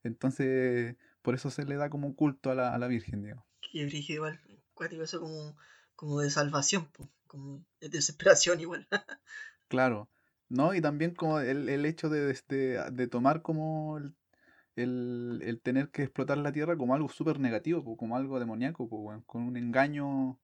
Entonces, 0.03 0.97
por 1.23 1.35
eso 1.35 1.51
se 1.51 1.65
le 1.65 1.77
da 1.77 1.91
como 1.91 2.07
un 2.07 2.15
culto 2.15 2.51
a 2.51 2.55
la, 2.55 2.75
a 2.75 2.79
la 2.79 2.87
Virgen. 2.89 3.35
Que 3.73 3.87
brígido 3.87 4.17
igual, 4.19 4.41
cuático 4.75 5.03
eso 5.03 5.21
como, 5.21 5.57
como 5.95 6.21
de 6.21 6.31
salvación, 6.31 6.87
po, 6.93 7.09
como 7.27 7.65
de 7.81 7.89
desesperación 7.89 8.61
igual. 8.61 8.87
Claro, 9.69 10.09
¿no? 10.49 10.75
Y 10.75 10.81
también 10.81 11.15
como 11.15 11.41
el, 11.41 11.69
el 11.69 11.87
hecho 11.87 12.09
de, 12.09 12.33
de, 12.49 12.91
de 12.93 13.07
tomar 13.09 13.43
como 13.43 13.99
el, 13.99 14.15
el, 14.77 15.41
el 15.43 15.61
tener 15.61 15.91
que 15.91 16.03
explotar 16.05 16.39
la 16.39 16.53
tierra 16.53 16.77
como 16.77 16.95
algo 16.95 17.09
súper 17.09 17.41
negativo, 17.41 17.97
como 17.97 18.17
algo 18.17 18.39
demoníaco, 18.39 18.89
po, 18.89 18.97
weón, 18.99 19.23
con 19.23 19.43
un 19.43 19.57
engaño, 19.57 20.39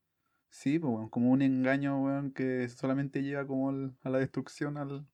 sí, 0.50 0.78
po, 0.78 0.88
weón, 0.88 1.08
como 1.08 1.30
un 1.30 1.42
engaño, 1.42 2.02
weón, 2.02 2.32
que 2.32 2.68
solamente 2.68 3.22
lleva 3.22 3.46
como 3.46 3.70
a 3.70 4.08
la 4.10 4.18
destrucción 4.18 4.76
al, 4.76 5.06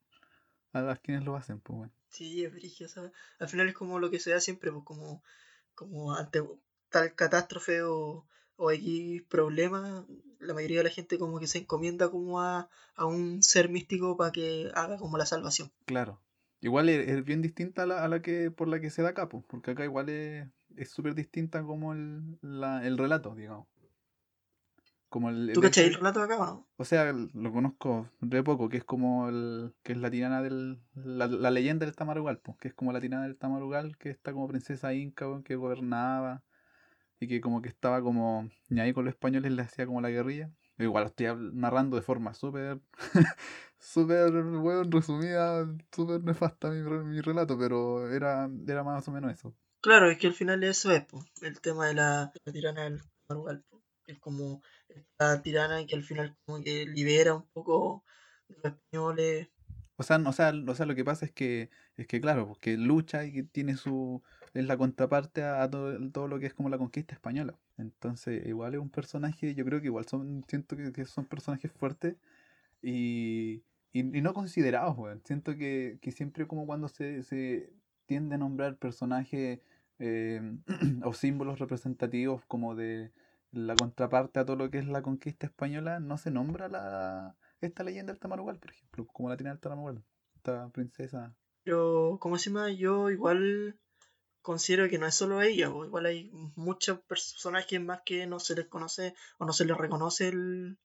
a 0.72 0.80
las 0.80 1.00
quienes 1.00 1.24
lo 1.24 1.36
hacen, 1.36 1.60
pues, 1.60 1.78
weón. 1.80 1.92
Sí, 2.08 2.44
es 2.44 2.90
¿sabes? 2.90 3.12
Al 3.38 3.48
final 3.48 3.68
es 3.68 3.74
como 3.74 3.98
lo 3.98 4.10
que 4.10 4.18
se 4.18 4.30
da 4.30 4.40
siempre, 4.40 4.72
pues 4.72 4.84
como, 4.84 5.22
como 5.74 6.14
ante 6.14 6.42
tal 6.88 7.14
catástrofe 7.14 7.82
o, 7.82 8.26
o 8.58 8.70
X 8.70 9.22
problema, 9.28 10.04
la 10.38 10.52
mayoría 10.52 10.78
de 10.78 10.84
la 10.84 10.90
gente 10.90 11.18
como 11.18 11.40
que 11.40 11.46
se 11.46 11.58
encomienda 11.58 12.10
como 12.10 12.40
a, 12.42 12.68
a 12.94 13.06
un 13.06 13.42
ser 13.42 13.70
místico 13.70 14.16
para 14.16 14.32
que 14.32 14.70
haga 14.74 14.98
como 14.98 15.16
la 15.16 15.26
salvación. 15.26 15.70
Claro. 15.86 16.20
Igual 16.60 16.88
es, 16.88 17.08
es 17.08 17.24
bien 17.24 17.40
distinta 17.40 17.84
a 17.84 17.86
la, 17.86 18.04
a 18.04 18.08
la 18.08 18.20
que 18.20 18.50
por 18.50 18.68
la 18.68 18.80
que 18.80 18.90
se 18.90 19.00
da 19.02 19.10
acá, 19.10 19.28
po, 19.28 19.44
porque 19.48 19.70
acá 19.70 19.84
igual 19.84 20.08
es 20.08 20.48
es 20.78 20.90
súper 20.90 21.14
distinta 21.14 21.62
como 21.62 21.92
el, 21.92 22.38
la, 22.40 22.86
el 22.86 22.98
relato, 22.98 23.34
digamos. 23.34 23.66
Como 25.08 25.30
el, 25.30 25.52
¿Tú 25.54 25.62
cachai 25.62 25.86
el 25.86 25.94
relato 25.94 26.18
de 26.20 26.26
acá 26.26 26.38
o 26.38 26.46
no? 26.46 26.68
O 26.76 26.84
sea, 26.84 27.12
lo 27.12 27.52
conozco 27.52 28.10
de 28.20 28.42
poco, 28.42 28.68
que 28.68 28.76
es 28.76 28.84
como 28.84 29.28
el, 29.28 29.74
que 29.82 29.92
es 29.92 29.98
la 29.98 30.10
tirana 30.10 30.42
del, 30.42 30.80
la, 30.94 31.26
la 31.26 31.50
leyenda 31.50 31.86
del 31.86 31.96
Tamarugal, 31.96 32.38
pues, 32.38 32.58
que 32.58 32.68
es 32.68 32.74
como 32.74 32.92
la 32.92 33.00
tirana 33.00 33.24
del 33.24 33.38
Tamarugal, 33.38 33.96
que 33.96 34.10
está 34.10 34.32
como 34.32 34.48
princesa 34.48 34.92
inca, 34.92 35.26
que 35.44 35.56
gobernaba 35.56 36.42
y 37.20 37.28
que 37.28 37.40
como 37.40 37.62
que 37.62 37.68
estaba 37.68 38.02
como, 38.02 38.48
ni 38.68 38.80
ahí 38.80 38.92
con 38.92 39.04
los 39.04 39.12
españoles 39.14 39.52
le 39.52 39.62
hacía 39.62 39.86
como 39.86 40.00
la 40.00 40.10
guerrilla, 40.10 40.50
Igual 40.80 41.06
estoy 41.06 41.26
narrando 41.54 41.96
de 41.96 42.02
forma 42.02 42.34
súper, 42.34 42.80
súper, 43.80 44.32
weón, 44.32 44.92
resumida, 44.92 45.66
súper 45.92 46.22
nefasta 46.22 46.70
mi, 46.70 46.80
mi 47.04 47.20
relato, 47.20 47.58
pero 47.58 48.08
era, 48.08 48.48
era 48.66 48.84
más 48.84 49.08
o 49.08 49.10
menos 49.10 49.32
eso. 49.32 49.52
Claro, 49.80 50.08
es 50.08 50.18
que 50.18 50.28
al 50.28 50.34
final 50.34 50.62
eso 50.62 50.92
es, 50.92 51.04
po, 51.04 51.24
el 51.42 51.60
tema 51.60 51.88
de 51.88 51.94
la, 51.94 52.32
la 52.44 52.52
tirana 52.52 52.84
del 52.84 53.00
Marugal. 53.28 53.64
Es 54.06 54.18
como 54.20 54.62
esta 54.88 55.42
tirana 55.42 55.84
que 55.84 55.96
al 55.96 56.02
final 56.04 56.36
como 56.46 56.62
que 56.62 56.86
libera 56.86 57.34
un 57.34 57.46
poco 57.52 58.04
de 58.48 58.54
los 58.56 58.64
españoles. 58.64 59.48
O 59.96 60.02
sea, 60.02 60.18
no- 60.18 60.30
o 60.30 60.32
sea, 60.32 60.52
o 60.66 60.74
sea, 60.74 60.86
lo 60.86 60.94
que 60.94 61.04
pasa 61.04 61.26
es 61.26 61.32
que, 61.32 61.70
es 61.96 62.06
que 62.06 62.20
claro, 62.20 62.46
porque 62.46 62.76
lucha 62.76 63.24
y 63.24 63.32
que 63.32 63.42
tiene 63.42 63.76
su, 63.76 64.22
es 64.58 64.66
la 64.66 64.76
contraparte 64.76 65.44
a, 65.44 65.70
todo, 65.70 65.96
todo 66.10 66.26
lo 66.26 66.40
que 66.40 66.46
es 66.46 66.54
como 66.54 66.68
la 66.68 66.78
conquista 66.78 67.14
española. 67.14 67.56
Entonces, 67.76 68.44
igual 68.44 68.74
es 68.74 68.80
un 68.80 68.90
personaje, 68.90 69.54
yo 69.54 69.64
creo 69.64 69.80
que 69.80 69.86
igual 69.86 70.06
son, 70.06 70.44
siento 70.48 70.76
que, 70.76 70.92
que 70.92 71.04
son 71.04 71.26
personajes 71.26 71.70
fuertes 71.70 72.16
y, 72.82 73.62
y, 73.92 74.02
no 74.02 74.34
considerados, 74.34 74.98
weón. 74.98 75.22
Siento 75.24 75.56
que, 75.56 75.98
que 76.02 76.10
siempre 76.10 76.48
como 76.48 76.66
cuando 76.66 76.88
se, 76.88 77.22
se 77.22 77.72
tiende 78.06 78.34
a 78.34 78.38
nombrar 78.38 78.76
personajes 78.78 79.60
eh, 80.00 80.40
o 81.04 81.12
símbolos 81.12 81.60
representativos 81.60 82.44
como 82.46 82.74
de 82.74 83.12
la 83.52 83.76
contraparte 83.76 84.40
a 84.40 84.44
todo 84.44 84.56
lo 84.56 84.70
que 84.70 84.78
es 84.78 84.88
la 84.88 85.02
conquista 85.02 85.46
española, 85.46 86.00
no 86.00 86.18
se 86.18 86.32
nombra 86.32 86.68
la, 86.68 87.36
esta 87.60 87.84
leyenda 87.84 88.12
del 88.12 88.20
Tamarugal, 88.20 88.58
por 88.58 88.72
ejemplo, 88.72 89.06
como 89.06 89.28
la 89.28 89.36
tiene 89.36 89.52
el 89.52 89.60
Tamarugal, 89.60 90.02
esta 90.34 90.68
princesa. 90.70 91.36
Pero, 91.62 92.18
como 92.20 92.38
se 92.38 92.50
llama? 92.50 92.72
Yo 92.72 93.08
igual 93.10 93.78
considero 94.42 94.88
que 94.88 94.98
no 94.98 95.06
es 95.06 95.14
solo 95.14 95.42
ella, 95.42 95.66
igual 95.66 96.06
hay 96.06 96.30
muchos 96.56 97.00
personajes 97.00 97.80
más 97.80 98.00
que 98.04 98.26
no 98.26 98.40
se 98.40 98.54
les 98.54 98.66
conoce 98.66 99.14
o 99.38 99.44
no 99.44 99.52
se 99.52 99.64
les 99.64 99.76
reconoce 99.76 100.28
el, 100.28 100.78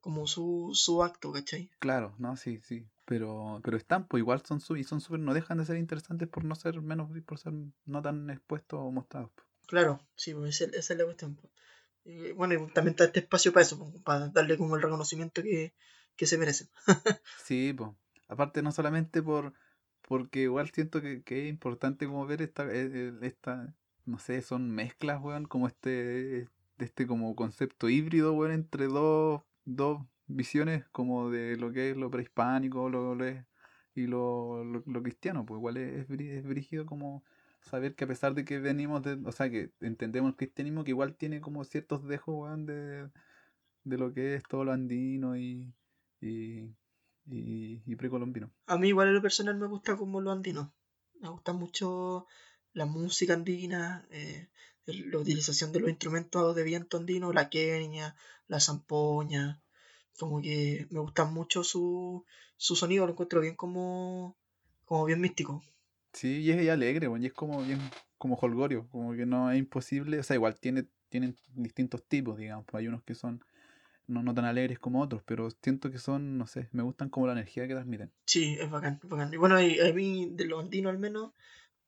como 0.00 0.26
su, 0.26 0.72
su 0.74 1.02
acto, 1.02 1.32
¿cachai? 1.32 1.70
Claro, 1.78 2.14
no, 2.18 2.36
sí, 2.36 2.60
sí. 2.62 2.86
Pero, 3.06 3.60
pero 3.64 3.76
están, 3.76 4.06
pues 4.06 4.20
igual 4.20 4.42
son 4.44 4.60
su, 4.60 4.76
y 4.76 4.84
son 4.84 5.00
súper, 5.00 5.20
no 5.20 5.34
dejan 5.34 5.58
de 5.58 5.66
ser 5.66 5.76
interesantes 5.76 6.28
por 6.28 6.44
no 6.44 6.54
ser 6.54 6.80
menos, 6.80 7.10
por 7.24 7.38
ser 7.38 7.52
no 7.84 8.02
tan 8.02 8.30
expuestos 8.30 8.80
o 8.80 8.90
mostrados. 8.90 9.30
Claro, 9.66 10.00
sí, 10.14 10.34
pues 10.34 10.60
esa, 10.60 10.76
esa 10.76 10.92
es 10.92 10.98
la 10.98 11.04
cuestión. 11.04 11.38
Y 12.04 12.32
bueno, 12.32 12.54
y 12.54 12.72
también 12.72 12.92
está 12.92 13.04
este 13.04 13.20
espacio 13.20 13.52
para 13.52 13.64
eso, 13.64 13.92
para 14.04 14.28
darle 14.28 14.58
como 14.58 14.76
el 14.76 14.82
reconocimiento 14.82 15.42
que, 15.42 15.74
que 16.16 16.26
se 16.26 16.38
merecen. 16.38 16.68
Sí, 17.44 17.72
pues. 17.72 17.90
Aparte, 18.28 18.62
no 18.62 18.72
solamente 18.72 19.22
por, 19.22 19.52
porque 20.08 20.42
igual 20.42 20.70
siento 20.70 21.00
que, 21.02 21.22
que 21.22 21.44
es 21.44 21.48
importante 21.50 22.06
como 22.06 22.26
ver 22.26 22.42
esta, 22.42 22.64
eh, 22.64 22.90
eh, 22.92 23.12
esta, 23.22 23.74
no 24.06 24.18
sé, 24.18 24.42
son 24.42 24.70
mezclas, 24.70 25.20
weón, 25.22 25.46
como 25.46 25.66
este, 25.68 26.48
este 26.78 27.06
como 27.06 27.34
concepto 27.36 27.88
híbrido, 27.88 28.34
weón, 28.34 28.52
entre 28.52 28.86
dos, 28.86 29.42
dos 29.64 30.02
visiones 30.26 30.84
como 30.92 31.30
de 31.30 31.56
lo 31.56 31.72
que 31.72 31.90
es 31.90 31.96
lo 31.96 32.10
prehispánico 32.10 32.88
lo, 32.90 33.16
y 33.94 34.06
lo, 34.06 34.64
lo, 34.64 35.02
cristiano, 35.02 35.46
pues 35.46 35.58
igual 35.58 35.76
es, 35.78 36.10
es 36.10 36.44
brígido 36.44 36.86
como 36.86 37.24
saber 37.62 37.94
que 37.94 38.04
a 38.04 38.08
pesar 38.08 38.34
de 38.34 38.44
que 38.44 38.58
venimos 38.58 39.02
de, 39.02 39.14
o 39.24 39.32
sea, 39.32 39.50
que 39.50 39.70
entendemos 39.80 40.30
el 40.30 40.36
cristianismo, 40.36 40.84
que 40.84 40.90
igual 40.90 41.16
tiene 41.16 41.40
como 41.40 41.64
ciertos 41.64 42.06
dejos, 42.06 42.34
weón, 42.36 42.66
de, 42.66 43.08
de 43.84 43.98
lo 43.98 44.12
que 44.12 44.34
es 44.36 44.44
todo 44.44 44.64
lo 44.64 44.72
andino 44.72 45.36
y, 45.36 45.72
y, 46.20 46.74
y, 47.26 47.82
y 47.86 47.96
precolombino. 47.96 48.50
A 48.66 48.78
mí 48.78 48.88
igual 48.88 49.08
en 49.08 49.14
lo 49.14 49.22
personal 49.22 49.56
me 49.56 49.66
gusta 49.66 49.96
como 49.96 50.20
lo 50.20 50.30
andino. 50.30 50.72
Me 51.20 51.28
gusta 51.28 51.52
mucho 51.52 52.26
la 52.72 52.86
música 52.86 53.34
andina, 53.34 54.06
eh, 54.10 54.48
la 54.86 55.18
utilización 55.18 55.72
de 55.72 55.80
los 55.80 55.90
instrumentos 55.90 56.54
de 56.54 56.62
viento 56.62 56.98
andino, 56.98 57.32
la 57.32 57.48
queña, 57.48 58.16
la 58.46 58.60
zampoña. 58.60 59.62
Como 60.18 60.42
que 60.42 60.86
me 60.90 61.00
gusta 61.00 61.24
mucho 61.24 61.64
su, 61.64 62.24
su 62.56 62.76
sonido, 62.76 63.06
lo 63.06 63.12
encuentro 63.12 63.40
bien 63.40 63.56
como, 63.56 64.36
como 64.84 65.04
bien 65.06 65.20
místico. 65.20 65.62
Sí, 66.12 66.42
y 66.42 66.50
es 66.50 66.68
alegre, 66.68 67.08
y 67.18 67.26
es 67.26 67.32
como 67.32 67.62
bien, 67.64 67.80
como 68.18 68.36
holgorio, 68.36 68.88
como 68.90 69.14
que 69.14 69.26
no 69.26 69.50
es 69.50 69.58
imposible, 69.58 70.18
o 70.20 70.22
sea, 70.22 70.36
igual 70.36 70.58
tiene, 70.60 70.86
tienen 71.08 71.36
distintos 71.54 72.04
tipos, 72.06 72.38
digamos, 72.38 72.64
pues 72.66 72.80
hay 72.80 72.88
unos 72.88 73.02
que 73.02 73.16
son 73.16 73.44
no, 74.06 74.22
no 74.22 74.34
tan 74.34 74.44
alegres 74.44 74.78
como 74.78 75.00
otros, 75.02 75.22
pero 75.24 75.48
siento 75.62 75.90
que 75.90 75.98
son, 75.98 76.36
no 76.38 76.46
sé, 76.46 76.68
me 76.72 76.82
gustan 76.82 77.08
como 77.08 77.26
la 77.26 77.32
energía 77.32 77.66
que 77.66 77.74
transmiten. 77.74 78.12
Sí, 78.26 78.56
es 78.60 78.70
bacán, 78.70 79.00
bacán. 79.04 79.32
Y 79.32 79.36
bueno, 79.36 79.56
a 79.56 79.92
mí 79.92 80.28
de 80.32 80.44
lo 80.46 80.60
andino 80.60 80.88
al 80.90 80.98
menos, 80.98 81.32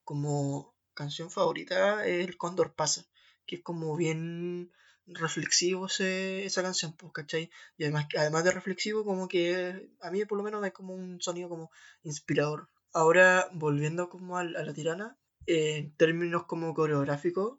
como 0.04 0.74
canción 0.94 1.30
favorita 1.30 2.06
es 2.06 2.26
El 2.26 2.36
Cóndor 2.36 2.74
Pasa, 2.74 3.04
que 3.46 3.56
es 3.56 3.62
como 3.62 3.96
bien 3.96 4.72
reflexivo 5.06 5.86
ese- 5.86 6.44
esa 6.46 6.62
canción, 6.62 6.94
pues, 6.96 7.12
¿cachai? 7.12 7.50
Y 7.76 7.84
además, 7.84 8.06
además 8.18 8.44
de 8.44 8.50
reflexivo, 8.52 9.04
como 9.04 9.28
que 9.28 9.88
a 10.00 10.10
mí 10.10 10.24
por 10.24 10.38
lo 10.38 10.44
menos 10.44 10.64
es 10.66 10.72
como 10.72 10.94
un 10.94 11.20
sonido 11.20 11.48
como 11.48 11.70
inspirador. 12.02 12.68
Ahora, 12.92 13.48
volviendo 13.52 14.08
como 14.08 14.38
al- 14.38 14.56
a, 14.56 14.64
la 14.64 14.72
tirana, 14.72 15.16
en 15.46 15.94
términos 15.96 16.44
como 16.46 16.74
coreográficos, 16.74 17.58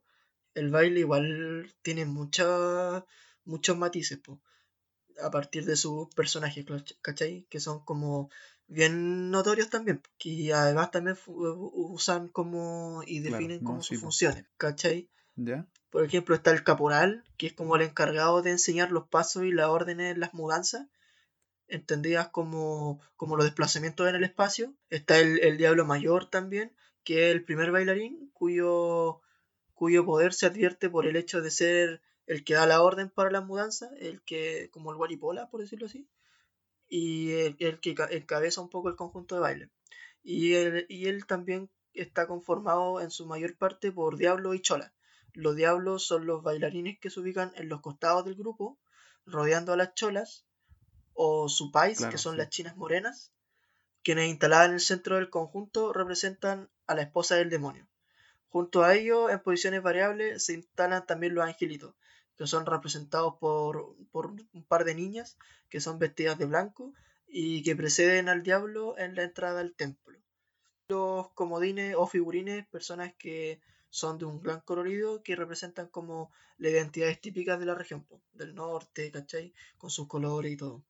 el 0.55 0.71
baile 0.71 1.01
igual 1.01 1.73
tiene 1.83 2.05
mucha, 2.05 3.05
muchos 3.45 3.77
matices, 3.77 4.17
pues 4.23 4.39
a 5.21 5.31
partir 5.31 5.65
de 5.65 5.75
sus 5.75 6.07
personajes, 6.13 6.65
¿cachai? 7.01 7.45
Que 7.49 7.59
son 7.59 7.83
como 7.83 8.29
bien 8.67 9.31
notorios 9.31 9.69
también, 9.69 10.01
que 10.17 10.53
además 10.53 10.91
también 10.91 11.17
usan 11.27 12.27
como 12.27 13.01
y 13.05 13.19
definen 13.19 13.63
como 13.63 13.81
sus 13.81 13.99
funciones, 13.99 14.45
¿cachai? 14.57 15.09
¿Ya? 15.35 15.65
Por 15.89 16.03
ejemplo, 16.03 16.35
está 16.35 16.51
el 16.51 16.63
caporal, 16.63 17.23
que 17.37 17.47
es 17.47 17.53
como 17.53 17.75
el 17.75 17.83
encargado 17.83 18.41
de 18.41 18.51
enseñar 18.51 18.91
los 18.91 19.07
pasos 19.07 19.43
y 19.43 19.51
las 19.51 19.67
órdenes 19.67 20.13
en 20.13 20.19
las 20.19 20.33
mudanzas, 20.33 20.87
entendidas 21.67 22.29
como, 22.29 22.99
como 23.15 23.35
los 23.35 23.45
desplazamientos 23.45 24.07
en 24.07 24.15
el 24.15 24.23
espacio. 24.23 24.73
Está 24.89 25.19
el, 25.19 25.39
el 25.39 25.57
diablo 25.57 25.85
mayor 25.85 26.29
también, 26.29 26.73
que 27.03 27.29
es 27.29 27.35
el 27.35 27.43
primer 27.43 27.71
bailarín, 27.71 28.31
cuyo, 28.33 29.21
cuyo 29.73 30.05
poder 30.05 30.33
se 30.33 30.45
advierte 30.45 30.89
por 30.89 31.07
el 31.07 31.15
hecho 31.15 31.41
de 31.41 31.51
ser 31.51 32.01
el 32.27 32.43
que 32.45 32.53
da 32.55 32.67
la 32.67 32.81
orden 32.83 33.09
para 33.09 33.31
las 33.31 33.45
mudanzas, 33.45 33.91
el 33.99 34.21
que, 34.23 34.69
como 34.71 34.91
el 34.91 34.97
guaripola, 34.97 35.49
por 35.49 35.61
decirlo 35.61 35.87
así, 35.87 36.07
y 36.89 37.31
el, 37.33 37.55
el 37.59 37.79
que 37.79 37.95
ca- 37.95 38.07
encabeza 38.11 38.61
un 38.61 38.69
poco 38.69 38.89
el 38.89 38.95
conjunto 38.95 39.35
de 39.35 39.41
baile. 39.41 39.69
Y 40.23 40.53
él, 40.55 40.85
y 40.89 41.07
él 41.07 41.25
también 41.25 41.69
está 41.93 42.27
conformado 42.27 43.01
en 43.01 43.11
su 43.11 43.25
mayor 43.25 43.57
parte 43.57 43.91
por 43.91 44.17
diablos 44.17 44.55
y 44.55 44.61
cholas. 44.61 44.91
Los 45.33 45.55
diablos 45.55 46.05
son 46.05 46.25
los 46.27 46.43
bailarines 46.43 46.99
que 46.99 47.09
se 47.09 47.19
ubican 47.19 47.51
en 47.55 47.69
los 47.69 47.81
costados 47.81 48.25
del 48.25 48.35
grupo, 48.35 48.77
rodeando 49.25 49.73
a 49.73 49.77
las 49.77 49.93
cholas, 49.95 50.45
o 51.13 51.49
supais, 51.49 51.97
Claro, 51.97 52.11
que 52.11 52.17
son 52.17 52.33
sí. 52.33 52.37
las 52.37 52.49
chinas 52.49 52.77
morenas, 52.77 53.33
quienes 54.03 54.29
instaladas 54.29 54.69
en 54.69 54.73
el 54.75 54.79
centro 54.81 55.15
del 55.15 55.29
conjunto 55.29 55.93
representan 55.93 56.69
a 56.87 56.95
la 56.95 57.03
esposa 57.03 57.35
del 57.35 57.49
demonio. 57.49 57.87
Junto 58.49 58.83
a 58.83 58.95
ellos, 58.95 59.31
en 59.31 59.39
posiciones 59.41 59.83
variables, 59.83 60.43
se 60.45 60.53
instalan 60.53 61.05
también 61.05 61.35
los 61.35 61.45
angelitos, 61.45 61.95
que 62.37 62.47
son 62.47 62.65
representados 62.65 63.35
por, 63.39 63.95
por 64.11 64.27
un 64.27 64.63
par 64.67 64.85
de 64.85 64.95
niñas 64.95 65.37
que 65.69 65.81
son 65.81 65.99
vestidas 65.99 66.37
de 66.37 66.45
blanco 66.45 66.93
y 67.27 67.63
que 67.63 67.75
preceden 67.75 68.29
al 68.29 68.43
diablo 68.43 68.97
en 68.97 69.15
la 69.15 69.23
entrada 69.23 69.59
al 69.59 69.73
templo. 69.73 70.17
Los 70.89 71.29
comodines 71.33 71.95
o 71.97 72.07
figurines, 72.07 72.65
personas 72.67 73.13
que 73.17 73.59
son 73.89 74.17
de 74.17 74.25
un 74.25 74.41
gran 74.41 74.61
colorido 74.61 75.23
que 75.23 75.35
representan 75.35 75.87
como 75.87 76.31
las 76.57 76.71
identidades 76.71 77.19
típicas 77.19 77.59
de 77.59 77.65
la 77.65 77.75
región, 77.75 78.05
del 78.33 78.55
norte, 78.55 79.11
¿cachai? 79.11 79.53
Con 79.77 79.89
sus 79.89 80.07
colores 80.07 80.51
y 80.51 80.57
todo. 80.57 80.83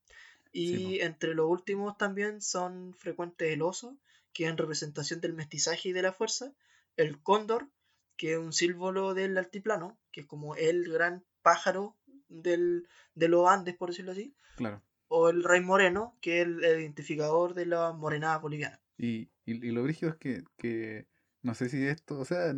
Y 0.52 0.76
Sí, 0.76 1.00
entre 1.02 1.34
los 1.34 1.50
últimos 1.50 1.98
también 1.98 2.42
son 2.42 2.94
frecuentes 2.94 3.52
el 3.52 3.62
oso, 3.62 3.98
que 4.34 4.44
es 4.46 4.50
en 4.50 4.58
representación 4.58 5.22
del 5.22 5.34
mestizaje 5.34 5.90
y 5.90 5.94
de 5.94 6.02
la 6.02 6.14
fuerza, 6.14 6.54
el 6.96 7.22
cóndor, 7.22 7.70
que 8.18 8.34
es 8.34 8.38
un 8.38 8.54
símbolo 8.54 9.14
del 9.14 9.38
altiplano, 9.38 9.98
que 10.12 10.22
es 10.22 10.28
como 10.28 10.56
el 10.56 10.92
gran 10.92 11.24
pájaro 11.52 11.96
del, 12.28 12.88
de 13.16 13.28
los 13.30 13.48
Andes, 13.48 13.76
por 13.78 13.90
decirlo 13.90 14.12
así, 14.12 14.36
Claro. 14.58 14.82
o 15.08 15.30
el 15.30 15.44
rey 15.44 15.62
moreno, 15.62 16.18
que 16.22 16.42
es 16.42 16.48
el 16.48 16.60
identificador 16.64 17.54
de 17.54 17.66
las 17.68 17.96
morenadas 17.96 18.42
bolivianas. 18.42 18.80
Y, 18.98 19.30
y, 19.46 19.66
y 19.68 19.72
lo 19.72 19.84
brígido 19.84 20.12
es 20.12 20.18
que, 20.18 20.44
que 20.58 21.06
no 21.42 21.54
sé 21.54 21.70
si 21.70 21.86
esto, 21.86 22.20
o 22.20 22.26
sea, 22.26 22.54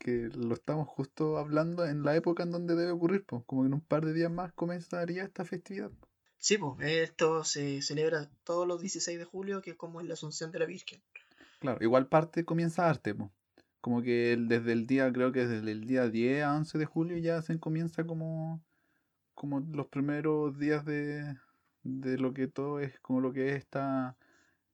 que 0.00 0.28
lo 0.34 0.54
estamos 0.54 0.88
justo 0.88 1.38
hablando 1.38 1.84
en 1.86 2.02
la 2.02 2.16
época 2.16 2.42
en 2.42 2.50
donde 2.50 2.74
debe 2.74 2.90
ocurrir, 2.92 3.24
pues, 3.24 3.42
como 3.46 3.64
en 3.66 3.74
un 3.74 3.80
par 3.80 4.04
de 4.04 4.12
días 4.12 4.30
más 4.30 4.52
comenzaría 4.52 5.22
esta 5.24 5.44
festividad. 5.44 5.90
Sí, 6.38 6.58
pues 6.58 6.76
esto 6.80 7.44
se 7.44 7.82
celebra 7.82 8.28
todos 8.44 8.66
los 8.66 8.80
16 8.80 9.18
de 9.18 9.24
julio, 9.24 9.62
que 9.62 9.70
es 9.70 9.76
como 9.76 10.00
es 10.00 10.06
la 10.06 10.14
Asunción 10.14 10.50
de 10.52 10.58
la 10.58 10.66
Virgen. 10.66 11.00
Claro, 11.60 11.78
igual 11.82 12.08
parte 12.08 12.44
comienza 12.44 12.88
arte, 12.88 13.14
pues. 13.14 13.30
Como 13.86 14.02
que 14.02 14.32
el- 14.32 14.48
desde 14.48 14.72
el 14.72 14.84
día, 14.88 15.12
creo 15.12 15.30
que 15.30 15.46
desde 15.46 15.70
el 15.70 15.86
día 15.86 16.08
10 16.08 16.42
a 16.42 16.56
11 16.56 16.76
de 16.76 16.86
julio 16.86 17.18
ya 17.18 17.40
se 17.40 17.56
comienza 17.60 18.02
como, 18.04 18.60
como 19.32 19.60
los 19.60 19.86
primeros 19.86 20.58
días 20.58 20.84
de, 20.84 21.36
de 21.84 22.18
lo 22.18 22.34
que 22.34 22.48
todo 22.48 22.80
es, 22.80 22.98
como 22.98 23.20
lo 23.20 23.32
que 23.32 23.50
es 23.50 23.58
esta, 23.58 24.16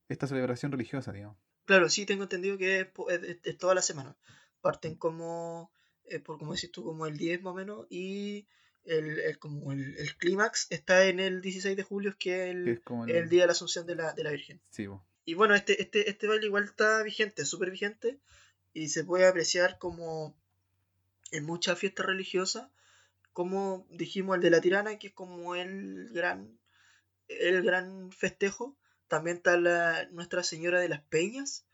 esta 0.08 0.26
celebración 0.26 0.72
religiosa, 0.72 1.12
digamos. 1.12 1.36
Claro, 1.66 1.90
sí 1.90 2.06
tengo 2.06 2.22
entendido 2.22 2.56
que 2.56 2.80
es, 2.80 2.88
es- 3.10 3.38
es- 3.44 3.58
toda 3.58 3.74
la 3.74 3.82
semana. 3.82 4.16
Parten 4.62 4.94
como, 4.94 5.70
eh, 6.06 6.18
por 6.18 6.38
como 6.38 6.54
decís 6.54 6.72
tú, 6.72 6.82
como 6.82 7.04
el 7.04 7.18
10 7.18 7.42
más 7.42 7.52
o 7.52 7.56
menos, 7.56 7.86
y 7.90 8.46
el, 8.84 9.18
el- 9.18 9.38
como 9.38 9.72
el, 9.72 9.94
el 9.98 10.16
clímax 10.16 10.68
está 10.70 11.04
en 11.04 11.20
el 11.20 11.42
16 11.42 11.76
de 11.76 11.82
julio, 11.82 12.14
que 12.18 12.44
es 12.48 12.54
el, 12.56 12.64
Que 12.64 12.70
es 12.72 12.80
como 12.80 13.04
el- 13.04 13.10
el 13.14 13.28
día 13.28 13.42
de 13.42 13.48
la 13.48 13.52
Asunción 13.52 13.84
de 13.84 13.94
la, 13.94 14.14
de 14.14 14.24
la 14.24 14.30
Virgen. 14.30 14.62
Sí, 14.70 14.88
po. 14.88 15.04
Y 15.26 15.34
bueno, 15.34 15.54
este, 15.54 15.82
este, 15.82 16.08
este 16.08 16.26
baile 16.28 16.46
igual 16.46 16.64
está 16.64 17.02
vigente, 17.02 17.44
súper 17.44 17.70
vigente, 17.70 18.18
y 18.74 18.88
se 18.88 19.04
puede 19.04 19.26
apreciar 19.26 19.78
como 19.78 20.36
en 21.30 21.44
muchas 21.44 21.78
fiestas 21.78 22.06
religiosas, 22.06 22.68
como 23.32 23.86
dijimos 23.90 24.36
el 24.36 24.42
de 24.42 24.50
la 24.50 24.60
tirana, 24.60 24.98
que 24.98 25.08
es 25.08 25.12
como 25.14 25.54
el 25.54 26.10
gran, 26.12 26.58
el 27.28 27.62
gran 27.62 28.12
festejo. 28.12 28.76
También 29.08 29.38
está 29.38 29.58
la 29.58 30.06
Nuestra 30.10 30.42
Señora 30.42 30.80
de 30.80 30.88
las 30.88 31.02
Peñas, 31.02 31.66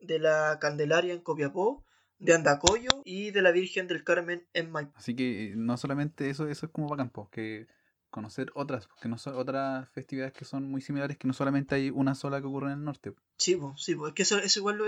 de 0.00 0.18
la 0.18 0.58
Candelaria 0.60 1.12
en 1.12 1.20
Copiapó, 1.20 1.84
de 2.18 2.34
Andacoyo 2.34 3.02
y 3.04 3.30
de 3.30 3.42
la 3.42 3.50
Virgen 3.50 3.86
del 3.86 4.04
Carmen 4.04 4.46
en 4.52 4.70
Maipú. 4.70 4.92
Así 4.96 5.14
que 5.14 5.46
eh, 5.46 5.52
no 5.56 5.76
solamente 5.76 6.30
eso, 6.30 6.48
eso 6.48 6.66
es 6.66 6.72
como 6.72 6.88
bacán, 6.88 7.12
que 7.30 7.66
conocer 8.14 8.50
otras, 8.54 8.88
que 9.02 9.08
no 9.08 9.18
son 9.18 9.34
otras 9.36 9.88
festividades 9.90 10.32
que 10.32 10.44
son 10.44 10.70
muy 10.70 10.80
similares, 10.80 11.18
que 11.18 11.26
no 11.28 11.34
solamente 11.34 11.74
hay 11.74 11.90
una 11.90 12.14
sola 12.14 12.40
que 12.40 12.46
ocurre 12.46 12.68
en 12.72 12.78
el 12.78 12.84
norte. 12.84 13.12
Sí, 13.36 13.56
pues, 13.56 13.82
sí, 13.82 13.94
pues, 13.96 14.10
es 14.10 14.14
que 14.14 14.22
eso, 14.22 14.38
eso 14.38 14.60
igual 14.60 14.76
lo 14.78 14.86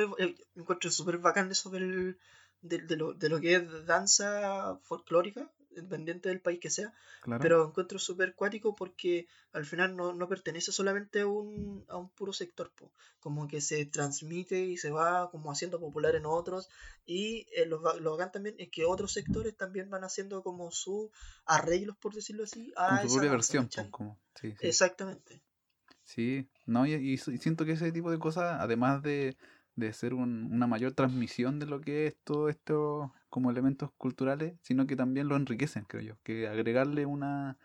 encuentro 0.54 0.90
súper 0.90 1.18
bacán 1.18 1.50
eso 1.50 1.68
del- 1.70 2.18
de, 2.62 2.96
lo, 2.96 3.12
de 3.14 3.28
lo 3.28 3.40
que 3.40 3.54
es 3.56 3.86
danza 3.86 4.78
folclórica, 4.82 5.50
independiente 5.80 6.28
del 6.28 6.40
país 6.40 6.60
que 6.60 6.70
sea, 6.70 6.92
Claro. 7.20 7.42
pero 7.42 7.68
encuentro 7.68 7.98
súper 7.98 8.34
cuático 8.34 8.74
porque 8.74 9.26
al 9.52 9.64
final 9.64 9.96
no, 9.96 10.12
no 10.12 10.28
pertenece 10.28 10.72
solamente 10.72 11.20
a 11.20 11.26
un, 11.26 11.84
a 11.88 11.96
un 11.96 12.08
puro 12.10 12.32
sector, 12.32 12.70
po. 12.74 12.90
como 13.20 13.48
que 13.48 13.60
se 13.60 13.84
transmite 13.86 14.60
y 14.60 14.76
se 14.76 14.90
va 14.90 15.30
como 15.30 15.50
haciendo 15.50 15.80
popular 15.80 16.14
en 16.14 16.26
otros 16.26 16.68
y 17.04 17.46
eh, 17.54 17.66
lo, 17.66 17.80
lo 18.00 18.12
bacán 18.12 18.32
también 18.32 18.56
es 18.58 18.70
que 18.70 18.84
otros 18.84 19.12
sectores 19.12 19.56
también 19.56 19.90
van 19.90 20.04
haciendo 20.04 20.42
como 20.42 20.70
sus 20.70 21.10
arreglos, 21.44 21.96
por 21.96 22.14
decirlo 22.14 22.44
así, 22.44 22.72
a 22.76 23.02
su 23.02 23.14
propia 23.14 23.30
versión, 23.30 23.68
como. 23.90 24.18
Sí, 24.40 24.52
sí. 24.52 24.66
Exactamente. 24.66 25.40
Sí, 26.04 26.48
no, 26.66 26.86
y 26.86 27.18
siento 27.18 27.64
que 27.64 27.72
ese 27.72 27.90
tipo 27.90 28.12
de 28.12 28.18
cosas, 28.18 28.60
además 28.60 29.02
de, 29.02 29.36
de 29.76 29.92
ser 29.92 30.14
un- 30.14 30.50
una 30.52 30.66
mayor 30.66 30.92
transmisión 30.92 31.58
de 31.58 31.66
lo 31.66 31.80
que 31.80 32.06
es 32.06 32.16
todo 32.24 32.48
esto 32.48 33.12
como 33.28 33.50
elementos 33.50 33.90
culturales, 33.98 34.54
sino 34.62 34.86
que 34.86 34.96
también 34.96 35.28
lo 35.28 35.36
enriquecen, 35.36 35.84
creo 35.84 36.02
yo. 36.02 36.14
Que 36.22 36.48
agregarle 36.48 37.06
una 37.06 37.58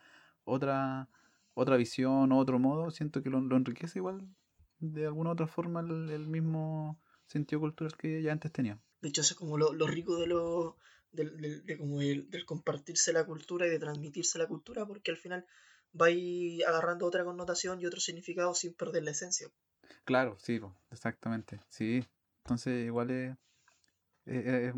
otra 0.43 1.09
otra 1.53 1.75
visión, 1.77 2.31
otro 2.31 2.59
modo, 2.59 2.91
siento 2.91 3.21
que 3.21 3.29
lo, 3.29 3.41
lo 3.41 3.57
enriquece 3.57 3.99
igual 3.99 4.25
de 4.79 5.05
alguna 5.05 5.31
otra 5.31 5.47
forma 5.47 5.81
el, 5.81 6.09
el 6.09 6.27
mismo 6.27 6.97
sentido 7.27 7.59
cultural 7.59 7.95
que 7.97 8.21
ya 8.21 8.31
antes 8.31 8.51
tenía. 8.51 8.79
De 9.01 9.09
hecho, 9.09 9.21
eso 9.21 9.33
es 9.33 9.37
como 9.37 9.57
lo, 9.57 9.73
lo 9.73 9.85
rico 9.87 10.17
de 10.17 10.27
lo 10.27 10.77
del, 11.11 11.65
de 11.65 11.77
como 11.77 12.01
el- 12.01 12.29
del 12.29 12.45
compartirse 12.45 13.11
la 13.13 13.25
cultura 13.25 13.67
y 13.67 13.69
de 13.69 13.79
transmitirse 13.79 14.37
la 14.39 14.47
cultura, 14.47 14.85
porque 14.85 15.11
al 15.11 15.17
final 15.17 15.45
va 15.99 16.07
agarrando 16.67 17.05
otra 17.05 17.23
connotación 17.25 17.81
y 17.81 17.85
otro 17.85 17.99
significado 17.99 18.53
sin 18.55 18.73
perder 18.73 19.03
la 19.03 19.11
esencia. 19.11 19.49
Claro, 20.05 20.37
sí, 20.39 20.59
exactamente, 20.91 21.59
sí. 21.69 22.05
Entonces 22.43 22.85
igual 22.85 23.11
es, 23.11 23.37
es- 24.25 24.45
es 24.47 24.75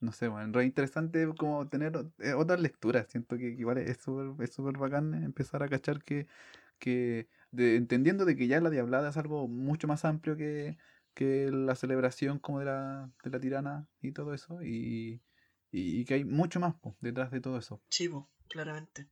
no 0.00 0.12
sé, 0.12 0.28
bueno, 0.28 0.52
re 0.52 0.64
interesante 0.64 1.26
como 1.38 1.68
tener 1.68 1.92
eh, 2.18 2.32
otras 2.34 2.60
lecturas. 2.60 3.06
Siento 3.08 3.36
que 3.36 3.48
igual 3.50 3.78
es 3.78 3.98
súper 3.98 4.44
es 4.44 4.52
súper 4.52 4.76
bacán 4.78 5.14
empezar 5.14 5.62
a 5.62 5.68
cachar 5.68 6.02
que, 6.02 6.26
que 6.78 7.28
de- 7.52 7.76
entendiendo 7.76 8.24
de 8.24 8.36
que 8.36 8.48
ya 8.48 8.60
la 8.60 8.70
diablada 8.70 9.10
es 9.10 9.16
algo 9.16 9.48
mucho 9.48 9.86
más 9.88 10.04
amplio 10.04 10.36
que, 10.36 10.76
que 11.14 11.50
la 11.52 11.76
celebración 11.76 12.38
como 12.40 12.58
de 12.60 12.66
la, 12.66 13.10
de 13.22 13.30
la 13.30 13.40
tirana 13.40 13.86
y 14.00 14.12
todo 14.12 14.34
eso, 14.34 14.62
y, 14.62 15.22
y, 15.70 16.04
que 16.04 16.14
hay 16.14 16.24
mucho 16.24 16.58
más 16.60 16.74
detrás 17.00 17.30
de 17.30 17.40
todo 17.40 17.58
eso. 17.58 17.80
Sí, 17.88 18.10
claramente. 18.48 19.08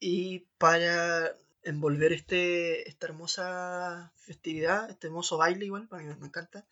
Y 0.00 0.40
para 0.58 1.32
envolver 1.64 2.12
este, 2.12 2.88
esta 2.88 3.06
hermosa 3.06 4.12
festividad, 4.16 4.90
este 4.90 5.06
hermoso 5.08 5.38
baile 5.38 5.66
igual, 5.66 5.88
para 5.88 6.02
mí 6.02 6.14
me 6.20 6.26
encanta, 6.26 6.66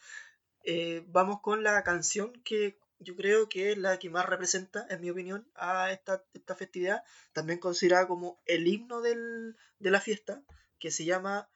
eh, 0.64 1.04
vamos 1.08 1.40
con 1.40 1.62
la 1.62 1.82
canción 1.84 2.32
que 2.44 2.78
yo 2.98 3.16
creo 3.16 3.48
que 3.48 3.72
es 3.72 3.78
la 3.78 3.98
que 3.98 4.10
más 4.10 4.26
representa, 4.26 4.86
en 4.90 5.00
mi 5.00 5.10
opinión, 5.10 5.48
a 5.54 5.92
esta, 5.92 6.24
esta 6.34 6.54
festividad, 6.54 7.02
también 7.32 7.58
considerada 7.58 8.06
como 8.08 8.40
el 8.46 8.66
himno 8.68 9.00
del- 9.02 9.56
de 9.80 9.90
la 9.90 10.00
fiesta, 10.00 10.42
que 10.78 10.90
se 10.90 11.04
llama 11.04 11.48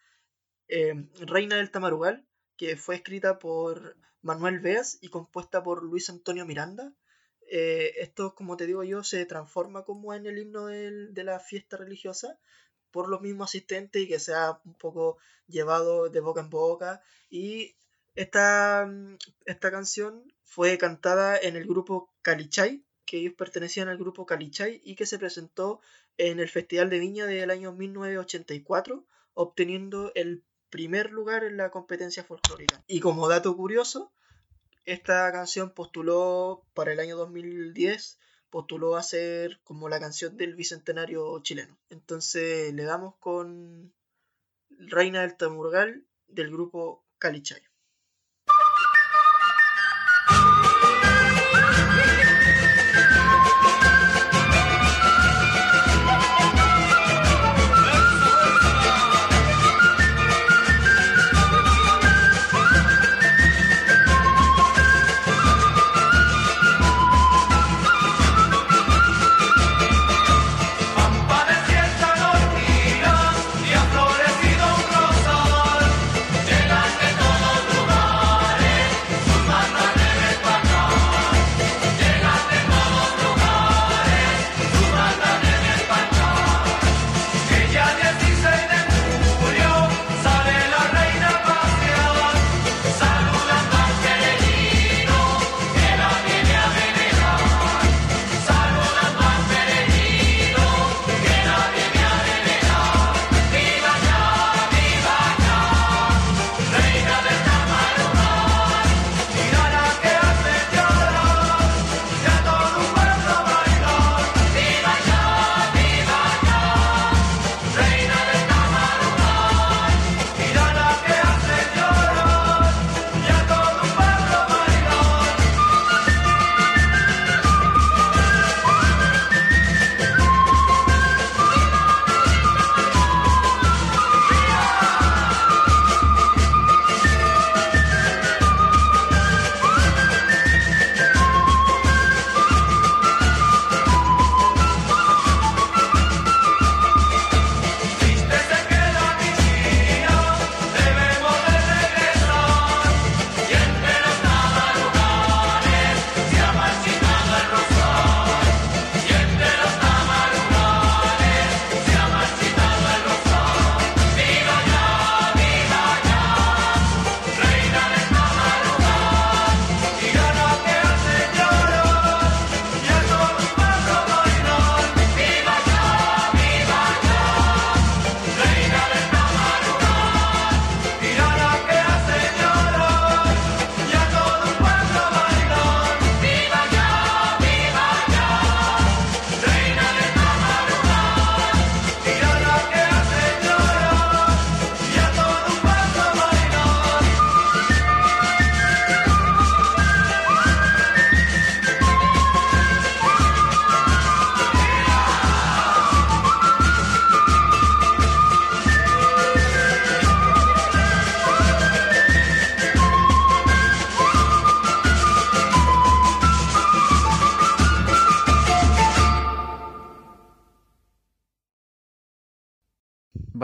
eh, 0.68 0.94
Reina 1.20 1.56
del 1.56 1.70
Tamarugal, 1.70 2.26
que 2.56 2.76
fue 2.76 2.96
escrita 2.96 3.38
por 3.38 3.96
Manuel 4.22 4.60
Beas 4.60 4.98
y 5.00 5.08
compuesta 5.08 5.62
por 5.62 5.82
Luis 5.84 6.08
Antonio 6.10 6.46
Miranda. 6.46 6.92
Eh, 7.50 7.92
esto, 8.00 8.34
como 8.34 8.56
te 8.56 8.66
digo 8.66 8.82
yo, 8.84 9.04
se 9.04 9.24
transforma 9.26 9.84
como 9.84 10.14
en 10.14 10.26
el 10.26 10.38
himno 10.38 10.66
del- 10.66 11.14
de 11.14 11.24
la 11.24 11.38
fiesta 11.40 11.76
religiosa 11.76 12.38
por 12.90 13.08
los 13.08 13.20
mismos 13.20 13.50
asistentes 13.50 14.02
y 14.02 14.08
que 14.08 14.18
sea 14.18 14.60
un 14.64 14.74
poco 14.74 15.18
llevado 15.46 16.08
de 16.08 16.20
boca 16.20 16.40
en 16.40 16.50
boca. 16.50 17.02
Y 17.30 17.76
esta, 18.14 18.86
mm, 18.86 19.16
esta 19.44 19.70
canción 19.70 20.32
fue 20.42 20.78
cantada 20.78 21.36
en 21.36 21.56
el 21.56 21.66
grupo 21.66 22.10
Calichay, 22.22 22.84
que 23.04 23.18
ellos 23.18 23.34
pertenecían 23.34 23.88
al 23.88 23.98
grupo 23.98 24.26
Calichay 24.26 24.80
y 24.84 24.96
que 24.96 25.06
se 25.06 25.18
presentó 25.18 25.80
en 26.18 26.40
el 26.40 26.48
Festival 26.48 26.90
de 26.90 26.98
Viña 26.98 27.26
del 27.26 27.50
año 27.50 27.72
1984, 27.72 29.04
obteniendo 29.34 30.12
el 30.14 30.42
primer 30.70 31.12
lugar 31.12 31.44
en 31.44 31.56
la 31.56 31.70
competencia 31.70 32.24
folclórica. 32.24 32.82
Y 32.86 33.00
como 33.00 33.28
dato 33.28 33.56
curioso, 33.56 34.12
esta 34.84 35.30
canción 35.32 35.70
postuló 35.70 36.64
para 36.74 36.92
el 36.92 37.00
año 37.00 37.16
2010, 37.16 38.18
postuló 38.50 38.96
a 38.96 39.02
ser 39.02 39.60
como 39.64 39.88
la 39.88 40.00
canción 40.00 40.36
del 40.36 40.54
bicentenario 40.54 41.40
chileno. 41.42 41.76
Entonces 41.90 42.72
le 42.72 42.84
damos 42.84 43.14
con 43.16 43.92
Reina 44.70 45.22
del 45.22 45.36
Tamurgal 45.36 46.04
del 46.28 46.50
grupo 46.50 47.04
Calichay. 47.18 47.62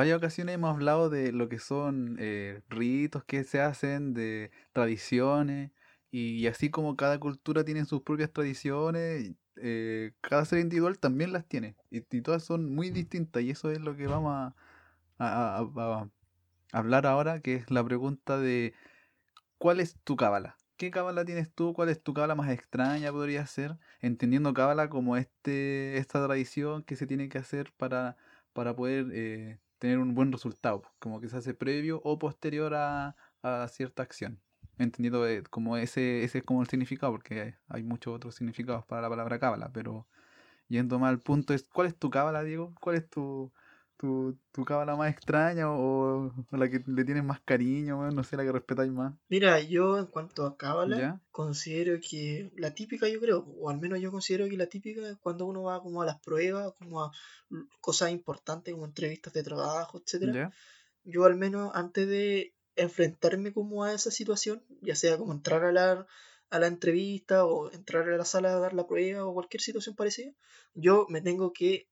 Varias 0.02 0.18
ocasiones 0.18 0.56
hemos 0.56 0.70
hablado 0.70 1.10
de 1.10 1.30
lo 1.30 1.48
que 1.48 1.60
son 1.60 2.16
eh, 2.18 2.60
ritos 2.68 3.22
que 3.22 3.44
se 3.44 3.60
hacen, 3.60 4.14
de 4.14 4.50
tradiciones, 4.72 5.70
y 6.10 6.44
así 6.48 6.70
como 6.70 6.96
cada 6.96 7.20
cultura 7.20 7.64
tiene 7.64 7.84
sus 7.84 8.02
propias 8.02 8.32
tradiciones, 8.32 9.30
eh, 9.54 10.12
cada 10.20 10.44
ser 10.44 10.58
individual 10.58 10.98
también 10.98 11.32
las 11.32 11.46
tiene, 11.46 11.76
y, 11.88 12.00
todas 12.20 12.42
son 12.42 12.74
muy 12.74 12.90
distintas, 12.90 13.44
y 13.44 13.50
eso 13.50 13.70
es 13.70 13.80
lo 13.80 13.96
que 13.96 14.08
vamos 14.08 14.52
a 15.20 15.66
hablar 16.72 17.06
ahora, 17.06 17.40
que 17.40 17.54
es 17.54 17.70
la 17.70 17.84
pregunta 17.84 18.38
de 18.38 18.74
¿cuál 19.58 19.78
es 19.78 19.96
tu 20.02 20.16
cábala? 20.16 20.56
¿Qué 20.76 20.90
cábala 20.90 21.24
tienes 21.24 21.52
tú? 21.54 21.74
¿Cuál 21.74 21.90
es 21.90 22.02
tu 22.02 22.12
cábala 22.12 22.34
más 22.34 22.50
extraña 22.50 23.12
podría 23.12 23.46
ser? 23.46 23.78
Entendiendo 24.00 24.52
cábala 24.52 24.88
como 24.90 25.16
este, 25.16 25.96
esta 25.98 26.24
tradición 26.26 26.82
que 26.82 26.96
se 26.96 27.06
tiene 27.06 27.28
que 27.28 27.38
hacer 27.38 27.72
para, 27.76 28.16
para 28.52 28.74
poder 28.74 29.06
eh, 29.12 29.60
tener 29.82 29.98
un 29.98 30.14
buen 30.14 30.30
resultado, 30.30 30.84
como 31.00 31.20
que 31.20 31.28
se 31.28 31.36
hace 31.38 31.54
previo 31.54 32.00
o 32.04 32.16
posterior 32.16 32.72
a, 32.72 33.16
a 33.42 33.66
cierta 33.66 34.04
acción. 34.04 34.40
Entendiendo 34.78 35.26
eh, 35.26 35.42
como 35.50 35.76
ese, 35.76 36.22
ese 36.22 36.38
es 36.38 36.44
como 36.44 36.62
el 36.62 36.68
significado, 36.68 37.10
porque 37.10 37.40
hay, 37.40 37.54
hay 37.66 37.82
muchos 37.82 38.14
otros 38.14 38.36
significados 38.36 38.84
para 38.86 39.02
la 39.02 39.08
palabra 39.08 39.40
cábala, 39.40 39.72
pero 39.72 40.06
yendo 40.68 41.00
más 41.00 41.08
al 41.08 41.18
punto 41.18 41.52
es, 41.52 41.64
¿cuál 41.64 41.88
es 41.88 41.96
tu 41.96 42.10
cábala, 42.10 42.44
Diego? 42.44 42.72
¿Cuál 42.80 42.94
es 42.94 43.10
tu, 43.10 43.52
tu, 44.02 44.36
tu 44.50 44.64
cábala 44.64 44.96
más 44.96 45.12
extraña 45.12 45.70
o, 45.70 46.34
o 46.50 46.56
la 46.56 46.68
que 46.68 46.82
le 46.84 47.04
tienes 47.04 47.22
más 47.22 47.40
cariño, 47.40 48.00
weón? 48.00 48.16
no 48.16 48.24
sé, 48.24 48.36
la 48.36 48.42
que 48.42 48.50
respetáis 48.50 48.90
más? 48.90 49.14
Mira, 49.28 49.60
yo 49.60 49.96
en 49.96 50.06
cuanto 50.06 50.44
a 50.44 50.56
cábala, 50.56 50.98
¿Ya? 50.98 51.20
considero 51.30 52.00
que 52.00 52.50
la 52.56 52.74
típica, 52.74 53.08
yo 53.08 53.20
creo, 53.20 53.46
o 53.60 53.70
al 53.70 53.78
menos 53.78 54.00
yo 54.00 54.10
considero 54.10 54.48
que 54.48 54.56
la 54.56 54.66
típica 54.66 55.08
es 55.08 55.18
cuando 55.18 55.46
uno 55.46 55.62
va 55.62 55.80
como 55.80 56.02
a 56.02 56.04
las 56.04 56.18
pruebas, 56.18 56.72
como 56.80 57.04
a 57.04 57.12
cosas 57.80 58.10
importantes, 58.10 58.74
como 58.74 58.86
entrevistas 58.86 59.32
de 59.34 59.44
trabajo, 59.44 60.02
etcétera. 60.04 60.32
¿Ya? 60.32 60.52
Yo 61.04 61.24
al 61.24 61.36
menos 61.36 61.70
antes 61.72 62.08
de 62.08 62.56
enfrentarme 62.74 63.52
como 63.52 63.84
a 63.84 63.92
esa 63.92 64.10
situación, 64.10 64.64
ya 64.80 64.96
sea 64.96 65.16
como 65.16 65.32
entrar 65.32 65.62
a 65.62 65.70
la, 65.70 66.08
a 66.50 66.58
la 66.58 66.66
entrevista 66.66 67.44
o 67.44 67.70
entrar 67.70 68.08
a 68.08 68.16
la 68.16 68.24
sala 68.24 68.50
a 68.50 68.58
dar 68.58 68.72
la 68.72 68.88
prueba 68.88 69.24
o 69.24 69.32
cualquier 69.32 69.60
situación 69.60 69.94
parecida, 69.94 70.32
yo 70.74 71.06
me 71.08 71.20
tengo 71.20 71.52
que 71.52 71.86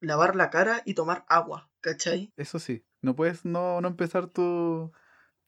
lavar 0.00 0.36
la 0.36 0.50
cara 0.50 0.82
y 0.84 0.94
tomar 0.94 1.24
agua, 1.28 1.70
¿cachai? 1.80 2.32
Eso 2.36 2.58
sí, 2.58 2.84
no 3.02 3.14
puedes 3.16 3.44
no, 3.44 3.80
no 3.80 3.88
empezar 3.88 4.26
tu, 4.28 4.92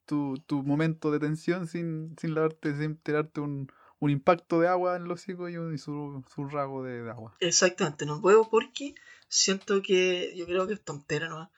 tu, 0.05 0.37
tu 0.45 0.63
momento 0.63 1.11
de 1.11 1.19
tensión 1.19 1.67
sin, 1.67 2.15
sin 2.19 2.33
lavarte, 2.33 2.75
sin 2.77 2.97
tirarte 2.97 3.41
un, 3.41 3.71
un 3.99 4.09
impacto 4.09 4.59
de 4.59 4.67
agua 4.67 4.95
en 4.95 5.03
el 5.05 5.11
hocico 5.11 5.49
y, 5.49 5.57
un- 5.57 5.73
y 5.73 5.77
su, 5.77 6.23
su 6.33 6.45
rago 6.47 6.83
de, 6.83 7.03
de 7.03 7.09
agua. 7.11 7.35
Exactamente, 7.39 8.05
no 8.05 8.21
puedo 8.21 8.49
porque 8.49 8.95
siento 9.27 9.81
que, 9.81 10.33
yo 10.35 10.45
creo 10.45 10.67
que 10.67 10.73
es 10.73 10.83
tontera, 10.83 11.29
¿no? 11.29 11.51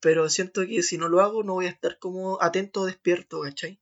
Pero 0.00 0.28
siento 0.28 0.66
que 0.66 0.82
si 0.82 0.98
no 0.98 1.08
lo 1.08 1.20
hago 1.22 1.42
no 1.44 1.54
voy 1.54 1.66
a 1.66 1.70
estar 1.70 1.98
como 1.98 2.42
atento 2.42 2.82
o 2.82 2.86
despierto, 2.86 3.40
¿cachai? 3.40 3.80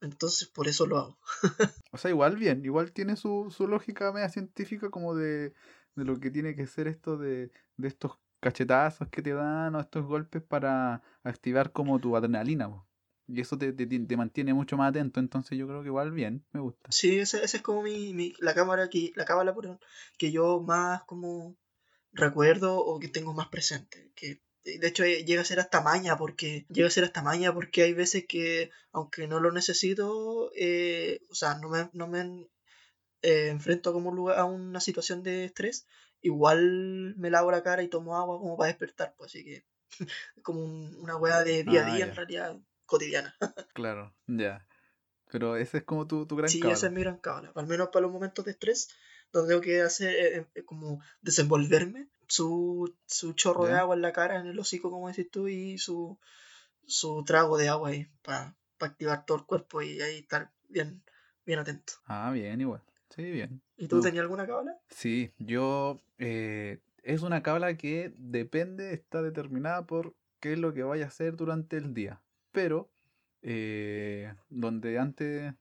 Entonces 0.00 0.48
por 0.48 0.66
eso 0.68 0.86
lo 0.86 0.98
hago. 0.98 1.18
O 1.94 1.98
sea, 1.98 2.10
igual 2.10 2.36
bien, 2.36 2.64
igual 2.64 2.90
tiene 2.92 3.16
su, 3.16 3.54
su 3.54 3.68
lógica 3.68 4.10
media 4.12 4.30
científica 4.30 4.88
como 4.90 5.14
de, 5.14 5.52
de 5.94 6.04
lo 6.04 6.18
que 6.20 6.30
tiene 6.30 6.54
que 6.56 6.66
ser 6.66 6.88
esto 6.88 7.16
de, 7.16 7.50
de 7.76 7.88
estos 7.88 8.18
cachetazos 8.40 9.08
que 9.08 9.22
te 9.22 9.32
dan 9.32 9.74
o 9.74 9.80
estos 9.80 10.04
golpes 10.04 10.42
para 10.42 11.02
activar 11.22 11.72
como 11.72 11.98
tu 12.00 12.16
adrenalina. 12.16 12.70
Y 13.28 13.40
eso 13.40 13.56
te, 13.56 13.72
te, 13.72 13.86
te 13.86 14.16
mantiene 14.16 14.52
mucho 14.52 14.76
más 14.76 14.90
atento, 14.90 15.20
entonces 15.20 15.56
yo 15.56 15.66
creo 15.66 15.82
que 15.82 15.88
igual 15.88 16.10
bien, 16.10 16.44
me 16.52 16.60
gusta. 16.60 16.90
Sí, 16.90 17.18
esa, 17.18 17.38
esa 17.42 17.56
es 17.56 17.62
como 17.62 17.82
mi, 17.82 18.12
mi- 18.14 18.34
la 18.40 18.52
cámara 18.54 18.88
que, 18.90 19.12
la 19.14 19.24
cábala, 19.24 19.54
perdón, 19.54 19.78
que 20.18 20.32
yo 20.32 20.60
más 20.60 21.02
como 21.04 21.56
recuerdo 22.12 22.78
o 22.78 22.98
que 23.00 23.08
tengo 23.08 23.32
más 23.32 23.48
presente. 23.48 24.10
Que 24.14 24.40
de 24.64 24.86
hecho 24.88 25.04
eh, 25.04 25.24
llega 25.24 25.42
a 25.42 25.44
ser 25.44 25.60
hasta 25.60 25.80
maña 25.80 26.16
porque 26.16 26.66
llega 26.68 26.88
a 26.88 26.90
ser 26.90 27.04
hasta 27.04 27.22
maña 27.22 27.52
porque 27.54 27.82
hay 27.82 27.94
veces 27.94 28.26
que 28.28 28.70
aunque 28.92 29.26
no 29.28 29.40
lo 29.40 29.50
necesito, 29.52 30.50
eh, 30.56 31.20
o 31.30 31.34
sea, 31.34 31.54
no 31.58 31.68
me, 31.68 31.90
no 31.92 32.06
me 32.08 32.48
eh, 33.22 33.48
enfrento 33.48 33.92
como 33.92 34.10
un 34.10 34.16
lugar, 34.16 34.38
a 34.38 34.44
una 34.44 34.80
situación 34.80 35.22
de 35.22 35.44
estrés, 35.46 35.86
igual 36.20 37.14
me 37.16 37.30
lavo 37.30 37.50
la 37.50 37.62
cara 37.62 37.82
y 37.82 37.88
tomo 37.88 38.16
agua 38.16 38.38
como 38.38 38.56
para 38.56 38.68
despertar, 38.68 39.14
pues 39.16 39.30
así 39.32 39.44
que 39.44 39.64
como 40.42 40.60
un- 40.64 40.94
una 41.00 41.16
weá 41.16 41.42
de 41.44 41.64
día 41.64 41.80
a 41.82 41.84
Ah, 41.84 41.86
día 41.86 41.98
ya. 42.06 42.10
en 42.10 42.16
realidad 42.16 42.56
cotidiana. 42.86 43.34
Claro, 43.74 44.14
ya. 44.26 44.66
Pero 45.30 45.56
ese 45.56 45.78
es 45.78 45.84
como 45.84 46.06
tu, 46.06 46.26
tu 46.26 46.36
gran 46.36 46.50
Sí, 46.50 46.60
cábala. 46.60 46.74
esa 46.76 46.86
es 46.88 46.92
mi 46.92 47.00
gran 47.00 47.16
cábala. 47.18 47.52
Al 47.54 47.66
menos 47.66 47.88
para 47.88 48.02
los 48.02 48.12
momentos 48.12 48.44
de 48.44 48.50
estrés, 48.50 48.90
donde 49.32 49.48
tengo 49.48 49.62
que 49.62 49.80
hacer 49.80 50.14
eh, 50.14 50.46
eh, 50.54 50.62
como 50.64 51.00
desenvolverme, 51.22 52.08
su, 52.28 52.94
su 53.06 53.32
chorro 53.32 53.64
de 53.64 53.72
agua 53.74 53.94
en 53.94 54.02
la 54.02 54.12
cara, 54.12 54.38
en 54.38 54.46
el 54.46 54.58
hocico, 54.58 54.90
como 54.90 55.08
decís 55.08 55.30
tú, 55.30 55.48
y 55.48 55.78
su, 55.78 56.18
su 56.86 57.24
trago 57.24 57.56
de 57.56 57.68
agua 57.70 57.90
ahí, 57.90 58.08
para 58.22 58.54
activar 58.80 59.24
todo 59.24 59.38
el 59.38 59.44
cuerpo 59.46 59.80
y 59.80 60.02
ahí 60.02 60.18
estar 60.18 60.52
bien, 60.68 61.02
bien 61.46 61.58
atento. 61.60 61.94
Ah, 62.04 62.30
bien, 62.30 62.60
igual. 62.60 62.82
Sí, 63.14 63.30
bien. 63.30 63.62
¿Y 63.76 63.88
tú 63.88 64.00
tenías 64.00 64.22
alguna 64.22 64.46
cábala? 64.46 64.78
Sí, 64.88 65.32
yo... 65.38 66.00
eh, 66.18 66.80
es 67.02 67.22
una 67.22 67.42
cábala 67.42 67.76
que 67.76 68.12
depende, 68.16 68.94
está 68.94 69.22
determinada 69.22 69.86
por 69.86 70.14
qué 70.40 70.52
es 70.54 70.58
lo 70.58 70.72
que 70.72 70.82
vaya 70.82 71.04
a 71.04 71.08
hacer 71.08 71.36
durante 71.36 71.76
el 71.76 71.94
día. 71.94 72.22
Pero, 72.52 72.90
eh, 73.42 74.32
donde 74.48 74.98
antes, 74.98 75.52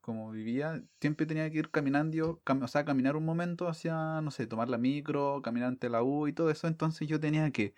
como 0.00 0.30
vivía, 0.32 0.82
siempre 1.00 1.26
tenía 1.26 1.50
que 1.50 1.58
ir 1.58 1.70
caminando, 1.70 2.40
cam- 2.44 2.62
o 2.64 2.68
sea, 2.68 2.84
caminar 2.84 3.16
un 3.16 3.24
momento 3.24 3.68
hacia, 3.68 4.20
no 4.20 4.30
sé, 4.30 4.46
tomar 4.46 4.68
la 4.68 4.78
micro, 4.78 5.40
caminar 5.42 5.68
ante 5.68 5.88
la 5.88 6.02
U 6.02 6.26
y 6.28 6.32
todo 6.32 6.50
eso. 6.50 6.66
Entonces 6.66 7.08
yo 7.08 7.20
tenía 7.20 7.50
que... 7.50 7.74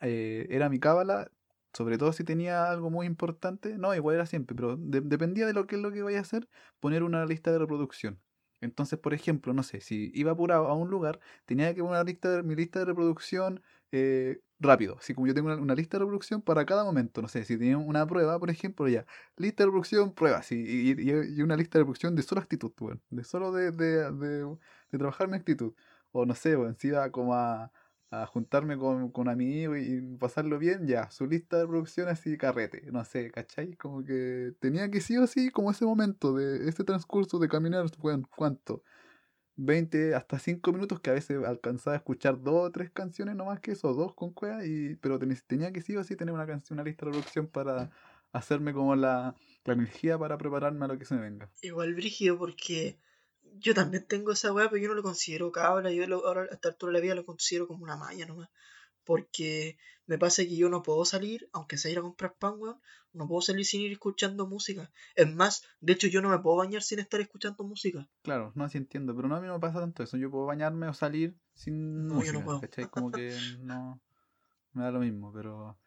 eh, 0.00 0.46
era 0.50 0.68
mi 0.68 0.78
cábala, 0.80 1.30
sobre 1.72 1.98
todo 1.98 2.12
si 2.12 2.24
tenía 2.24 2.70
algo 2.70 2.90
muy 2.90 3.06
importante, 3.06 3.76
no, 3.78 3.94
igual 3.94 4.16
era 4.16 4.26
siempre, 4.26 4.54
pero 4.56 4.76
de- 4.76 5.00
dependía 5.02 5.46
de 5.46 5.52
lo 5.54 5.66
que 5.66 5.76
es 5.76 5.82
lo 5.82 5.92
que 5.92 6.02
vaya 6.02 6.18
a 6.18 6.22
hacer, 6.22 6.48
poner 6.80 7.02
una 7.02 7.24
lista 7.26 7.52
de 7.52 7.58
reproducción. 7.58 8.20
Entonces, 8.60 8.98
por 8.98 9.14
ejemplo, 9.14 9.54
no 9.54 9.62
sé, 9.62 9.80
si 9.80 10.10
iba 10.14 10.32
apurado 10.32 10.66
a 10.68 10.74
un 10.74 10.90
lugar, 10.90 11.18
tenía 11.46 11.74
que 11.74 11.80
poner 11.80 11.92
una 11.92 12.04
lista 12.04 12.30
de- 12.36 12.42
mi 12.42 12.54
lista 12.54 12.80
de 12.80 12.84
reproducción 12.86 13.62
eh, 13.92 14.40
rápido. 14.60 14.96
Así 14.98 15.14
como 15.14 15.26
yo 15.26 15.34
tengo 15.34 15.52
una, 15.52 15.74
lista 15.74 15.96
de 15.96 16.00
reproducción 16.04 16.42
para 16.42 16.64
cada 16.66 16.84
momento. 16.84 17.20
No 17.22 17.26
sé, 17.28 17.44
si 17.44 17.58
tenía 17.58 17.76
una 17.78 18.06
prueba, 18.06 18.38
por 18.38 18.48
ejemplo, 18.50 18.86
ya. 18.88 19.04
Lista 19.36 19.62
de 19.64 19.66
reproducción, 19.68 20.14
prueba. 20.14 20.42
Sí, 20.44 20.62
y, 20.64 20.90
y- 21.10 21.42
una 21.42 21.56
lista 21.56 21.78
de 21.78 21.82
reproducción 21.82 22.14
de 22.14 22.22
solo 22.22 22.40
actitud, 22.40 22.72
weón. 22.80 23.02
De 23.10 23.24
solo 23.24 23.50
de, 23.52 23.72
de, 23.72 24.12
de- 24.12 24.58
trabajar 24.98 25.26
mi 25.28 25.36
actitud. 25.36 25.74
O 26.12 26.24
no 26.26 26.34
sé, 26.34 26.56
weón, 26.56 26.76
si 26.78 26.88
iba 26.88 27.10
como 27.10 27.34
a, 27.34 27.72
a 28.10 28.26
juntarme 28.26 28.76
con, 28.76 29.10
con 29.12 29.28
amigos 29.28 29.78
y, 29.78 29.96
y 29.98 30.16
pasarlo 30.18 30.58
bien, 30.58 30.86
ya. 30.86 31.10
Su 31.10 31.26
lista 31.26 31.56
de 31.58 31.62
reproducción 31.64 32.08
así 32.08 32.36
carrete. 32.38 32.90
No 32.92 33.04
sé, 33.04 33.30
¿cachai? 33.30 33.76
Como 33.76 34.04
que 34.04 34.52
tenía 34.60 34.90
que 34.90 35.00
sí 35.00 35.16
o 35.16 35.26
sí, 35.26 35.50
como 35.50 35.70
ese 35.70 35.84
momento 35.86 36.34
de 36.34 36.68
ese 36.68 36.84
transcurso 36.84 37.38
de 37.38 37.48
caminar, 37.48 37.86
¿cuánto? 38.36 38.82
20 39.56 40.14
hasta 40.14 40.38
5 40.38 40.72
minutos 40.72 41.00
que 41.00 41.10
a 41.10 41.12
veces 41.14 41.44
alcanzaba 41.44 41.94
a 41.94 41.98
escuchar 41.98 42.40
dos 42.42 42.66
o 42.68 42.72
tres 42.72 42.90
canciones 42.90 43.36
no 43.36 43.44
más 43.46 43.60
que 43.60 43.72
eso, 43.72 43.92
dos 43.94 44.14
con 44.14 44.32
cueva, 44.32 44.64
y, 44.66 44.96
pero 44.96 45.18
ten- 45.18 45.36
tenía 45.46 45.72
que 45.72 45.82
sí 45.82 45.96
o 45.96 46.04
sí 46.04 46.16
tener 46.16 46.34
una 46.34 46.46
canción, 46.46 46.78
una 46.78 46.84
lista 46.84 47.04
de 47.06 47.12
reproducción 47.12 47.48
para 47.48 47.90
hacerme 48.32 48.72
como 48.72 48.96
la, 48.96 49.36
la 49.64 49.72
energía 49.74 50.18
para 50.18 50.38
prepararme 50.38 50.84
a 50.86 50.88
lo 50.88 50.98
que 50.98 51.04
se 51.04 51.14
me 51.14 51.20
venga. 51.22 51.52
Igual 51.62 51.94
brígido 51.94 52.38
porque 52.38 52.98
yo 53.58 53.74
también 53.74 54.06
tengo 54.06 54.32
esa 54.32 54.52
weá, 54.52 54.68
pero 54.70 54.82
yo 54.82 54.88
no 54.88 54.94
lo 54.94 55.02
considero 55.02 55.50
cábala, 55.52 55.90
yo 55.92 56.06
lo- 56.06 56.26
ahora 56.26 56.42
a 56.42 56.54
esta 56.54 56.68
altura 56.70 56.92
de 56.92 56.98
la 56.98 57.02
vida 57.02 57.14
lo 57.14 57.24
considero 57.26 57.66
como 57.66 57.84
una 57.84 57.96
maña 57.96 58.26
nomás. 58.26 58.48
Porque 59.04 59.78
me 60.06 60.18
pasa 60.18 60.42
que 60.44 60.56
yo 60.56 60.68
no 60.68 60.82
puedo 60.82 61.04
salir, 61.04 61.48
aunque 61.52 61.78
sea 61.78 61.90
ir 61.90 61.98
a 61.98 62.02
comprar 62.02 62.34
pan, 62.36 62.54
weón, 62.58 62.80
no 63.12 63.26
puedo 63.26 63.40
salir 63.42 63.64
sin 63.66 63.80
ir 63.82 63.92
escuchando 63.92 64.46
música. 64.46 64.90
Es 65.14 65.32
más, 65.34 65.64
de 65.80 65.94
hecho 65.94 66.06
yo 66.06 66.22
no 66.22 66.28
me 66.30 66.38
puedo 66.38 66.56
bañar 66.56 66.82
sin 66.82 66.98
estar 67.00 67.20
escuchando 67.20 67.64
música. 67.64 68.08
Claro, 68.22 68.52
no 68.54 68.64
así 68.64 68.78
entiendo, 68.78 69.14
pero 69.16 69.28
no 69.28 69.36
a 69.36 69.40
mí 69.40 69.46
no 69.46 69.54
me 69.54 69.60
pasa 69.60 69.80
tanto 69.80 70.02
eso. 70.02 70.16
Yo 70.16 70.30
puedo 70.30 70.46
bañarme 70.46 70.86
o 70.88 70.94
salir 70.94 71.34
sin 71.54 72.06
No, 72.08 72.22
yo 72.22 72.32
no 72.32 72.40
música, 72.40 72.44
puedo. 72.44 72.60
¿cachai? 72.60 72.88
Como 72.88 73.10
que 73.10 73.40
no 73.60 74.00
me 74.74 74.82
da 74.84 74.90
lo 74.90 75.00
mismo, 75.00 75.32
pero 75.32 75.78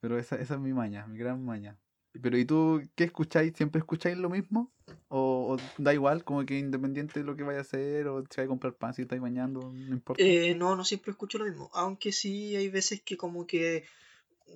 pero 0.00 0.18
esa, 0.18 0.36
esa 0.36 0.54
es 0.54 0.60
mi 0.60 0.72
maña, 0.72 1.06
mi 1.06 1.18
gran 1.18 1.44
maña. 1.44 1.78
Pero 2.20 2.36
¿y 2.36 2.44
tú 2.44 2.82
qué 2.94 3.04
escucháis? 3.04 3.52
¿Siempre 3.56 3.78
escucháis 3.78 4.16
lo 4.18 4.28
mismo? 4.28 4.70
¿O, 5.08 5.54
o 5.54 5.56
da 5.78 5.94
igual, 5.94 6.24
como 6.24 6.44
que 6.44 6.58
independiente 6.58 7.20
de 7.20 7.26
lo 7.26 7.36
que 7.36 7.42
vaya 7.42 7.58
a 7.58 7.62
hacer, 7.62 8.06
o 8.08 8.20
si 8.20 8.36
vais 8.36 8.46
a 8.46 8.48
comprar 8.48 8.74
pan, 8.74 8.94
si 8.94 9.02
estáis 9.02 9.20
bañando, 9.20 9.60
no 9.60 9.94
importa? 9.94 10.22
Eh, 10.22 10.54
no, 10.54 10.76
no 10.76 10.84
siempre 10.84 11.12
escucho 11.12 11.38
lo 11.38 11.46
mismo. 11.46 11.70
Aunque 11.72 12.12
sí 12.12 12.54
hay 12.56 12.68
veces 12.68 13.02
que 13.02 13.16
como 13.16 13.46
que 13.46 13.84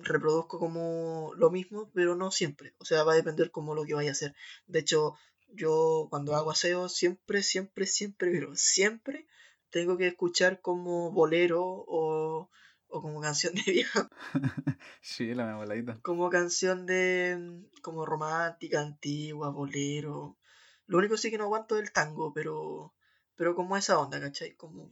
reproduzco 0.01 0.59
como 0.59 1.31
lo 1.35 1.49
mismo, 1.49 1.89
pero 1.93 2.15
no 2.15 2.31
siempre. 2.31 2.73
O 2.79 2.85
sea, 2.85 3.03
va 3.03 3.13
a 3.13 3.17
depender 3.17 3.51
como 3.51 3.73
lo 3.73 3.85
que 3.85 3.93
vaya 3.93 4.09
a 4.09 4.13
hacer. 4.13 4.35
De 4.67 4.79
hecho, 4.79 5.15
yo 5.53 6.07
cuando 6.09 6.35
hago 6.35 6.51
aseo 6.51 6.89
siempre, 6.89 7.41
siempre, 7.41 7.85
siempre, 7.85 8.31
pero 8.31 8.55
siempre 8.55 9.27
tengo 9.69 9.97
que 9.97 10.07
escuchar 10.07 10.61
como 10.61 11.11
bolero 11.11 11.63
o, 11.63 12.49
o 12.89 13.01
como 13.01 13.21
canción 13.21 13.53
de 13.53 13.71
vieja, 13.71 14.09
Sí, 15.01 15.33
la 15.33 15.45
mi 15.45 15.51
abuelita. 15.51 15.99
como 16.01 16.29
canción 16.29 16.85
de 16.85 17.63
como 17.81 18.05
romántica, 18.05 18.81
antigua, 18.81 19.49
bolero. 19.49 20.37
Lo 20.85 20.97
único 20.97 21.17
sí 21.17 21.29
que 21.29 21.37
no 21.37 21.45
aguanto 21.45 21.75
es 21.77 21.83
el 21.83 21.91
tango, 21.91 22.33
pero 22.33 22.93
pero 23.35 23.55
como 23.55 23.77
esa 23.77 23.99
onda, 23.99 24.19
¿cachai? 24.19 24.55
Como 24.55 24.91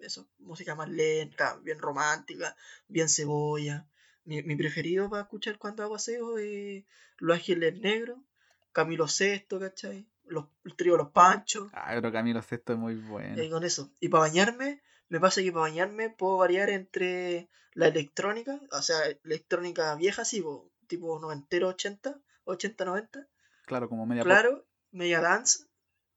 eso, 0.00 0.28
música 0.38 0.74
más 0.74 0.88
lenta, 0.88 1.56
bien 1.62 1.78
romántica, 1.78 2.56
bien 2.88 3.08
cebolla. 3.08 3.86
Mi, 4.24 4.42
mi 4.42 4.56
preferido 4.56 5.08
para 5.10 5.22
escuchar 5.22 5.58
cuando 5.58 5.82
hago 5.82 5.94
aseo 5.96 6.38
es 6.38 6.84
Los 7.18 7.36
Ángeles 7.36 7.78
Negros, 7.80 8.18
Camilo 8.72 9.06
Sesto, 9.06 9.60
¿cachai? 9.60 10.08
Los, 10.24 10.46
el 10.64 10.74
trío 10.76 10.96
Los 10.96 11.10
Panchos. 11.10 11.68
Ah, 11.74 11.92
pero 11.94 12.10
Camilo 12.10 12.40
Sesto 12.42 12.72
es 12.72 12.78
muy 12.78 12.94
bueno. 12.96 13.42
Y 13.42 13.50
con 13.50 13.62
eso. 13.64 13.92
Y 14.00 14.08
para 14.08 14.22
bañarme, 14.22 14.82
me 15.14 15.20
pasa 15.20 15.42
que 15.42 15.52
para 15.52 15.70
bañarme 15.70 16.10
puedo 16.10 16.38
variar 16.38 16.70
entre 16.70 17.48
la 17.72 17.86
electrónica, 17.86 18.60
o 18.72 18.82
sea, 18.82 18.96
electrónica 19.22 19.94
vieja, 19.94 20.24
sí, 20.24 20.42
po, 20.42 20.72
tipo 20.88 21.20
noventero, 21.20 21.68
80, 21.68 22.20
80, 22.42 22.84
90. 22.84 23.28
Claro, 23.64 23.88
como 23.88 24.06
media 24.06 24.24
pop. 24.24 24.32
Claro, 24.32 24.66
media 24.90 25.20
dance. 25.20 25.66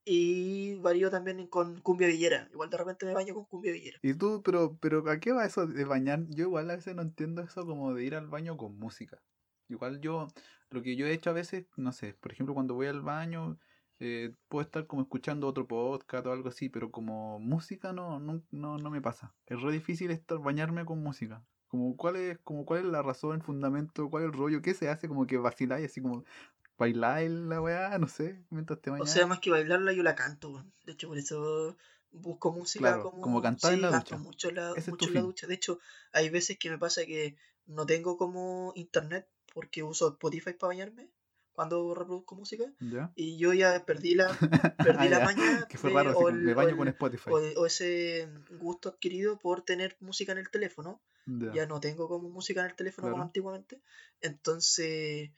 Y 0.03 0.79
varío 0.79 1.11
también 1.11 1.45
con 1.45 1.79
cumbia 1.81 2.07
villera. 2.07 2.49
Igual 2.51 2.71
de 2.71 2.77
repente 2.77 3.05
me 3.05 3.13
baño 3.13 3.35
con 3.35 3.45
cumbia 3.45 3.71
villera. 3.71 3.99
Y 4.01 4.15
tú, 4.15 4.41
pero, 4.43 4.75
pero 4.81 5.07
¿a 5.11 5.19
qué 5.19 5.31
va 5.31 5.45
eso 5.45 5.67
de 5.67 5.85
bañar? 5.85 6.25
Yo 6.29 6.45
igual 6.45 6.71
a 6.71 6.75
veces 6.75 6.95
no 6.95 7.03
entiendo 7.03 7.43
eso 7.43 7.67
como 7.67 7.93
de 7.93 8.03
ir 8.03 8.15
al 8.15 8.25
baño 8.25 8.57
con 8.57 8.79
música. 8.79 9.21
Igual 9.69 10.01
yo, 10.01 10.27
lo 10.71 10.81
que 10.81 10.95
yo 10.95 11.05
he 11.05 11.13
hecho 11.13 11.29
a 11.29 11.33
veces, 11.33 11.67
no 11.75 11.91
sé, 11.91 12.15
por 12.15 12.31
ejemplo, 12.31 12.55
cuando 12.55 12.73
voy 12.73 12.87
al 12.87 13.01
baño, 13.01 13.59
eh, 13.99 14.33
puedo 14.47 14.61
estar 14.63 14.85
como 14.87 15.01
escuchando 15.01 15.47
otro 15.47 15.67
podcast 15.67 16.25
o 16.27 16.31
algo 16.31 16.49
así, 16.49 16.69
pero 16.69 16.91
como 16.91 17.39
música 17.39 17.93
no, 17.93 18.19
no, 18.19 18.41
no, 18.51 18.77
no 18.77 18.89
me 18.89 19.01
pasa. 19.01 19.33
Es 19.45 19.61
re 19.61 19.71
difícil 19.71 20.11
estar 20.11 20.37
bañarme 20.39 20.85
con 20.85 21.01
música. 21.01 21.43
Como 21.67 21.97
cuál 21.97 22.15
es, 22.15 22.37
como 22.43 22.65
cuál 22.65 22.81
es 22.81 22.85
la 22.85 23.01
razón, 23.01 23.35
el 23.35 23.41
fundamento, 23.41 24.09
cuál 24.09 24.23
es 24.23 24.29
el 24.31 24.37
rollo, 24.37 24.61
qué 24.61 24.73
se 24.73 24.89
hace, 24.89 25.07
como 25.07 25.25
que 25.27 25.37
vaciláis 25.37 25.85
así 25.89 26.01
como 26.01 26.23
bailar 26.77 27.23
la 27.23 27.61
weá, 27.61 27.97
no 27.97 28.07
sé, 28.07 28.43
mientras 28.49 28.79
te 28.81 28.89
O 28.89 28.93
bañas. 28.93 29.09
sea, 29.09 29.27
más 29.27 29.39
que 29.39 29.49
bailarla, 29.49 29.93
yo 29.93 30.03
la 30.03 30.15
canto. 30.15 30.63
De 30.85 30.93
hecho, 30.93 31.07
por 31.07 31.17
eso 31.17 31.75
busco 32.11 32.51
música 32.53 32.83
Claro, 32.93 33.03
como... 33.03 33.21
como 33.21 33.41
cantar 33.41 33.73
en 33.73 33.81
la 33.81 33.91
ducha. 33.91 34.17
mucho 34.17 34.51
la, 34.51 34.69
Ese 34.71 34.79
es 34.81 34.87
mucho 34.89 34.97
tu 34.97 35.05
en 35.07 35.13
la 35.15 35.21
fin. 35.21 35.27
ducha. 35.27 35.47
De 35.47 35.55
hecho, 35.55 35.79
hay 36.13 36.29
veces 36.29 36.57
que 36.57 36.69
me 36.69 36.77
pasa 36.77 37.05
que 37.05 37.35
no 37.65 37.85
tengo 37.85 38.17
como 38.17 38.71
internet 38.75 39.27
porque 39.53 39.83
uso 39.83 40.09
Spotify 40.09 40.53
para 40.53 40.69
bañarme 40.69 41.09
cuando 41.57 41.95
reproduzco 41.95 42.35
música. 42.35 42.65
¿Ya? 42.79 43.11
Y 43.15 43.39
yo 43.39 43.51
ya 43.51 43.83
perdí 43.83 44.13
la, 44.13 44.27
perdí 44.77 45.07
Ah, 45.07 45.09
la 45.09 45.19
maña 45.25 45.65
Que 45.69 45.79
fue 45.79 45.89
raro, 45.89 46.11
o 46.15 46.29
el- 46.29 46.35
me 46.43 46.53
o 46.53 46.55
baño 46.55 46.77
con 46.77 46.87
Spotify. 46.87 47.31
o, 47.31 47.37
o 47.61 47.65
ese 47.65 48.29
gusto 48.59 48.89
adquirido 48.89 49.39
por 49.39 49.63
tener 49.63 49.97
música 49.99 50.33
en 50.33 50.37
el 50.37 50.51
teléfono. 50.51 51.01
Ya. 51.25 51.51
Ya 51.53 51.65
no 51.65 51.79
tengo 51.79 52.07
como 52.07 52.29
música 52.29 52.59
en 52.61 52.67
el 52.67 52.75
teléfono 52.75 53.09
como 53.09 53.23
antiguamente. 53.23 53.81
Entonces, 54.21 55.31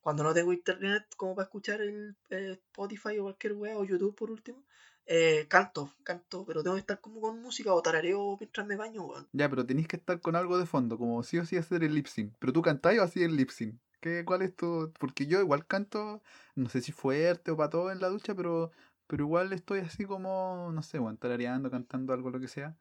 cuando 0.00 0.22
no 0.22 0.32
tengo 0.32 0.52
internet 0.52 1.04
como 1.16 1.34
para 1.34 1.44
escuchar 1.46 1.80
el 1.80 2.16
eh, 2.30 2.52
Spotify 2.52 3.18
o 3.18 3.24
cualquier 3.24 3.54
wea, 3.54 3.76
o 3.76 3.84
YouTube 3.84 4.14
por 4.14 4.30
último, 4.30 4.62
eh, 5.06 5.46
canto, 5.48 5.92
canto, 6.04 6.44
pero 6.46 6.62
tengo 6.62 6.76
que 6.76 6.80
estar 6.80 7.00
como 7.00 7.20
con 7.20 7.42
música 7.42 7.74
o 7.74 7.82
tarareo 7.82 8.36
mientras 8.38 8.64
me 8.66 8.76
baño, 8.76 9.04
weón. 9.06 9.28
Ya, 9.32 9.50
pero 9.50 9.66
tenéis 9.66 9.88
que 9.88 9.96
estar 9.96 10.20
con 10.20 10.36
algo 10.36 10.56
de 10.56 10.66
fondo, 10.66 10.96
como 10.98 11.22
sí 11.24 11.36
o 11.38 11.44
sí 11.44 11.56
hacer 11.56 11.82
el 11.82 11.94
lip 11.94 12.06
sync. 12.06 12.32
Pero 12.38 12.52
tú 12.52 12.62
cantáis 12.62 13.00
o 13.00 13.02
así 13.02 13.22
el 13.24 13.34
lip 13.36 13.50
sync. 13.50 13.74
¿Qué, 14.04 14.22
¿Cuál 14.26 14.42
es 14.42 14.54
tu...? 14.54 14.92
Porque 15.00 15.26
yo 15.26 15.40
igual 15.40 15.66
canto, 15.66 16.20
no 16.56 16.68
sé 16.68 16.82
si 16.82 16.92
fuerte 16.92 17.50
o 17.50 17.56
para 17.56 17.70
todo 17.70 17.90
en 17.90 18.02
la 18.02 18.08
ducha, 18.10 18.34
pero, 18.34 18.70
pero 19.06 19.24
igual 19.24 19.50
estoy 19.54 19.80
así 19.80 20.04
como, 20.04 20.70
no 20.74 20.82
sé, 20.82 20.98
bueno, 20.98 21.16
tarareando, 21.16 21.70
cantando 21.70 22.12
algo, 22.12 22.28
lo 22.28 22.38
que 22.38 22.48
sea. 22.48 22.76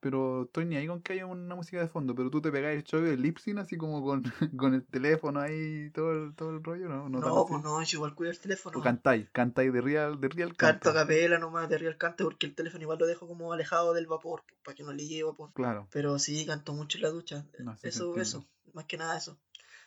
Pero 0.00 0.42
estoy 0.42 0.66
ni 0.66 0.76
ahí 0.76 0.86
con 0.86 1.00
que 1.00 1.14
haya 1.14 1.24
una 1.24 1.54
música 1.54 1.80
de 1.80 1.88
fondo. 1.88 2.14
Pero 2.14 2.28
tú 2.28 2.42
te 2.42 2.52
pegáis 2.52 2.76
el 2.76 2.84
show 2.84 3.00
del 3.00 3.22
lip 3.22 3.38
sync 3.38 3.56
así 3.56 3.78
como 3.78 4.04
con, 4.04 4.22
con 4.58 4.74
el 4.74 4.84
teléfono 4.84 5.40
ahí 5.40 5.86
y 5.86 5.90
todo 5.92 6.12
el, 6.12 6.34
todo 6.34 6.50
el 6.50 6.62
rollo, 6.62 6.90
¿no? 6.90 7.08
No, 7.08 7.20
No, 7.20 7.46
pues 7.46 7.62
no, 7.62 7.82
yo 7.82 7.96
igual 7.96 8.14
cuido 8.14 8.30
el 8.30 8.38
teléfono. 8.38 8.78
O 8.78 8.82
cantáis, 8.82 9.30
cantáis 9.30 9.72
de 9.72 9.80
real, 9.80 10.20
de 10.20 10.28
real 10.28 10.54
Canto 10.54 10.90
a 10.90 10.92
canto. 10.92 11.08
capela 11.08 11.38
nomás 11.38 11.70
de 11.70 11.78
real 11.78 11.96
cante 11.96 12.22
porque 12.22 12.44
el 12.44 12.54
teléfono 12.54 12.82
igual 12.82 12.98
lo 12.98 13.06
dejo 13.06 13.26
como 13.26 13.50
alejado 13.54 13.94
del 13.94 14.06
vapor, 14.06 14.42
pues, 14.46 14.60
para 14.62 14.74
que 14.74 14.82
no 14.82 14.92
le 14.92 15.06
llegue 15.06 15.22
vapor. 15.22 15.54
Claro. 15.54 15.88
Pero 15.90 16.18
sí, 16.18 16.44
canto 16.44 16.74
mucho 16.74 16.98
en 16.98 17.02
la 17.02 17.08
ducha. 17.08 17.46
No, 17.60 17.74
sí 17.78 17.88
eso, 17.88 18.14
eso, 18.18 18.44
más 18.74 18.84
que 18.84 18.98
nada 18.98 19.16
eso. 19.16 19.38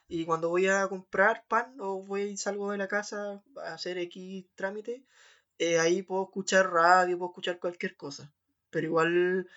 Y 0.09 0.25
cuando 0.25 0.49
voy 0.49 0.67
a 0.67 0.87
comprar 0.87 1.45
pan 1.47 1.75
o 1.79 2.01
voy 2.03 2.35
salgo 2.35 2.71
de 2.71 2.77
la 2.79 2.87
casa 2.87 3.41
a 3.63 3.73
hacer 3.73 3.97
X 3.99 4.45
trámite, 4.55 5.03
eh, 5.59 5.79
ahí 5.79 6.01
puedo 6.01 6.23
escuchar 6.23 6.71
radio, 6.71 7.17
puedo 7.17 7.29
escuchar 7.31 7.59
cualquier 7.59 7.95
cosa. 7.95 8.31
Pero 8.71 8.87
igual 8.87 9.47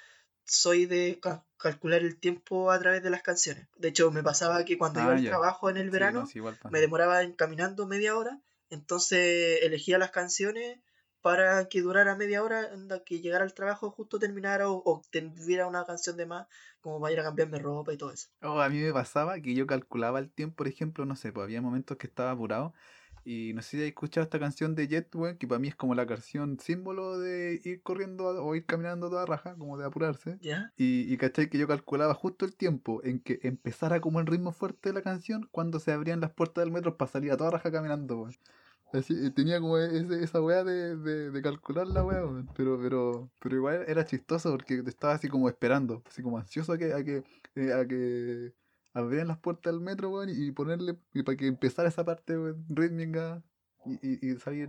soy 0.44 0.86
de 0.86 1.18
ca- 1.22 1.44
calcular 1.56 2.02
el 2.02 2.18
tiempo 2.18 2.70
a 2.70 2.78
través 2.78 3.02
de 3.02 3.10
las 3.10 3.22
canciones. 3.22 3.66
De 3.76 3.88
hecho, 3.88 4.10
me 4.10 4.22
pasaba 4.22 4.64
que 4.64 4.76
cuando 4.78 5.00
iba 5.00 5.12
Ah, 5.12 5.16
al 5.16 5.24
trabajo 5.24 5.70
en 5.70 5.76
el 5.78 5.84
Sí, 5.84 5.88
no, 5.88 5.92
verano, 5.92 6.26
sí, 6.26 6.40
pasa. 6.40 6.68
me 6.70 6.80
demoraba 6.80 7.22
en 7.22 7.32
caminando 7.32 7.86
media 7.86 8.16
hora, 8.16 8.40
entonces 8.70 9.60
elegía 9.62 9.98
las 9.98 10.10
canciones 10.10 10.78
para 11.22 11.68
que 11.68 11.80
durara 11.80 12.16
media 12.16 12.42
hora, 12.42 12.68
onda, 12.72 13.02
que 13.04 13.20
llegara 13.20 13.44
al 13.44 13.54
trabajo 13.54 13.90
justo 13.90 14.18
terminara 14.18 14.68
o, 14.68 14.82
o 14.84 15.02
tuviera 15.12 15.66
una 15.66 15.84
canción 15.84 16.16
de 16.16 16.26
más 16.26 16.46
como 16.80 17.00
para 17.00 17.12
ir 17.12 17.20
a 17.20 17.24
cambiarme 17.24 17.58
ropa 17.58 17.92
y 17.92 17.96
todo 17.96 18.10
eso. 18.12 18.28
Oh, 18.42 18.60
a 18.60 18.68
mí 18.68 18.78
me 18.80 18.92
pasaba 18.92 19.40
que 19.40 19.54
yo 19.54 19.66
calculaba 19.66 20.18
el 20.18 20.30
tiempo, 20.30 20.56
por 20.56 20.68
ejemplo, 20.68 21.04
no 21.06 21.14
sé, 21.16 21.32
pues 21.32 21.44
había 21.44 21.62
momentos 21.62 21.96
que 21.96 22.08
estaba 22.08 22.32
apurado 22.32 22.74
y 23.24 23.52
no 23.54 23.62
sé 23.62 23.70
si 23.70 23.76
has 23.82 23.88
escuchado 23.88 24.24
esta 24.24 24.40
canción 24.40 24.74
de 24.74 24.88
Jet, 24.88 25.14
weón, 25.14 25.36
que 25.38 25.46
para 25.46 25.60
mí 25.60 25.68
es 25.68 25.76
como 25.76 25.94
la 25.94 26.06
canción 26.06 26.58
símbolo 26.58 27.20
de 27.20 27.60
ir 27.64 27.80
corriendo 27.82 28.28
a- 28.28 28.42
o 28.42 28.54
ir 28.56 28.66
caminando 28.66 29.06
a 29.06 29.10
toda 29.10 29.26
raja, 29.26 29.54
como 29.56 29.78
de 29.78 29.86
apurarse. 29.86 30.38
¿Ya? 30.40 30.72
Y, 30.76 31.12
y 31.12 31.16
cachai 31.18 31.48
que 31.48 31.56
yo 31.58 31.68
calculaba 31.68 32.14
justo 32.14 32.44
el 32.44 32.56
tiempo 32.56 33.00
en 33.04 33.20
que 33.20 33.38
empezara 33.44 34.00
como 34.00 34.18
el 34.18 34.26
ritmo 34.26 34.50
fuerte 34.52 34.88
de 34.88 34.94
la 34.94 35.02
canción 35.02 35.48
cuando 35.52 35.78
se 35.78 35.92
abrían 35.92 36.20
las 36.20 36.32
puertas 36.32 36.64
del 36.64 36.72
metro 36.72 36.96
para 36.96 37.10
salir 37.12 37.30
a 37.30 37.36
toda 37.36 37.50
raja 37.52 37.70
caminando, 37.70 38.16
weón. 38.22 38.34
Así, 38.92 39.30
tenía 39.30 39.58
como 39.60 39.78
ese- 39.78 40.22
esa 40.22 40.42
weá 40.42 40.64
de, 40.64 40.96
de, 40.96 41.30
de 41.30 41.42
calcular 41.42 41.86
la 41.86 42.04
weá. 42.04 42.22
Pero, 42.54 42.78
pero, 42.80 43.30
pero 43.38 43.56
igual 43.56 43.84
era 43.88 44.04
chistoso 44.04 44.50
porque 44.50 44.82
te 44.82 44.90
estaba 44.90 45.14
así 45.14 45.28
como 45.28 45.48
esperando, 45.48 46.02
así 46.06 46.22
como 46.22 46.38
ansioso 46.38 46.72
a 46.72 46.78
que, 46.78 46.92
a 46.92 47.02
que, 47.02 47.24
eh, 47.54 47.72
a 47.72 47.86
que 47.86 48.52
abrieran 48.92 49.28
las 49.28 49.38
puertas 49.38 49.72
del 49.72 49.80
metro, 49.80 50.10
weón, 50.10 50.28
y 50.30 50.50
ponerle, 50.52 50.98
y 51.14 51.22
para 51.22 51.36
que 51.36 51.46
empezara 51.46 51.88
esa 51.88 52.04
parte, 52.04 52.36
weón, 52.38 52.66
rítmica 52.68 53.42
y, 53.86 54.26
y, 54.28 54.32
y 54.32 54.36
salir 54.36 54.68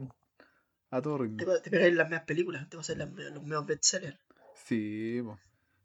a 0.92 1.02
todo 1.02 1.18
ritmo. 1.18 1.38
Te, 1.38 1.60
te 1.60 1.70
pegáis 1.70 1.94
las 1.94 2.08
mismas 2.08 2.26
películas, 2.26 2.70
te 2.70 2.78
pasáis 2.78 3.00
las- 3.00 3.12
los 3.12 3.44
mismos 3.44 3.66
bestsellers. 3.66 4.18
Sí, 4.56 5.22
po. 5.24 5.38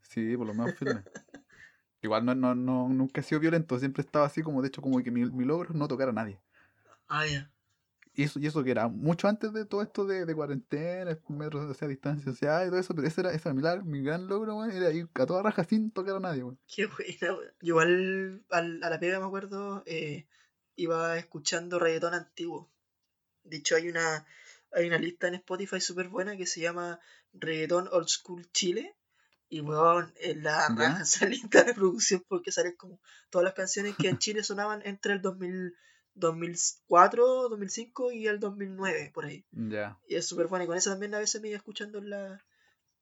sí, 0.03 0.36
por 0.36 0.47
lo 0.47 0.55
menos 0.55 0.74
firme. 0.78 1.03
Igual 2.03 2.24
no, 2.24 2.34
no, 2.36 2.55
no, 2.55 2.89
nunca 2.89 3.20
he 3.20 3.24
sido 3.24 3.41
violento, 3.41 3.76
siempre 3.80 4.03
estaba 4.03 4.26
así 4.26 4.43
como, 4.43 4.62
de 4.62 4.68
hecho, 4.68 4.80
como 4.80 5.03
que 5.03 5.11
mi, 5.11 5.24
mi 5.24 5.45
logro 5.45 5.70
es 5.70 5.74
no 5.74 5.89
tocar 5.89 6.09
a 6.11 6.12
nadie. 6.12 6.39
Ah, 7.09 7.26
ya. 7.26 7.51
Y 8.19 8.25
eso, 8.25 8.41
y 8.41 8.47
eso 8.49 8.64
que 8.64 8.73
era 8.73 8.89
mucho 8.89 9.29
antes 9.29 9.53
de 9.53 9.64
todo 9.64 9.81
esto 9.81 10.05
de, 10.05 10.27
de 10.27 10.35
cuarentena, 10.35 11.16
metros, 11.29 11.71
o 11.71 11.75
sea, 11.75 11.87
distancia 11.87 12.25
social 12.25 12.66
y 12.66 12.71
todo 12.71 12.81
eso, 12.81 12.93
pero 12.93 13.07
ese 13.07 13.21
era, 13.21 13.33
ese 13.33 13.49
era 13.49 13.81
mi, 13.85 14.03
gran 14.03 14.27
logro, 14.27 14.57
weón, 14.57 14.73
era 14.73 14.91
ir 14.91 15.09
a 15.14 15.25
toda 15.25 15.41
raja 15.41 15.62
sin 15.62 15.93
tocar 15.93 16.16
a 16.16 16.19
nadie, 16.19 16.43
weón. 16.43 16.59
Qué 16.66 16.87
buena, 16.87 17.35
weón. 17.35 17.53
Yo 17.61 17.66
Igual 17.69 18.45
al- 18.51 18.83
a 18.83 18.91
la 18.91 18.99
pega 18.99 19.21
me 19.21 19.27
acuerdo, 19.27 19.85
eh, 19.87 20.27
iba 20.75 21.16
escuchando 21.16 21.79
reggaetón 21.79 22.12
antiguo. 22.12 22.69
De 23.45 23.59
hecho, 23.59 23.77
hay 23.77 23.89
una, 23.89 24.27
hay 24.73 24.89
una 24.89 24.99
lista 24.99 25.29
en 25.29 25.35
Spotify 25.35 25.81
súper 25.81 26.09
buena 26.09 26.37
que 26.37 26.47
se 26.47 26.61
llama 26.61 26.99
Reggaetón 27.33 27.89
Old 27.93 28.09
School 28.09 28.51
Chile. 28.51 28.97
Y 29.49 29.61
weón, 29.61 30.12
en 30.21 30.43
la 30.43 30.66
¿Ya? 30.69 30.75
raja 30.75 31.03
esa 31.05 31.27
lista 31.27 31.62
de 31.62 31.73
producción 31.73 32.25
porque 32.27 32.51
salen 32.51 32.75
como 32.75 33.01
todas 33.31 33.45
las 33.45 33.55
canciones 33.55 33.95
que 33.97 34.09
en 34.09 34.19
Chile 34.19 34.43
sonaban 34.43 34.83
entre 34.85 35.12
el 35.12 35.23
2000, 35.23 35.77
2004, 36.19 37.49
2005 37.49 38.12
y 38.12 38.27
el 38.27 38.41
2009, 38.41 39.11
por 39.14 39.25
ahí. 39.27 39.45
Ya. 39.53 39.99
Y 40.09 40.16
es 40.16 40.27
súper 40.27 40.47
buena. 40.47 40.64
Y 40.64 40.66
con 40.69 40.77
eso 40.77 40.91
también 40.91 41.14
a 41.14 41.19
veces 41.19 41.41
me 41.41 41.49
iba 41.49 41.57
escuchando 41.57 42.01
la, 42.01 42.45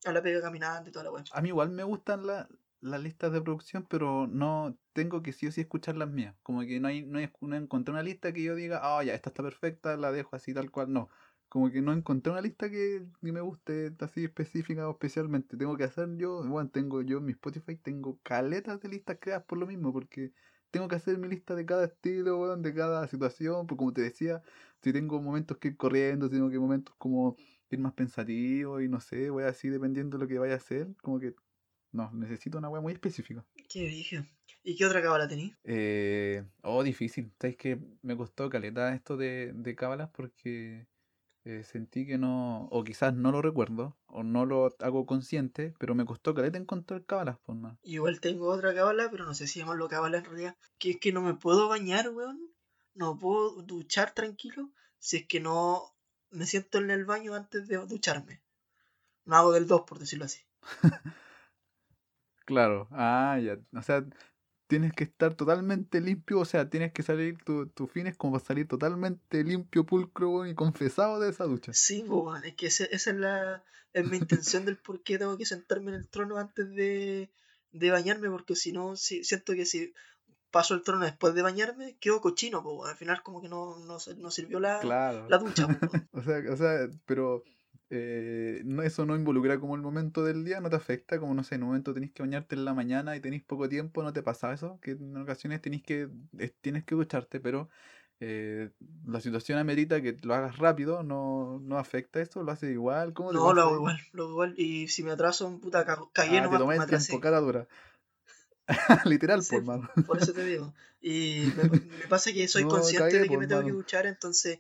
a 0.05 0.13
la 0.13 0.23
pega 0.23 0.41
caminante 0.41 0.91
y 0.91 0.93
toda 0.93 1.05
la 1.05 1.11
weón. 1.13 1.25
A 1.33 1.41
mí 1.43 1.49
igual 1.49 1.71
me 1.71 1.85
gustan 1.85 2.27
la- 2.27 2.49
las 2.81 3.01
listas 3.03 3.33
de 3.33 3.41
producción, 3.41 3.87
pero 3.89 4.27
no 4.27 4.79
tengo 4.93 5.23
que 5.23 5.33
sí 5.33 5.47
o 5.47 5.53
sí 5.53 5.63
escuchar 5.63 5.97
las 5.97 6.11
mías. 6.11 6.37
Como 6.43 6.61
que 6.61 6.79
no 6.79 6.89
hay, 6.89 7.03
no, 7.05 7.19
hay- 7.19 7.31
no 7.41 7.57
encontré 7.57 7.93
una 7.93 8.03
lista 8.03 8.33
que 8.33 8.43
yo 8.43 8.55
diga, 8.55 8.81
ah, 8.83 9.03
ya, 9.03 9.15
esta 9.15 9.31
está 9.31 9.43
perfecta, 9.43 9.97
la 9.97 10.13
dejo 10.13 10.37
así 10.37 10.53
tal 10.55 10.71
cual. 10.71 10.93
No. 10.93 11.09
Como 11.49 11.71
que 11.71 11.81
no 11.81 11.93
encontré 11.93 12.33
una 12.33 12.41
lista 12.43 12.69
que 12.69 13.07
ni 13.23 13.33
me 13.33 13.41
guste 13.41 13.93
así 14.01 14.25
específica 14.25 14.89
o 14.89 14.93
especialmente. 14.93 15.57
Tengo 15.57 15.77
que 15.77 15.85
hacer 15.85 16.09
yo, 16.17 16.43
bueno, 16.45 16.69
tengo 16.71 17.03
yo 17.03 17.19
en 17.19 17.25
mi 17.25 17.33
Spotify, 17.33 17.77
tengo 17.77 18.19
caletas 18.23 18.81
de 18.81 18.89
listas 18.89 19.19
creadas 19.21 19.45
por 19.45 19.57
lo 19.59 19.67
mismo, 19.67 19.93
porque 19.93 20.33
tengo 20.77 20.89
que 20.89 20.97
hacer 20.97 21.17
mi 21.17 21.27
lista 21.27 21.55
de 21.55 21.65
cada 21.65 21.87
estilo, 21.87 22.39
weón, 22.39 22.61
de 22.61 22.75
cada 22.75 23.09
situación, 23.09 23.67
porque 23.67 23.79
como 23.79 23.95
te 23.95 24.03
decía, 24.03 24.43
si 24.83 24.93
tengo 24.93 25.23
momentos 25.23 25.57
que 25.57 25.69
ir 25.69 25.77
corriendo, 25.79 26.27
si 26.29 26.35
tengo 26.35 26.51
que 26.51 26.59
momentos 26.59 26.95
como 26.99 27.35
ir 27.71 27.79
más 27.79 27.95
pensativo 27.95 28.83
y 28.83 28.89
no 28.89 29.01
sé, 29.01 29.31
voy 29.31 29.45
así 29.45 29.71
dependiendo 29.71 30.19
de 30.19 30.25
lo 30.25 30.29
que 30.29 30.39
vaya 30.39 30.53
a 30.53 30.59
hacer, 30.59 30.89
como 31.01 31.19
que 31.19 31.35
no, 31.93 32.11
necesito 32.13 32.59
una 32.59 32.69
weá 32.69 32.83
muy 32.83 32.93
específica. 32.93 33.43
Qué 33.71 33.89
dije. 33.89 34.23
¿Y 34.63 34.77
qué 34.77 34.85
otra 34.85 35.01
cábala 35.01 35.27
tení? 35.27 35.55
Eh, 35.65 36.45
oh, 36.63 36.83
difícil. 36.83 37.33
¿Sabes 37.41 37.57
que 37.57 37.81
Me 38.03 38.15
costó 38.15 38.51
caleta 38.51 38.95
esto 38.95 39.17
de, 39.17 39.53
de 39.55 39.75
cábalas 39.75 40.11
porque 40.11 40.87
eh, 41.47 41.63
sentí 41.63 42.05
que 42.05 42.19
no, 42.19 42.67
o 42.73 42.83
quizás 42.83 43.15
no 43.15 43.31
lo 43.31 43.41
recuerdo, 43.41 43.97
o 44.09 44.25
no 44.25 44.45
lo 44.45 44.75
hago 44.81 45.07
consciente, 45.07 45.75
pero 45.79 45.95
me 45.95 46.05
costó 46.05 46.35
caleta 46.35 46.59
encontrar 46.59 47.05
cábalas, 47.05 47.39
por 47.39 47.55
más. 47.55 47.79
Igual 47.85 48.19
tengo 48.19 48.49
otra 48.49 48.75
cábala, 48.75 49.09
pero 49.13 49.25
no 49.25 49.33
sé 49.33 49.47
si 49.47 49.61
llamarlo 49.61 49.89
cábala 49.89 50.19
en 50.19 50.25
realidad. 50.25 50.57
Que 50.79 50.91
es 50.91 50.97
que 50.99 51.13
no 51.13 51.23
me 51.23 51.35
puedo 51.35 51.69
bañar, 51.69 52.11
weón. 52.11 52.41
No 52.95 53.17
puedo 53.17 53.63
duchar 53.63 54.13
tranquilo 54.13 54.73
si 54.99 55.19
es 55.19 55.27
que 55.29 55.39
no 55.39 55.95
me 56.31 56.47
siento 56.47 56.79
en 56.79 56.91
el 56.91 57.05
baño 57.05 57.35
antes 57.35 57.69
de 57.69 57.77
ducharme. 57.87 58.43
No 59.25 59.37
hago 59.37 59.53
del 59.53 59.69
2, 59.69 59.83
por 59.83 60.01
decirlo 60.01 60.25
así. 60.25 60.41
Claro, 62.47 62.87
ah, 62.93 63.41
ya. 63.43 63.59
O 63.77 63.83
sea, 63.83 64.07
tienes 64.67 64.93
que 64.93 65.05
estar 65.05 65.35
totalmente 65.35 66.01
limpio, 66.01 66.41
o 66.41 66.45
sea, 66.45 66.69
tienes 66.69 66.93
que 66.93 67.03
salir, 67.03 67.39
tu, 67.45 67.67
tu 67.69 67.87
fin 67.87 68.07
es 68.07 68.17
como 68.17 68.33
para 68.35 68.45
salir 68.45 68.67
totalmente 68.69 69.45
limpio, 69.45 69.85
pulcro 69.85 70.47
y 70.47 70.55
confesado 70.55 71.21
de 71.21 71.31
esa 71.31 71.45
ducha. 71.45 71.73
Sí, 71.73 72.03
weón, 72.07 72.45
es 72.45 72.55
que 72.55 72.67
ese- 72.67 72.89
esa 72.93 73.11
es 73.11 73.17
la 73.17 73.65
es 73.93 74.11
mi 74.11 74.19
intención 74.19 74.65
del 74.67 74.77
por 74.77 75.03
qué 75.03 75.17
tengo 75.19 75.39
que 75.39 75.47
sentarme 75.47 75.91
en 75.93 75.97
el 75.97 76.09
trono 76.09 76.37
antes 76.37 76.69
de, 76.75 77.31
de 77.73 77.91
bañarme, 77.91 78.29
porque 78.29 78.55
si 78.55 78.71
no, 78.73 78.95
si, 78.97 79.25
siento 79.25 79.55
que 79.55 79.65
si 79.65 79.95
paso 80.51 80.75
el 80.75 80.83
trono 80.83 81.05
después 81.05 81.35
de 81.35 81.41
bañarme, 81.43 81.97
quedo 81.99 82.21
cochino, 82.21 82.61
weón. 82.61 82.89
al 82.91 82.97
final 82.97 83.23
como 83.23 83.41
que 83.41 83.49
no, 83.49 83.79
no, 83.79 83.97
no 84.19 84.31
sirvió 84.31 84.61
la, 84.61 84.81
Claro. 84.81 85.27
la 85.29 85.39
ducha. 85.39 85.67
O 86.13 86.23
sea, 86.23 86.43
o 86.53 86.57
sea, 86.57 86.89
pero 87.07 87.43
eh, 87.91 88.63
no, 88.65 88.83
eso 88.83 89.07
no 89.07 89.17
involucra 89.17 89.59
como 89.61 89.77
el 89.77 89.83
momento 89.83 90.25
del 90.25 90.45
día, 90.45 90.61
no 90.61 90.71
te 90.71 90.77
afecta, 90.77 91.19
como 91.21 91.35
no 91.35 91.45
sé, 91.45 91.55
en 91.57 91.63
un 91.63 91.69
momento 91.69 91.95
tenés 91.95 92.13
que 92.13 92.23
bañarte 92.23 92.55
en 92.57 92.65
la 92.65 92.75
mañana 92.75 93.17
y 93.17 93.21
tenés 93.21 93.43
poco 93.45 93.69
tiempo, 93.69 94.03
¿no 94.03 94.13
te 94.13 94.23
pasa 94.23 94.53
eso? 94.53 94.79
Que 94.83 94.93
en 94.93 95.17
ocasiones 95.17 95.61
tenés 95.63 95.83
que, 95.83 96.09
eh, 96.39 96.53
tienes 96.61 96.85
que 96.85 96.95
ducharte, 96.95 97.41
pero 97.41 97.69
eh, 98.21 98.71
la 99.07 99.21
situación 99.21 99.59
amerita 99.59 100.01
que 100.03 100.17
lo 100.23 100.35
hagas 100.35 100.59
rápido, 100.59 101.03
no, 101.03 101.61
no 101.61 101.79
afecta 101.79 102.21
eso, 102.21 102.43
lo 102.43 102.53
haces 102.53 102.73
igual, 102.73 103.13
¿cómo 103.13 103.31
te 103.31 103.39
No, 103.39 103.53
lo 103.53 103.63
hago 103.63 103.77
igual, 103.77 103.99
lo 104.13 104.23
hago 104.25 104.33
igual. 104.33 104.55
Y 104.57 104.89
si 104.89 105.03
me 105.03 105.13
atraso, 105.13 105.59
puta, 105.61 105.85
cago- 105.85 106.11
cagué 106.13 106.41
Ah, 106.41 106.49
te 106.51 106.59
nomás, 106.59 106.67
me 106.67 106.77
el 106.77 106.87
tiempo, 106.89 107.21
cara 107.21 107.41
dura. 107.41 107.67
Literal, 109.05 109.43
Sí, 109.43 109.55
por 109.55 109.63
mano. 109.65 109.89
Por 110.07 110.19
eso 110.19 110.33
te 110.33 110.45
digo. 110.45 110.73
Y 111.01 111.53
me, 111.57 111.69
me 111.69 112.07
pasa 112.09 112.33
que 112.33 112.49
soy 112.49 112.63
No, 112.71 112.71
consciente 112.71 113.09
cagué, 113.09 113.21
de 113.21 113.29
que 113.31 113.39
me 113.39 113.47
tengo 113.47 113.63
que 113.65 113.71
hermano. 113.71 113.77
duchar, 113.77 114.07
entonces 114.07 114.59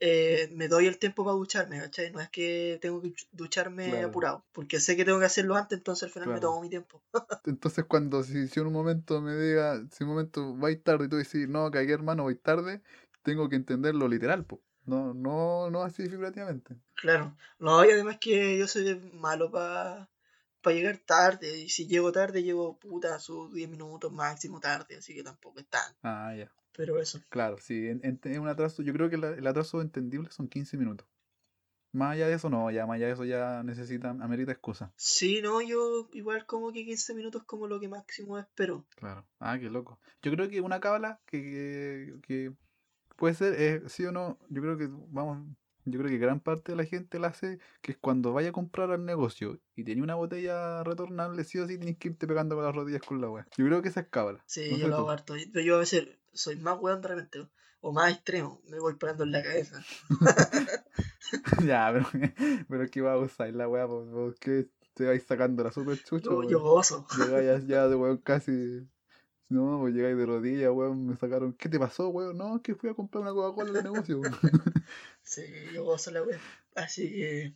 eh, 0.00 0.50
me 0.52 0.68
doy 0.68 0.86
el 0.86 0.98
tiempo 0.98 1.24
para 1.24 1.36
ducharme, 1.36 1.80
¿cachai? 1.80 2.10
No 2.12 2.20
es 2.20 2.28
que 2.28 2.78
tengo 2.80 3.00
que 3.00 3.14
ducharme 3.32 3.90
Claro. 3.90 4.08
apurado, 4.08 4.44
porque 4.52 4.80
sé 4.80 4.96
que 4.96 5.04
tengo 5.04 5.18
que 5.18 5.24
hacerlo 5.26 5.56
antes, 5.56 5.78
entonces 5.78 6.04
al 6.04 6.10
final 6.10 6.28
me 6.34 6.40
tomo 6.40 6.60
mi 6.60 6.68
tiempo. 6.68 7.02
Entonces 7.46 7.84
cuando 7.84 8.24
si, 8.24 8.48
si 8.48 8.58
un 8.58 8.72
momento 8.72 9.20
me 9.20 9.36
diga, 9.36 9.80
si 9.92 10.02
un 10.02 10.10
momento 10.10 10.56
vais 10.56 10.82
tarde 10.82 11.06
y 11.06 11.08
tú 11.08 11.16
decís, 11.16 11.48
no, 11.48 11.70
cagué 11.70 11.92
hermano, 11.92 12.24
voy 12.24 12.34
tarde, 12.34 12.82
tengo 13.22 13.48
que 13.48 13.56
entenderlo 13.56 14.08
literal, 14.08 14.44
po. 14.44 14.60
No, 14.84 15.14
no, 15.14 15.70
no 15.70 15.82
así 15.82 16.08
figurativamente. 16.08 16.76
Claro. 16.94 17.36
No, 17.58 17.84
y 17.84 17.90
además 17.90 18.18
que 18.20 18.58
yo 18.58 18.66
soy 18.66 18.96
malo 19.14 19.50
para 19.50 20.08
llegar 20.64 20.98
tarde, 20.98 21.58
y 21.58 21.68
si 21.68 21.86
llego 21.86 22.10
tarde, 22.12 22.42
llego 22.42 22.78
puta 22.78 23.18
sus 23.20 23.52
10 23.52 23.68
minutos 23.68 24.12
máximo 24.12 24.60
tarde, 24.60 24.96
así 24.96 25.14
que 25.14 25.22
tampoco 25.22 25.60
es 25.60 25.66
tan. 25.66 25.94
Ah, 26.02 26.34
ya. 26.36 26.50
Pero 26.76 27.00
eso. 27.00 27.20
Claro, 27.30 27.56
sí, 27.58 27.88
en, 27.88 28.00
en- 28.04 28.20
en 28.24 28.40
un 28.40 28.48
atraso, 28.48 28.82
yo 28.82 28.92
creo 28.92 29.08
que 29.10 29.16
la- 29.16 29.30
el 29.30 29.46
atraso 29.46 29.80
entendible 29.80 30.30
son 30.30 30.48
15 30.48 30.76
minutos. 30.76 31.06
Más 31.92 32.12
allá 32.12 32.28
de 32.28 32.34
eso, 32.34 32.50
no, 32.50 32.70
ya 32.70 32.84
más 32.86 32.96
allá 32.96 33.06
de 33.06 33.12
eso 33.14 33.24
ya 33.24 33.62
necesita, 33.62 34.10
amerita 34.10 34.52
excusa. 34.52 34.92
Sí, 34.96 35.40
no, 35.42 35.62
yo 35.62 36.08
igual 36.12 36.44
como 36.44 36.70
que 36.72 36.84
15 36.84 37.14
minutos 37.14 37.44
como 37.44 37.66
lo 37.66 37.80
que 37.80 37.88
máximo 37.88 38.38
espero. 38.38 38.84
Claro. 38.96 39.24
Ah, 39.38 39.58
qué 39.58 39.70
loco. 39.70 39.98
Yo 40.22 40.30
creo 40.32 40.48
que 40.50 40.60
una 40.60 40.78
cábala 40.80 41.20
que, 41.24 41.40
que, 41.40 42.20
que 42.22 42.52
puede 43.16 43.34
ser, 43.34 43.54
eh, 43.58 43.82
sí 43.88 44.04
o 44.04 44.12
no, 44.12 44.38
yo 44.50 44.60
creo 44.60 44.76
que, 44.76 44.88
vamos, 44.90 45.46
yo 45.86 45.98
creo 46.00 46.10
que 46.10 46.18
gran 46.18 46.40
parte 46.40 46.72
de 46.72 46.76
la 46.76 46.84
gente 46.84 47.18
la 47.18 47.28
hace, 47.28 47.60
que 47.80 47.92
es 47.92 47.98
cuando 47.98 48.34
vaya 48.34 48.50
a 48.50 48.52
comprar 48.52 48.90
al 48.90 49.06
negocio 49.06 49.58
y 49.74 49.84
tenía 49.84 50.02
una 50.04 50.16
botella 50.16 50.82
retornable, 50.84 51.44
sí 51.44 51.58
o 51.60 51.66
sí 51.66 51.78
tienes 51.78 51.96
que 51.96 52.08
irte 52.08 52.26
pegando 52.26 52.56
con 52.56 52.64
las 52.64 52.74
rodillas 52.74 53.00
con 53.02 53.22
la 53.22 53.30
wea. 53.30 53.46
Yo 53.56 53.64
creo 53.64 53.80
que 53.80 53.88
esa 53.88 54.00
es 54.00 54.08
cábala. 54.08 54.42
Sí, 54.46 54.68
No 54.70 54.76
yo 54.76 54.88
lo 54.88 54.96
hago 54.96 55.10
harto. 55.10 55.34
Pero 55.52 55.64
yo 55.64 55.76
a 55.76 55.78
veces 55.78 56.08
soy 56.36 56.56
más 56.56 56.78
weón 56.80 57.00
de 57.02 57.08
repente, 57.08 57.48
o 57.80 57.92
más 57.92 58.12
extremo, 58.12 58.60
me 58.68 58.78
voy 58.80 58.94
pegando 58.94 59.24
en 59.24 59.32
la 59.32 59.42
cabeza. 59.42 59.82
ya, 61.64 61.92
pero, 61.92 62.06
pero 62.68 62.90
que 62.90 63.00
va 63.00 63.12
a 63.14 63.18
usar 63.18 63.50
la 63.54 63.68
pues, 63.68 63.86
porque 64.12 64.68
te 64.94 65.04
vais 65.06 65.22
sacando 65.24 65.62
la 65.64 65.72
super 65.72 66.02
chucha, 66.02 66.30
Yo, 66.30 66.38
weón. 66.38 66.48
yo 66.50 66.60
gozo. 66.60 67.06
Llegáis 67.18 67.66
ya, 67.66 67.88
de 67.88 67.96
weón 67.96 68.18
casi. 68.24 68.86
No, 69.48 69.78
pues 69.80 69.94
llegáis 69.94 70.16
de 70.16 70.26
rodillas, 70.26 70.72
weón, 70.72 71.06
me 71.06 71.16
sacaron. 71.16 71.52
¿Qué 71.52 71.68
te 71.68 71.78
pasó, 71.78 72.08
weón? 72.08 72.36
No, 72.36 72.56
es 72.56 72.62
que 72.62 72.74
fui 72.74 72.90
a 72.90 72.94
comprar 72.94 73.22
una 73.22 73.32
Coca-Cola 73.32 73.70
en 73.70 73.76
el 73.76 73.84
negocio, 73.84 74.18
weón. 74.20 74.34
Sí, 75.22 75.42
yo 75.72 75.84
gozo 75.84 76.10
la 76.10 76.22
weón. 76.22 76.40
Así 76.74 77.10
que, 77.10 77.52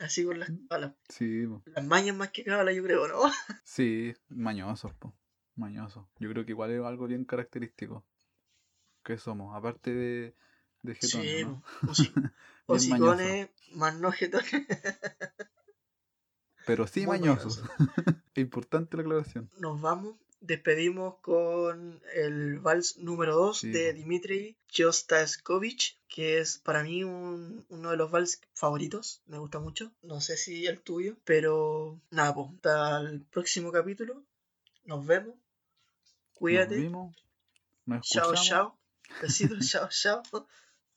así 0.00 0.24
con 0.24 0.40
las, 0.40 0.50
a 0.70 0.78
las, 0.78 0.92
Sí, 1.08 1.46
po. 1.46 1.62
las 1.66 1.84
mañas 1.84 2.16
más 2.16 2.30
que 2.30 2.44
cábala, 2.44 2.72
yo 2.72 2.82
creo, 2.82 3.06
¿no? 3.06 3.20
sí, 3.64 4.14
mañosos, 4.30 4.92
po. 4.94 5.14
Mañosos. 5.54 6.04
Yo 6.20 6.30
creo 6.30 6.44
que 6.44 6.52
igual 6.52 6.70
es 6.70 6.80
algo 6.84 7.06
bien 7.06 7.24
característico. 7.24 8.04
Que 9.08 9.16
somos, 9.16 9.56
aparte 9.56 9.90
de, 9.94 10.34
de 10.82 10.94
jetones, 10.94 11.30
Sí, 11.38 11.44
¿no? 11.44 11.62
Bien 12.12 12.32
hocicones, 12.66 13.48
más 13.72 13.94
no 13.98 14.12
jetones. 14.12 14.52
Pero 16.66 16.86
sí 16.86 17.06
Muy 17.06 17.18
mañosos. 17.18 17.62
Importante 18.34 18.98
la 18.98 19.02
aclaración. 19.04 19.48
Nos 19.58 19.80
vamos. 19.80 20.16
Despedimos 20.40 21.16
con 21.22 22.00
el 22.14 22.58
vals 22.60 22.98
número 22.98 23.34
2 23.34 23.60
Sí, 23.60 23.70
de 23.70 23.94
po. 23.94 24.00
Dmitry 24.02 24.56
Jostaskovich, 24.76 25.98
que 26.06 26.38
es 26.38 26.58
para 26.58 26.82
mí 26.84 27.02
un- 27.02 27.64
uno 27.70 27.90
de 27.90 27.96
los 27.96 28.10
vals 28.10 28.42
favoritos. 28.54 29.22
Me 29.26 29.38
gusta 29.38 29.58
mucho. 29.58 29.90
No 30.02 30.20
sé 30.20 30.36
si 30.36 30.66
el 30.66 30.80
tuyo, 30.82 31.16
pero 31.24 31.98
nada, 32.10 32.34
pues, 32.34 32.48
hasta 32.56 33.00
el 33.00 33.22
próximo 33.22 33.72
capítulo. 33.72 34.22
Nos 34.84 35.06
vemos. 35.06 35.34
Nos 35.34 36.34
Cuídate. 36.34 36.76
vimos. 36.76 37.16
Nos 37.86 38.06
Chao, 38.06 38.34
chao. 38.34 38.77
Besitos, 39.20 39.58
chao, 39.70 39.88
chao. 39.88 40.22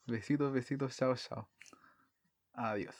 Besitos, 0.07 0.51
besitos, 0.51 0.95
chao, 0.95 1.15
chao. 1.15 1.49
Adiós. 2.53 2.95